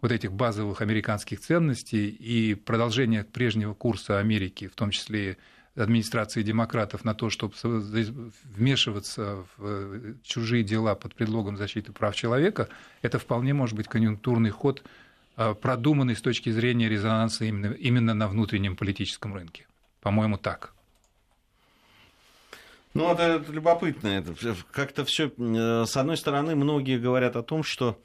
вот 0.00 0.12
этих 0.12 0.32
базовых 0.32 0.82
американских 0.82 1.40
ценностей 1.40 2.08
и 2.08 2.54
продолжение 2.54 3.24
прежнего 3.24 3.74
курса 3.74 4.18
Америки, 4.18 4.68
в 4.68 4.74
том 4.74 4.90
числе 4.90 5.38
администрации 5.76 6.42
демократов, 6.42 7.04
на 7.04 7.14
то, 7.14 7.30
чтобы 7.30 7.54
вмешиваться 8.44 9.44
в 9.56 10.22
чужие 10.22 10.64
дела 10.64 10.94
под 10.94 11.14
предлогом 11.14 11.56
защиты 11.56 11.92
прав 11.92 12.14
человека, 12.16 12.68
это 13.02 13.18
вполне 13.18 13.54
может 13.54 13.76
быть 13.76 13.86
конъюнктурный 13.86 14.50
ход, 14.50 14.82
а, 15.36 15.54
продуманный 15.54 16.16
с 16.16 16.22
точки 16.22 16.50
зрения 16.50 16.88
резонанса 16.88 17.44
именно, 17.44 17.72
именно 17.72 18.14
на 18.14 18.28
внутреннем 18.28 18.76
политическом 18.76 19.34
рынке. 19.34 19.66
По-моему, 20.00 20.38
так. 20.38 20.72
Ну, 22.94 23.12
это, 23.12 23.22
это 23.22 23.52
любопытно. 23.52 24.08
Это 24.08 24.34
как-то 24.70 25.04
все. 25.04 25.30
Э, 25.36 25.84
с 25.86 25.96
одной 25.96 26.16
стороны, 26.16 26.54
многие 26.56 26.98
говорят 26.98 27.36
о 27.36 27.42
том, 27.42 27.62
что 27.62 28.00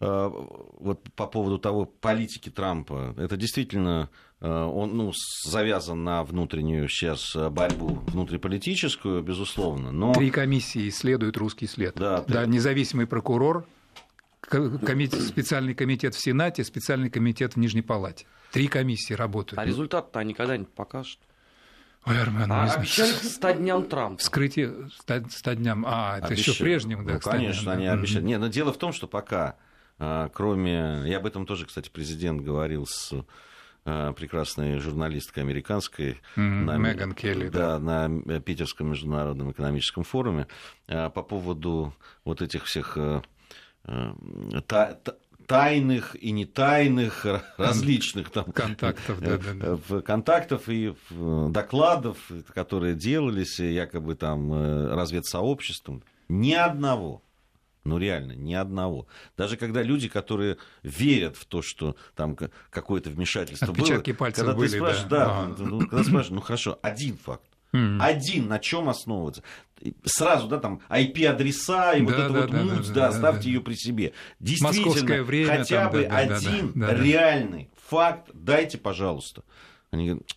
Э, 0.00 0.30
вот 0.78 1.02
по 1.16 1.26
поводу 1.26 1.58
того 1.58 1.84
политики 1.84 2.50
Трампа, 2.50 3.14
это 3.18 3.36
действительно 3.36 4.08
э, 4.12 4.27
он 4.40 4.96
ну, 4.96 5.12
завязан 5.44 6.04
на 6.04 6.22
внутреннюю 6.22 6.88
сейчас 6.88 7.34
борьбу, 7.34 8.00
внутриполитическую, 8.06 9.22
безусловно. 9.22 9.90
Но... 9.90 10.14
Три 10.14 10.30
комиссии 10.30 10.88
исследуют 10.88 11.36
русский 11.36 11.66
след. 11.66 11.94
Да, 11.96 12.24
да, 12.28 12.46
независимый 12.46 13.06
прокурор, 13.06 13.66
комитет, 14.40 15.22
специальный 15.22 15.74
комитет 15.74 16.14
в 16.14 16.20
Сенате, 16.20 16.64
специальный 16.64 17.10
комитет 17.10 17.54
в 17.54 17.56
Нижней 17.58 17.82
Палате. 17.82 18.26
Три 18.52 18.68
комиссии 18.68 19.14
работают. 19.14 19.58
А 19.58 19.64
результат-то 19.64 20.18
они 20.20 20.34
когда-нибудь 20.34 20.72
покажут? 20.72 21.18
Ой, 22.06 22.20
Армен, 22.20 22.50
а 22.50 22.64
обещали 22.72 23.12
к 23.12 23.22
100 23.22 23.50
дням 23.52 23.84
Трампа. 23.84 24.18
Вскрытие 24.18 24.88
100, 25.00 25.28
100 25.28 25.52
дням. 25.54 25.84
А, 25.86 26.18
это 26.18 26.32
еще 26.32 26.54
прежним, 26.54 27.04
да, 27.04 27.14
ну, 27.14 27.20
Конечно, 27.20 27.72
они 27.72 27.86
обещали. 27.86 28.24
Нет, 28.24 28.40
но 28.40 28.46
дело 28.46 28.72
в 28.72 28.78
том, 28.78 28.92
что 28.92 29.06
пока, 29.06 29.56
а, 29.98 30.30
кроме... 30.30 31.06
И 31.06 31.12
об 31.12 31.26
этом 31.26 31.44
тоже, 31.44 31.66
кстати, 31.66 31.90
президент 31.90 32.40
говорил 32.40 32.86
с 32.86 33.12
прекрасной 34.16 34.78
журналисткой 34.78 35.42
американской 35.42 36.20
mm-hmm, 36.36 36.64
на, 36.64 36.76
Меган 36.76 37.12
Келли, 37.12 37.48
да, 37.48 37.78
да, 37.78 38.08
на 38.08 38.40
Питерском 38.40 38.90
международном 38.90 39.52
экономическом 39.52 40.04
форуме 40.04 40.46
по 40.86 41.22
поводу 41.22 41.94
вот 42.24 42.42
этих 42.42 42.64
всех 42.64 42.96
та, 43.82 44.94
та, 44.94 45.14
тайных 45.48 46.14
и 46.22 46.30
не 46.30 46.44
тайных 46.44 47.26
различных 47.56 48.30
там 48.30 48.44
контактов, 48.52 49.20
да, 49.20 49.38
да, 49.38 49.78
да. 49.88 50.00
Контактов 50.02 50.68
и 50.68 50.94
докладов, 51.10 52.18
которые 52.54 52.94
делались 52.94 53.58
якобы 53.58 54.14
там 54.14 54.52
э, 54.52 54.94
разведсообществом, 54.94 56.04
ни 56.28 56.52
одного. 56.52 57.22
Ну, 57.88 57.98
реально, 57.98 58.32
ни 58.32 58.54
одного. 58.54 59.06
Даже 59.36 59.56
когда 59.56 59.82
люди, 59.82 60.08
которые 60.08 60.58
верят 60.82 61.36
в 61.36 61.46
то, 61.46 61.62
что 61.62 61.96
там 62.14 62.36
какое-то 62.70 63.10
вмешательство 63.10 63.68
Отпечатки 63.68 64.10
было... 64.10 64.18
пальцев 64.18 64.44
когда 64.44 64.56
были, 64.56 64.68
ты 64.68 64.76
спрашиваешь, 64.76 65.08
да, 65.08 65.24
да 65.24 65.42
ага. 65.42 65.54
ну, 65.58 65.78
когда 65.80 66.02
спрашиваешь, 66.02 66.30
ну 66.30 66.40
хорошо, 66.40 66.78
один 66.82 67.16
факт. 67.16 67.44
Один 67.72 68.48
на 68.48 68.58
чем 68.58 68.88
основываться? 68.88 69.42
Сразу, 70.04 70.48
да, 70.48 70.58
там 70.58 70.80
IP-адреса 70.88 71.94
и 71.94 72.00
да, 72.00 72.04
вот 72.04 72.16
да, 72.16 72.24
это 72.24 72.32
да, 72.32 72.40
вот 72.40 72.50
да, 72.50 72.62
муть, 72.62 72.88
да, 72.88 72.94
да, 72.94 73.08
оставьте 73.08 73.44
да, 73.44 73.48
ее 73.48 73.60
при 73.60 73.74
себе. 73.74 74.12
Действительно, 74.40 75.22
время, 75.22 75.58
хотя 75.58 75.84
там, 75.84 75.92
бы 75.92 76.06
да, 76.06 76.16
один 76.16 76.72
да, 76.74 76.86
да, 76.88 76.94
да, 76.94 77.02
реальный 77.02 77.70
да. 77.72 77.80
факт 77.88 78.30
дайте, 78.32 78.78
пожалуйста. 78.78 79.44
Они 79.90 80.06
говорят, 80.06 80.34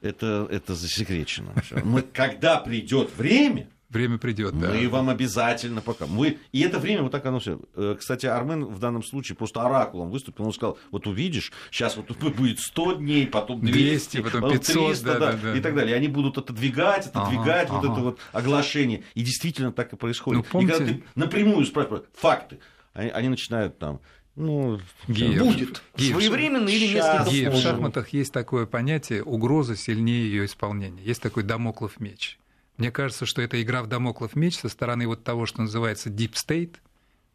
это, 0.00 0.48
это 0.50 0.74
засекречено. 0.74 1.52
Мы, 1.84 2.02
когда 2.02 2.58
придет 2.58 3.10
время, 3.16 3.68
Время 3.88 4.18
придет, 4.18 4.58
да. 4.58 4.70
Мы 4.70 4.88
вам 4.88 5.10
обязательно 5.10 5.80
пока. 5.80 6.06
Мы... 6.06 6.38
И 6.50 6.60
это 6.60 6.80
время 6.80 7.02
вот 7.02 7.12
так 7.12 7.24
оно 7.24 7.38
все. 7.38 7.60
Э, 7.76 7.94
кстати, 7.98 8.26
Армен 8.26 8.64
в 8.64 8.80
данном 8.80 9.04
случае 9.04 9.36
просто 9.36 9.62
оракулом 9.62 10.10
выступил. 10.10 10.44
Он 10.44 10.52
сказал, 10.52 10.78
вот 10.90 11.06
увидишь, 11.06 11.52
сейчас 11.70 11.96
вот 11.96 12.10
будет 12.34 12.58
100 12.58 12.94
дней, 12.94 13.26
потом 13.28 13.60
200, 13.60 14.16
200 14.16 14.20
потом 14.22 14.50
500, 14.50 14.86
300, 14.86 15.04
да, 15.04 15.18
да, 15.18 15.32
да, 15.32 15.56
и 15.56 15.60
так 15.60 15.74
далее. 15.76 15.94
И 15.94 15.96
они 15.96 16.08
будут 16.08 16.36
отодвигать, 16.36 17.06
отодвигать 17.06 17.68
ага, 17.68 17.74
вот 17.74 17.84
ага. 17.84 17.92
это 17.92 18.00
вот 18.02 18.18
оглашение. 18.32 19.04
И 19.14 19.22
действительно 19.22 19.70
так 19.72 19.92
и 19.92 19.96
происходит. 19.96 20.44
Ну, 20.44 20.50
помните... 20.50 20.74
И 20.74 20.78
когда 20.78 20.92
ты 20.92 21.04
напрямую 21.14 21.64
спрашиваешь 21.64 22.04
факты, 22.12 22.58
они, 22.92 23.10
они 23.10 23.28
начинают 23.28 23.78
там 23.78 24.00
ну, 24.36 24.80
Геев. 25.08 25.42
будет. 25.42 25.82
Геев. 25.96 26.16
Своевременно 26.16 26.68
или 26.68 26.88
несколько 26.94 27.30
Геев. 27.30 27.54
В 27.54 27.60
шахматах 27.60 28.08
есть 28.10 28.32
такое 28.32 28.66
понятие 28.66 29.22
угроза 29.22 29.76
сильнее 29.76 30.24
ее 30.24 30.44
исполнения. 30.44 31.02
Есть 31.02 31.22
такой 31.22 31.42
домоклов 31.42 32.00
меч. 32.00 32.38
Мне 32.76 32.90
кажется, 32.90 33.26
что 33.26 33.42
это 33.42 33.60
игра 33.62 33.82
в 33.82 33.86
домоклов 33.86 34.36
меч 34.36 34.58
со 34.58 34.68
стороны 34.68 35.06
вот 35.06 35.24
того, 35.24 35.46
что 35.46 35.62
называется 35.62 36.10
deep 36.10 36.32
state, 36.32 36.76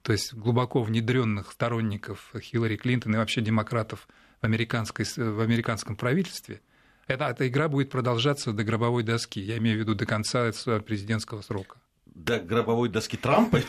то 0.03 0.11
есть 0.11 0.33
глубоко 0.33 0.83
внедренных 0.83 1.51
сторонников 1.51 2.31
Хиллари 2.39 2.77
Клинтон 2.77 3.15
и 3.15 3.17
вообще 3.17 3.41
демократов 3.41 4.07
в, 4.41 4.45
американской, 4.45 5.05
в 5.05 5.41
американском 5.41 5.95
правительстве. 5.95 6.61
Эта, 7.07 7.25
эта 7.25 7.47
игра 7.47 7.67
будет 7.67 7.89
продолжаться 7.89 8.53
до 8.53 8.63
гробовой 8.63 9.03
доски, 9.03 9.39
я 9.39 9.57
имею 9.57 9.77
в 9.77 9.79
виду 9.81 9.95
до 9.95 10.05
конца 10.05 10.51
президентского 10.85 11.41
срока 11.41 11.80
до 12.23 12.39
гробовой 12.39 12.89
доски 12.89 13.17
Трампа, 13.17 13.59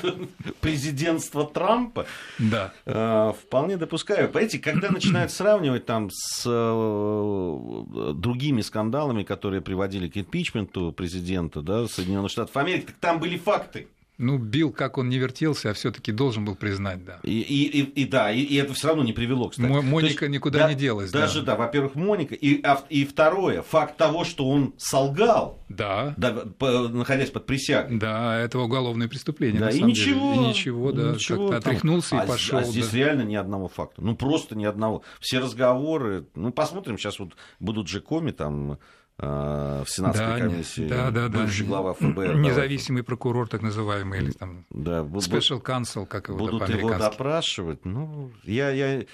президентства 0.60 1.44
Трампа, 1.44 2.06
да. 2.38 2.72
Э, 2.86 3.32
вполне 3.38 3.76
допускаю. 3.76 4.28
Понимаете, 4.28 4.58
когда 4.58 4.90
начинают 4.90 5.30
сравнивать 5.30 5.86
там 5.86 6.10
с 6.10 6.44
э, 6.46 8.12
другими 8.14 8.60
скандалами, 8.60 9.22
которые 9.22 9.60
приводили 9.60 10.08
к 10.08 10.16
импичменту 10.16 10.92
президента 10.92 11.62
да, 11.62 11.86
Соединенных 11.86 12.30
Штатов 12.30 12.56
Америки, 12.56 12.86
так 12.86 12.96
там 12.96 13.18
были 13.18 13.36
факты. 13.36 13.88
Ну, 14.20 14.36
Билл, 14.36 14.70
как 14.70 14.98
он 14.98 15.08
не 15.08 15.16
вертелся, 15.16 15.70
а 15.70 15.72
все-таки 15.72 16.12
должен 16.12 16.44
был 16.44 16.54
признать, 16.54 17.02
да. 17.06 17.20
И, 17.22 17.40
и, 17.40 17.80
и, 17.80 18.04
да, 18.04 18.30
и, 18.30 18.40
и 18.40 18.56
это 18.56 18.74
все 18.74 18.88
равно 18.88 19.02
не 19.02 19.14
привело, 19.14 19.48
кстати. 19.48 19.66
Моника 19.66 20.26
есть, 20.26 20.34
никуда 20.34 20.58
да, 20.58 20.68
не 20.68 20.74
делась. 20.74 21.10
Даже, 21.10 21.40
да, 21.40 21.52
да 21.52 21.56
во-первых, 21.56 21.94
Моника. 21.94 22.34
И, 22.34 22.62
а, 22.62 22.84
и 22.90 23.06
второе, 23.06 23.62
факт 23.62 23.96
того, 23.96 24.24
что 24.24 24.46
он 24.46 24.74
солгал, 24.76 25.60
да. 25.70 26.14
Да, 26.16 26.32
по, 26.58 26.88
находясь 26.88 27.30
под 27.30 27.46
присягой. 27.46 27.96
Да, 27.96 28.36
это 28.38 28.58
уголовное 28.58 29.06
преступление. 29.08 29.60
Да, 29.60 29.70
и 29.70 29.80
ничего, 29.80 30.34
деле. 30.34 30.46
и 30.46 30.48
ничего. 30.48 30.92
да, 30.92 31.12
ничего, 31.12 31.48
как-то 31.48 31.70
отряхнулся 31.70 32.10
там, 32.10 32.24
и 32.24 32.28
пошел. 32.28 32.58
А, 32.58 32.60
а 32.62 32.64
здесь 32.64 32.88
да. 32.88 32.96
реально 32.98 33.22
ни 33.22 33.36
одного 33.36 33.68
факта. 33.68 34.02
Ну, 34.02 34.16
просто 34.16 34.56
ни 34.56 34.64
одного. 34.64 35.02
Все 35.20 35.38
разговоры. 35.38 36.26
Ну, 36.34 36.52
посмотрим, 36.52 36.98
сейчас 36.98 37.20
вот 37.20 37.36
будут 37.60 37.88
же 37.88 38.00
коми 38.00 38.32
там 38.32 38.78
в 39.20 39.86
Сенатской 39.86 40.26
да, 40.26 40.38
комиссии, 40.38 40.88
да, 40.88 41.10
да, 41.10 41.28
бывший 41.28 41.62
да. 41.62 41.68
глава 41.68 41.94
ФБР. 41.94 42.36
Независимый 42.36 43.02
прокурор, 43.02 43.48
так 43.48 43.62
называемый, 43.62 44.20
или 44.20 44.30
там 44.32 44.64
да, 44.70 45.00
special 45.02 45.62
counsel, 45.62 46.06
как 46.06 46.28
его 46.28 46.38
Будут 46.38 46.68
его 46.68 46.96
допрашивать. 46.96 47.84
Ну, 47.84 48.32
я, 48.44 48.70
я... 48.70 49.04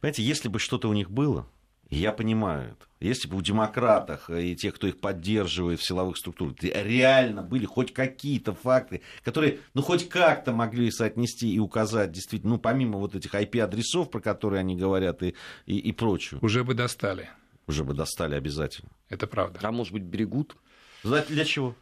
Понимаете, 0.00 0.22
если 0.22 0.48
бы 0.48 0.58
что-то 0.58 0.88
у 0.88 0.92
них 0.92 1.10
было, 1.10 1.46
я 1.90 2.12
понимаю 2.12 2.70
это. 2.70 2.86
Если 3.00 3.28
бы 3.28 3.36
у 3.36 3.42
демократах 3.42 4.30
и 4.30 4.56
тех, 4.56 4.74
кто 4.74 4.86
их 4.86 5.00
поддерживает 5.00 5.80
в 5.80 5.86
силовых 5.86 6.16
структурах, 6.16 6.54
реально 6.62 7.42
были 7.42 7.66
хоть 7.66 7.92
какие-то 7.92 8.54
факты, 8.54 9.02
которые, 9.22 9.58
ну, 9.74 9.82
хоть 9.82 10.08
как-то 10.08 10.52
могли 10.52 10.90
соотнести 10.90 11.52
и 11.52 11.58
указать, 11.58 12.12
действительно, 12.12 12.54
ну, 12.54 12.58
помимо 12.58 12.98
вот 12.98 13.14
этих 13.14 13.34
IP-адресов, 13.34 14.10
про 14.10 14.20
которые 14.20 14.60
они 14.60 14.76
говорят, 14.76 15.22
и, 15.22 15.34
и, 15.66 15.78
и 15.78 15.92
прочее. 15.92 16.38
Уже 16.42 16.64
бы 16.64 16.74
достали 16.74 17.28
уже 17.66 17.84
бы 17.84 17.94
достали 17.94 18.34
обязательно. 18.34 18.90
Это 19.08 19.26
правда. 19.26 19.60
А 19.62 19.72
может 19.72 19.92
быть, 19.92 20.02
берегут? 20.02 20.56
Знаете, 21.02 21.32
для 21.32 21.44
чего? 21.44 21.74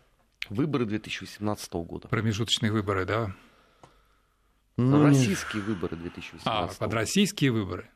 Выборы 0.49 0.85
2018 0.87 1.73
года. 1.73 2.09
Промежуточные 2.09 2.73
выборы, 2.73 3.05
да? 3.05 3.35
Ну, 4.77 5.03
российские 5.05 5.63
выборы 5.63 5.97
2018 5.97 6.47
А, 6.47 6.69
под 6.79 6.95
российские 6.95 7.51
выборы. 7.53 7.91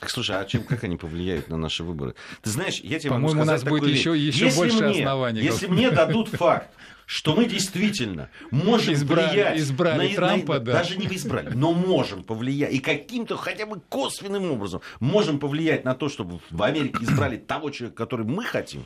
Так, 0.00 0.10
слушай, 0.10 0.36
а 0.36 0.44
чем, 0.44 0.62
как 0.62 0.84
они 0.84 0.96
повлияют 0.96 1.48
на 1.48 1.56
наши 1.56 1.82
выборы? 1.82 2.14
Ты 2.42 2.50
знаешь, 2.50 2.78
я 2.80 3.00
тебе 3.00 3.10
По-моему, 3.10 3.34
могу 3.34 3.46
сказать 3.46 3.62
у 3.62 3.64
нас 3.64 3.80
будет 3.80 3.90
еще, 3.90 4.16
еще 4.16 4.44
если 4.44 4.58
больше 4.58 4.84
мне, 4.84 5.00
оснований. 5.00 5.40
Если 5.40 5.66
мне 5.66 5.90
дадут 5.90 6.28
факт, 6.28 6.70
что 7.04 7.34
мы 7.34 7.46
действительно 7.46 8.30
можем 8.52 8.94
избрали, 8.94 9.30
влиять 9.30 9.58
избрали 9.58 10.08
на, 10.10 10.14
Трампа, 10.14 10.54
на, 10.54 10.60
да. 10.60 10.72
даже 10.74 10.96
не 10.96 11.06
избрали, 11.06 11.50
но 11.54 11.72
можем 11.72 12.22
повлиять 12.22 12.72
и 12.72 12.78
каким-то 12.78 13.36
хотя 13.36 13.66
бы 13.66 13.80
косвенным 13.88 14.52
образом 14.52 14.82
можем 15.00 15.40
повлиять 15.40 15.84
на 15.84 15.94
то, 15.94 16.08
чтобы 16.08 16.38
в 16.50 16.62
Америке 16.62 16.98
избрали 17.00 17.36
того 17.36 17.70
человека, 17.70 17.96
который 17.96 18.26
мы 18.26 18.44
хотим. 18.44 18.84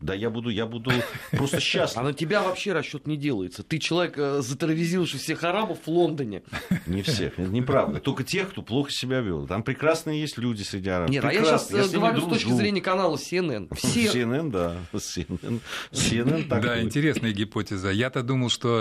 Да 0.00 0.12
я 0.12 0.28
буду, 0.28 0.50
я 0.50 0.66
буду 0.66 0.90
просто 1.30 1.58
счастлив. 1.58 1.98
А 1.98 2.02
на 2.02 2.12
тебя 2.12 2.42
вообще 2.42 2.72
расчет 2.72 3.06
не 3.06 3.16
делается. 3.16 3.62
Ты 3.62 3.78
человек, 3.78 4.18
э, 4.18 4.42
затерроризировавший 4.42 5.18
всех 5.18 5.42
арабов 5.42 5.78
в 5.86 5.88
Лондоне. 5.88 6.42
Не 6.86 7.00
всех, 7.00 7.38
это 7.38 7.50
неправда. 7.50 7.98
Только 8.00 8.22
тех, 8.22 8.50
кто 8.50 8.60
плохо 8.60 8.90
себя 8.90 9.20
вел. 9.20 9.46
Там 9.46 9.62
прекрасные 9.62 10.20
есть 10.20 10.36
люди 10.36 10.62
среди 10.62 10.90
арабов. 10.90 11.10
Нет, 11.10 11.24
а 11.24 11.32
я 11.32 11.42
сейчас 11.44 11.70
я 11.70 11.88
говорю 11.88 12.20
с 12.20 12.28
точки 12.28 12.50
зрения 12.50 12.82
канала 12.82 13.16
CNN. 13.16 13.74
Все... 13.74 14.06
CNN, 14.06 14.50
да. 14.50 14.76
CNN, 14.92 15.60
CNN 15.92 16.48
такой. 16.48 16.62
Да, 16.62 16.82
интересная 16.82 17.32
гипотеза. 17.32 17.90
Я-то 17.90 18.22
думал, 18.22 18.50
что 18.50 18.80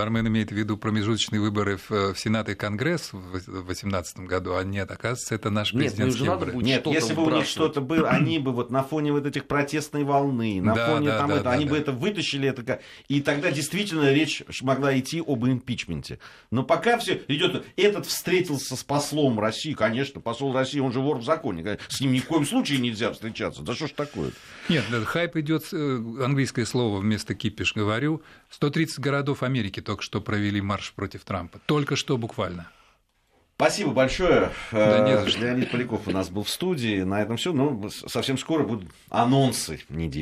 Армен 0.00 0.28
имеет 0.28 0.48
в 0.48 0.54
виду 0.54 0.78
промежуточные 0.78 1.40
выборы 1.40 1.76
в, 1.76 2.14
в 2.14 2.18
Сенат 2.18 2.48
и 2.48 2.54
Конгресс 2.54 3.12
в 3.12 3.32
2018 3.32 4.20
году, 4.20 4.54
а 4.54 4.64
нет, 4.64 4.90
оказывается, 4.90 5.34
это 5.34 5.50
наш 5.50 5.72
президентский 5.72 6.22
нет, 6.22 6.32
выборы. 6.32 6.54
Нет, 6.56 6.86
если 6.86 7.12
бы 7.12 7.24
у 7.24 7.30
них 7.30 7.46
что-то 7.46 7.82
было, 7.82 8.08
они 8.08 8.38
бы 8.38 8.52
вот 8.52 8.70
на 8.70 8.82
фоне 8.82 9.12
вот 9.12 9.26
этих 9.26 9.46
протестной 9.46 10.04
волны, 10.04 10.53
на 10.60 10.74
да, 10.74 10.86
фоне 10.86 11.08
да, 11.08 11.18
там 11.18 11.28
да, 11.28 11.34
это, 11.34 11.44
да, 11.44 11.50
они 11.52 11.64
да. 11.64 11.70
бы 11.70 11.78
это 11.78 11.92
вытащили, 11.92 12.48
это, 12.48 12.80
и 13.08 13.20
тогда 13.20 13.50
действительно 13.50 14.12
речь 14.12 14.42
могла 14.62 14.98
идти 14.98 15.22
об 15.24 15.44
импичменте. 15.44 16.18
Но 16.50 16.62
пока 16.62 16.98
все 16.98 17.22
идет, 17.28 17.64
этот 17.76 18.06
встретился 18.06 18.76
с 18.76 18.84
послом 18.84 19.40
России, 19.40 19.72
конечно, 19.72 20.20
посол 20.20 20.52
России, 20.52 20.80
он 20.80 20.92
же 20.92 21.00
вор 21.00 21.18
в 21.18 21.24
законе, 21.24 21.78
с 21.88 22.00
ним 22.00 22.12
ни 22.12 22.18
в 22.18 22.26
коем 22.26 22.46
случае 22.46 22.78
нельзя 22.78 23.12
встречаться, 23.12 23.62
да 23.62 23.74
что 23.74 23.86
ж 23.86 23.92
такое? 23.92 24.30
Нет, 24.68 24.84
да, 24.90 25.00
хайп 25.04 25.36
идет, 25.36 25.68
э, 25.72 25.76
английское 26.22 26.66
слово 26.66 26.98
вместо 26.98 27.34
кипиш 27.34 27.74
говорю, 27.74 28.22
130 28.50 28.98
городов 28.98 29.42
Америки 29.42 29.80
только 29.80 30.02
что 30.02 30.20
провели 30.20 30.60
марш 30.60 30.92
против 30.92 31.24
Трампа, 31.24 31.60
только 31.66 31.96
что 31.96 32.16
буквально. 32.16 32.68
Спасибо 33.56 33.92
большое. 33.92 34.50
Да, 34.72 35.08
не 35.08 35.30
что. 35.30 35.40
Леонид 35.40 35.70
Поляков 35.70 36.08
у 36.08 36.10
нас 36.10 36.28
был 36.28 36.42
в 36.42 36.50
студии. 36.50 37.02
На 37.02 37.22
этом 37.22 37.36
все. 37.36 37.52
Ну, 37.52 37.88
совсем 37.88 38.36
скоро 38.36 38.64
будут 38.64 38.90
анонсы 39.10 39.80
недели. 39.88 40.12